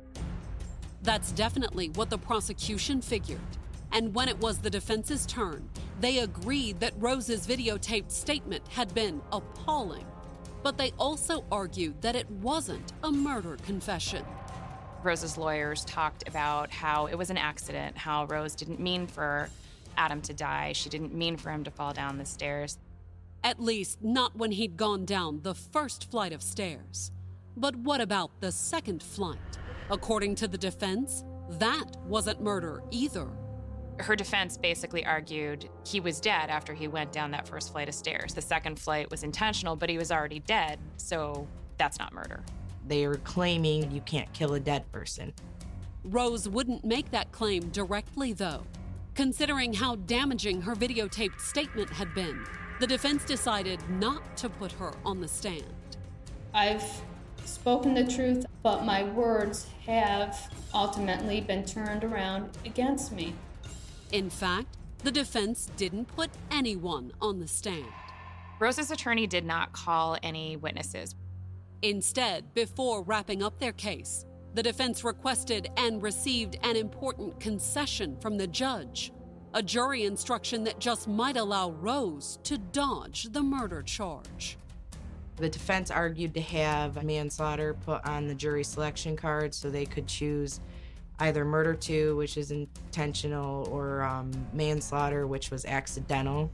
That's 1.01 1.31
definitely 1.31 1.89
what 1.89 2.09
the 2.09 2.17
prosecution 2.17 3.01
figured. 3.01 3.39
And 3.91 4.13
when 4.13 4.29
it 4.29 4.39
was 4.39 4.59
the 4.59 4.69
defense's 4.69 5.25
turn, 5.25 5.69
they 5.99 6.19
agreed 6.19 6.79
that 6.79 6.93
Rose's 6.97 7.47
videotaped 7.47 8.11
statement 8.11 8.67
had 8.69 8.93
been 8.93 9.21
appalling. 9.31 10.05
But 10.61 10.77
they 10.77 10.91
also 10.99 11.45
argued 11.51 12.01
that 12.01 12.15
it 12.15 12.29
wasn't 12.29 12.93
a 13.03 13.11
murder 13.11 13.57
confession. 13.65 14.25
Rose's 15.01 15.37
lawyers 15.37 15.85
talked 15.85 16.27
about 16.27 16.69
how 16.71 17.05
it 17.07 17.17
was 17.17 17.29
an 17.29 17.37
accident, 17.37 17.97
how 17.97 18.25
Rose 18.25 18.53
didn't 18.55 18.79
mean 18.79 19.07
for 19.07 19.49
Adam 19.97 20.21
to 20.21 20.33
die. 20.33 20.73
She 20.73 20.89
didn't 20.89 21.13
mean 21.13 21.37
for 21.37 21.51
him 21.51 21.63
to 21.63 21.71
fall 21.71 21.93
down 21.93 22.17
the 22.17 22.25
stairs. 22.25 22.77
At 23.43 23.61
least, 23.61 24.03
not 24.03 24.35
when 24.35 24.51
he'd 24.51 24.75
gone 24.75 25.05
down 25.05 25.41
the 25.43 25.55
first 25.55 26.11
flight 26.11 26.33
of 26.33 26.41
stairs. 26.41 27.11
But 27.55 27.75
what 27.77 28.01
about 28.01 28.31
the 28.41 28.51
second 28.51 29.01
flight? 29.01 29.37
According 29.89 30.35
to 30.35 30.47
the 30.47 30.57
defense, 30.57 31.23
that 31.49 31.95
wasn't 32.05 32.41
murder 32.41 32.83
either. 32.91 33.29
Her 33.99 34.15
defense 34.15 34.57
basically 34.57 35.05
argued 35.05 35.69
he 35.85 35.99
was 35.99 36.21
dead 36.21 36.49
after 36.49 36.73
he 36.73 36.87
went 36.87 37.11
down 37.11 37.31
that 37.31 37.47
first 37.47 37.73
flight 37.73 37.89
of 37.89 37.95
stairs. 37.95 38.33
The 38.33 38.41
second 38.41 38.79
flight 38.79 39.11
was 39.11 39.23
intentional, 39.23 39.75
but 39.75 39.89
he 39.89 39.97
was 39.97 40.11
already 40.11 40.39
dead, 40.39 40.79
so 40.95 41.47
that's 41.77 41.99
not 41.99 42.13
murder. 42.13 42.43
They 42.87 43.03
are 43.03 43.15
claiming 43.15 43.91
you 43.91 44.01
can't 44.01 44.31
kill 44.31 44.53
a 44.53 44.59
dead 44.59 44.89
person. 44.91 45.33
Rose 46.05 46.47
wouldn't 46.47 46.85
make 46.85 47.11
that 47.11 47.31
claim 47.33 47.69
directly, 47.69 48.31
though. 48.31 48.63
Considering 49.15 49.73
how 49.73 49.95
damaging 49.95 50.61
her 50.61 50.75
videotaped 50.75 51.41
statement 51.41 51.89
had 51.89 52.13
been, 52.15 52.45
the 52.79 52.87
defense 52.87 53.25
decided 53.25 53.81
not 53.89 54.37
to 54.37 54.47
put 54.47 54.71
her 54.71 54.93
on 55.03 55.19
the 55.19 55.27
stand. 55.27 55.65
I've 56.53 57.01
spoken 57.43 57.93
the 57.93 58.07
truth, 58.07 58.45
but 58.63 58.85
my 58.85 59.03
words 59.03 59.67
have 59.85 60.49
ultimately 60.73 61.41
been 61.41 61.65
turned 61.65 62.05
around 62.05 62.49
against 62.65 63.11
me. 63.11 63.35
In 64.11 64.29
fact, 64.29 64.77
the 65.03 65.11
defense 65.11 65.69
didn't 65.77 66.05
put 66.05 66.31
anyone 66.49 67.11
on 67.21 67.39
the 67.39 67.47
stand. 67.47 67.85
Rose's 68.59 68.91
attorney 68.91 69.27
did 69.27 69.45
not 69.45 69.71
call 69.71 70.17
any 70.23 70.57
witnesses. 70.57 71.15
Instead, 71.81 72.53
before 72.53 73.03
wrapping 73.03 73.43
up 73.43 73.59
their 73.59 73.71
case, 73.71 74.25
the 74.55 74.63
defense 74.63 75.03
requested 75.03 75.69
and 75.77 76.01
received 76.01 76.57
an 76.63 76.75
important 76.75 77.39
concession 77.39 78.17
from 78.19 78.37
the 78.37 78.47
judge 78.47 79.11
a 79.55 79.63
jury 79.63 80.05
instruction 80.05 80.63
that 80.63 80.79
just 80.79 81.07
might 81.07 81.35
allow 81.35 81.71
Rose 81.71 82.37
to 82.43 82.57
dodge 82.57 83.23
the 83.31 83.41
murder 83.41 83.81
charge. 83.81 84.57
The 85.37 85.49
defense 85.49 85.89
argued 85.89 86.35
to 86.35 86.41
have 86.41 87.03
manslaughter 87.03 87.73
put 87.73 88.05
on 88.05 88.27
the 88.27 88.35
jury 88.35 88.63
selection 88.63 89.15
card 89.15 89.55
so 89.55 89.69
they 89.71 89.85
could 89.85 90.05
choose 90.05 90.59
either 91.19 91.45
murder 91.45 91.73
two, 91.73 92.15
which 92.15 92.37
is 92.37 92.51
intentional, 92.51 93.67
or 93.71 94.01
um, 94.03 94.31
manslaughter, 94.53 95.27
which 95.27 95.51
was 95.51 95.65
accidental. 95.65 96.51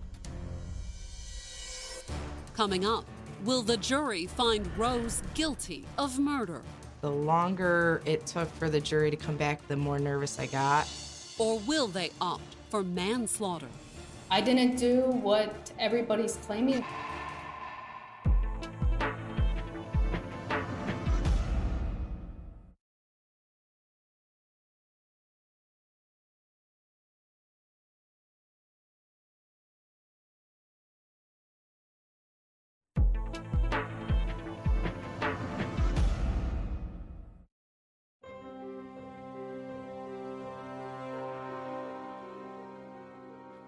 Coming 2.55 2.85
up, 2.85 3.05
will 3.43 3.61
the 3.61 3.77
jury 3.77 4.27
find 4.27 4.65
Rose 4.77 5.21
guilty 5.33 5.85
of 5.97 6.17
murder? 6.17 6.61
The 7.01 7.11
longer 7.11 8.01
it 8.05 8.25
took 8.25 8.49
for 8.55 8.69
the 8.69 8.79
jury 8.79 9.11
to 9.11 9.17
come 9.17 9.37
back, 9.37 9.67
the 9.67 9.75
more 9.75 9.99
nervous 9.99 10.39
I 10.39 10.47
got. 10.47 10.87
Or 11.37 11.59
will 11.59 11.87
they 11.87 12.11
opt 12.21 12.55
for 12.69 12.81
manslaughter? 12.81 13.67
I 14.31 14.41
didn't 14.41 14.77
do 14.77 15.01
what 15.01 15.71
everybody's 15.77 16.37
claiming. 16.37 16.83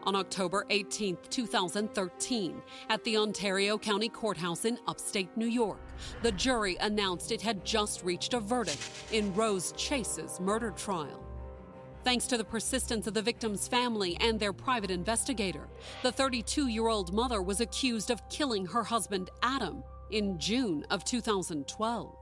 On 0.07 0.15
October 0.15 0.65
18, 0.69 1.17
2013, 1.29 2.61
at 2.89 3.03
the 3.03 3.17
Ontario 3.17 3.77
County 3.77 4.07
Courthouse 4.07 4.63
in 4.63 4.79
upstate 4.87 5.35
New 5.35 5.47
York. 5.47 5.81
The 6.21 6.31
jury 6.31 6.77
announced 6.79 7.33
it 7.33 7.41
had 7.41 7.65
just 7.65 8.05
reached 8.05 8.33
a 8.33 8.39
verdict 8.39 8.79
in 9.11 9.35
Rose 9.35 9.73
Chase's 9.73 10.39
murder 10.39 10.71
trial. 10.71 11.21
Thanks 12.05 12.25
to 12.27 12.37
the 12.37 12.43
persistence 12.45 13.05
of 13.05 13.15
the 13.15 13.21
victim's 13.21 13.67
family 13.67 14.15
and 14.21 14.39
their 14.39 14.53
private 14.53 14.91
investigator, 14.91 15.67
the 16.03 16.11
32 16.11 16.67
year 16.67 16.87
old 16.87 17.13
mother 17.13 17.41
was 17.41 17.59
accused 17.59 18.09
of 18.09 18.27
killing 18.29 18.65
her 18.65 18.83
husband, 18.83 19.29
Adam, 19.43 19.83
in 20.09 20.39
June 20.39 20.85
of 20.89 21.03
2012. 21.03 22.15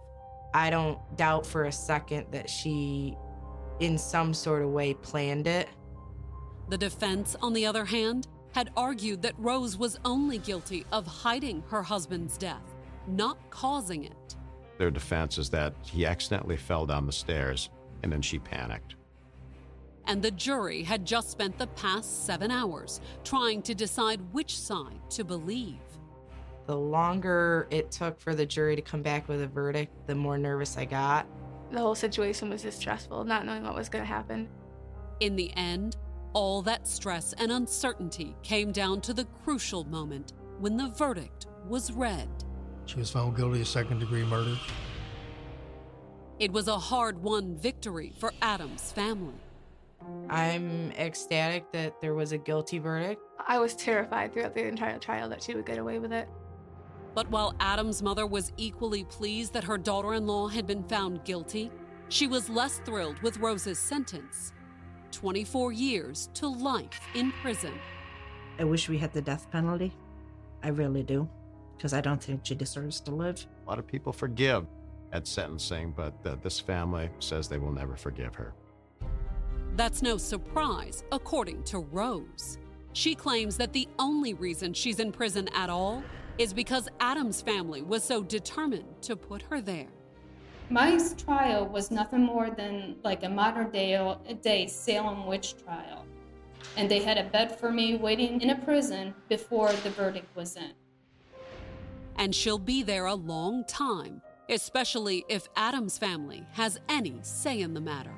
I 0.56 0.72
don't 0.72 0.98
doubt 1.18 1.46
for 1.46 1.66
a 1.66 1.72
second 1.72 2.26
that 2.32 2.50
she, 2.50 3.16
in 3.80 4.00
some 4.00 4.34
sort 4.34 4.64
of 4.64 4.70
way, 4.70 4.96
planned 4.96 5.46
it. 5.46 5.70
The 6.70 6.78
defense, 6.78 7.36
on 7.42 7.54
the 7.54 7.66
other 7.66 7.86
hand, 7.86 8.28
had 8.54 8.72
argued 8.76 9.22
that 9.22 9.38
Rose 9.38 9.78
was 9.78 10.00
only 10.06 10.38
guilty 10.38 10.86
of 10.92 11.06
hiding 11.06 11.64
her 11.68 11.84
husband's 11.84 12.38
death, 12.38 12.74
not 13.08 13.38
causing 13.50 14.06
it. 14.06 14.36
Their 14.78 14.92
defense 14.92 15.38
is 15.38 15.50
that 15.52 15.74
he 15.84 16.06
accidentally 16.06 16.58
fell 16.58 16.86
down 16.86 17.06
the 17.06 17.12
stairs 17.12 17.70
and 18.04 18.12
then 18.12 18.22
she 18.22 18.40
panicked. 18.40 18.96
And 20.08 20.22
the 20.22 20.32
jury 20.32 20.84
had 20.84 21.06
just 21.06 21.32
spent 21.32 21.58
the 21.58 21.68
past 21.68 22.26
seven 22.26 22.52
hours 22.52 23.02
trying 23.24 23.62
to 23.64 23.76
decide 23.76 24.22
which 24.32 24.58
side 24.58 25.00
to 25.12 25.24
believe. 25.24 25.80
The 26.68 26.76
longer 26.76 27.68
it 27.70 27.92
took 27.92 28.20
for 28.20 28.34
the 28.34 28.46
jury 28.46 28.76
to 28.76 28.82
come 28.82 29.02
back 29.02 29.28
with 29.28 29.42
a 29.42 29.48
verdict, 29.48 29.92
the 30.08 30.16
more 30.16 30.38
nervous 30.38 30.78
I 30.78 30.86
got. 30.86 31.28
The 31.72 31.80
whole 31.80 31.96
situation 31.96 32.50
was 32.50 32.62
just 32.64 32.80
stressful, 32.80 33.24
not 33.24 33.46
knowing 33.46 33.64
what 33.64 33.76
was 33.76 33.90
going 33.90 34.04
to 34.04 34.08
happen. 34.08 34.48
In 35.20 35.36
the 35.36 35.52
end, 35.56 35.96
all 36.36 36.62
that 36.62 36.86
stress 36.86 37.34
and 37.38 37.50
uncertainty 37.50 38.36
came 38.44 38.74
down 38.74 39.00
to 39.00 39.14
the 39.14 39.24
crucial 39.44 39.86
moment 39.86 40.34
when 40.60 40.76
the 40.76 40.90
verdict 40.90 41.48
was 41.66 41.94
read. 41.94 42.28
She 42.86 42.98
was 42.98 43.10
found 43.10 43.38
guilty 43.38 43.62
of 43.62 43.68
second 43.68 44.00
degree 44.00 44.26
murder. 44.26 44.58
It 46.38 46.52
was 46.52 46.68
a 46.68 46.78
hard 46.78 47.24
won 47.24 47.56
victory 47.56 48.14
for 48.20 48.34
Adam's 48.42 48.92
family. 48.92 49.40
I'm 50.30 50.92
ecstatic 50.92 51.72
that 51.72 52.02
there 52.02 52.14
was 52.14 52.34
a 52.34 52.38
guilty 52.38 52.80
verdict. 52.80 53.22
I 53.48 53.58
was 53.58 53.74
terrified 53.74 54.34
throughout 54.34 54.54
the 54.54 54.68
entire 54.68 55.00
trial 55.00 55.30
that 55.30 55.42
she 55.42 55.56
would 55.56 55.66
get 55.66 55.78
away 55.78 56.00
with 56.00 56.12
it. 56.12 56.28
But 57.16 57.32
while 57.32 57.56
Adam's 57.62 58.04
mother 58.04 58.28
was 58.28 58.52
equally 58.58 59.06
pleased 59.06 59.54
that 59.54 59.64
her 59.64 59.78
daughter 59.78 60.16
in 60.16 60.28
law 60.28 60.50
had 60.50 60.68
been 60.68 60.84
found 60.84 61.24
guilty, 61.24 61.72
she 62.10 62.28
was 62.28 62.50
less 62.50 62.80
thrilled 62.80 63.22
with 63.22 63.38
Rose's 63.38 63.80
sentence 63.80 64.52
24 65.16 65.72
years 65.72 66.30
to 66.34 66.46
life 66.46 67.00
in 67.14 67.32
prison. 67.42 67.72
I 68.60 68.66
wish 68.66 68.90
we 68.90 68.98
had 68.98 69.14
the 69.14 69.22
death 69.22 69.50
penalty. 69.50 69.94
I 70.62 70.68
really 70.70 71.04
do, 71.04 71.30
because 71.78 71.94
I 71.94 72.02
don't 72.02 72.22
think 72.22 72.42
she 72.44 72.54
deserves 72.54 73.00
to 73.02 73.12
live. 73.12 73.46
A 73.66 73.70
lot 73.70 73.80
of 73.80 73.88
people 73.88 74.12
forgive 74.12 74.66
at 75.14 75.26
sentencing, 75.26 75.94
but 75.96 76.14
uh, 76.26 76.36
this 76.44 76.60
family 76.60 77.10
says 77.20 77.48
they 77.48 77.58
will 77.58 77.72
never 77.72 77.96
forgive 77.96 78.36
her. 78.36 78.54
That's 79.78 80.02
no 80.02 80.18
surprise, 80.18 81.06
according 81.14 81.64
to 81.64 81.80
Rose. 81.80 82.58
She 82.92 83.16
claims 83.16 83.56
that 83.56 83.72
the 83.72 83.88
only 84.00 84.34
reason 84.34 84.74
she's 84.74 85.00
in 85.00 85.14
prison 85.14 85.48
at 85.54 85.70
all 85.70 86.04
is 86.38 86.54
because 86.54 86.90
Adam's 87.00 87.42
family 87.42 87.82
was 87.82 88.04
so 88.04 88.22
determined 88.22 89.02
to 89.04 89.16
put 89.16 89.42
her 89.44 89.62
there. 89.62 89.88
My 90.70 91.00
trial 91.18 91.68
was 91.68 91.92
nothing 91.92 92.24
more 92.24 92.50
than 92.50 92.96
like 93.04 93.24
a 93.24 93.30
modern 93.30 93.70
day, 93.70 94.16
day 94.42 94.66
Salem 94.66 95.28
witch 95.28 95.56
trial. 95.64 96.06
And 96.76 96.90
they 96.90 97.04
had 97.04 97.20
a 97.20 97.26
bed 97.26 97.60
for 97.60 97.72
me 97.72 97.96
waiting 97.96 98.42
in 98.42 98.50
a 98.50 98.56
prison 98.56 99.14
before 99.30 99.72
the 99.72 99.92
verdict 99.92 100.36
was 100.36 100.56
in. 100.56 100.72
And 102.16 102.34
she'll 102.34 102.58
be 102.58 102.82
there 102.82 103.06
a 103.06 103.14
long 103.14 103.64
time, 103.66 104.22
especially 104.50 105.24
if 105.30 105.48
Adam's 105.56 106.00
family 106.00 106.44
has 106.54 106.80
any 106.90 107.20
say 107.22 107.62
in 107.62 107.76
the 107.76 107.82
matter. 107.82 108.14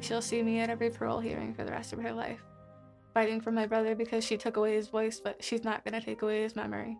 She'll 0.00 0.22
see 0.22 0.42
me 0.42 0.58
at 0.58 0.70
every 0.70 0.90
parole 0.90 1.20
hearing 1.20 1.54
for 1.54 1.64
the 1.64 1.70
rest 1.70 1.92
of 1.92 2.00
her 2.02 2.12
life, 2.12 2.42
fighting 3.14 3.40
for 3.40 3.52
my 3.52 3.66
brother 3.66 3.94
because 3.94 4.24
she 4.24 4.36
took 4.36 4.56
away 4.56 4.74
his 4.74 4.88
voice, 4.88 5.20
but 5.20 5.42
she's 5.42 5.62
not 5.62 5.84
going 5.84 5.98
to 5.98 6.04
take 6.04 6.22
away 6.22 6.42
his 6.42 6.56
memory. 6.56 6.96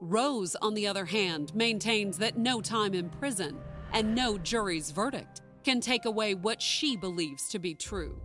Rose, 0.00 0.56
on 0.56 0.74
the 0.74 0.86
other 0.86 1.04
hand, 1.04 1.54
maintains 1.54 2.18
that 2.18 2.36
no 2.36 2.60
time 2.60 2.92
in 2.92 3.08
prison 3.08 3.56
and 3.94 4.14
no 4.14 4.36
jury's 4.36 4.90
verdict 4.90 5.40
can 5.62 5.80
take 5.80 6.04
away 6.04 6.34
what 6.34 6.60
she 6.60 6.96
believes 6.96 7.48
to 7.48 7.58
be 7.58 7.74
true 7.74 8.20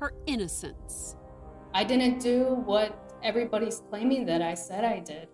her 0.00 0.14
innocence. 0.26 1.14
I 1.74 1.84
didn't 1.84 2.20
do 2.20 2.62
what 2.64 3.12
everybody's 3.22 3.82
claiming 3.90 4.24
that 4.24 4.40
I 4.40 4.54
said 4.54 4.82
I 4.82 4.98
did. 5.00 5.28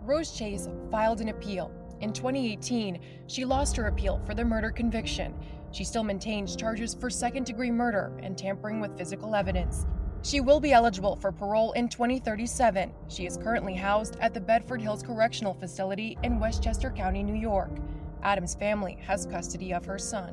Rose 0.00 0.32
Chase 0.32 0.70
filed 0.90 1.20
an 1.20 1.28
appeal. 1.28 1.70
In 2.00 2.14
2018, 2.14 2.98
she 3.26 3.44
lost 3.44 3.76
her 3.76 3.88
appeal 3.88 4.22
for 4.24 4.32
the 4.32 4.42
murder 4.42 4.70
conviction. 4.70 5.34
She 5.70 5.84
still 5.84 6.02
maintains 6.02 6.56
charges 6.56 6.94
for 6.94 7.10
second 7.10 7.44
degree 7.44 7.70
murder 7.70 8.18
and 8.22 8.36
tampering 8.38 8.80
with 8.80 8.96
physical 8.96 9.34
evidence. 9.34 9.86
She 10.24 10.40
will 10.40 10.60
be 10.60 10.72
eligible 10.72 11.16
for 11.16 11.32
parole 11.32 11.72
in 11.72 11.88
2037. 11.88 12.92
She 13.08 13.26
is 13.26 13.36
currently 13.36 13.74
housed 13.74 14.16
at 14.20 14.32
the 14.32 14.40
Bedford 14.40 14.80
Hills 14.80 15.02
Correctional 15.02 15.54
Facility 15.54 16.16
in 16.22 16.38
Westchester 16.38 16.90
County, 16.90 17.24
New 17.24 17.34
York. 17.34 17.72
Adam's 18.22 18.54
family 18.54 18.98
has 19.04 19.26
custody 19.26 19.74
of 19.74 19.84
her 19.84 19.98
son. 19.98 20.32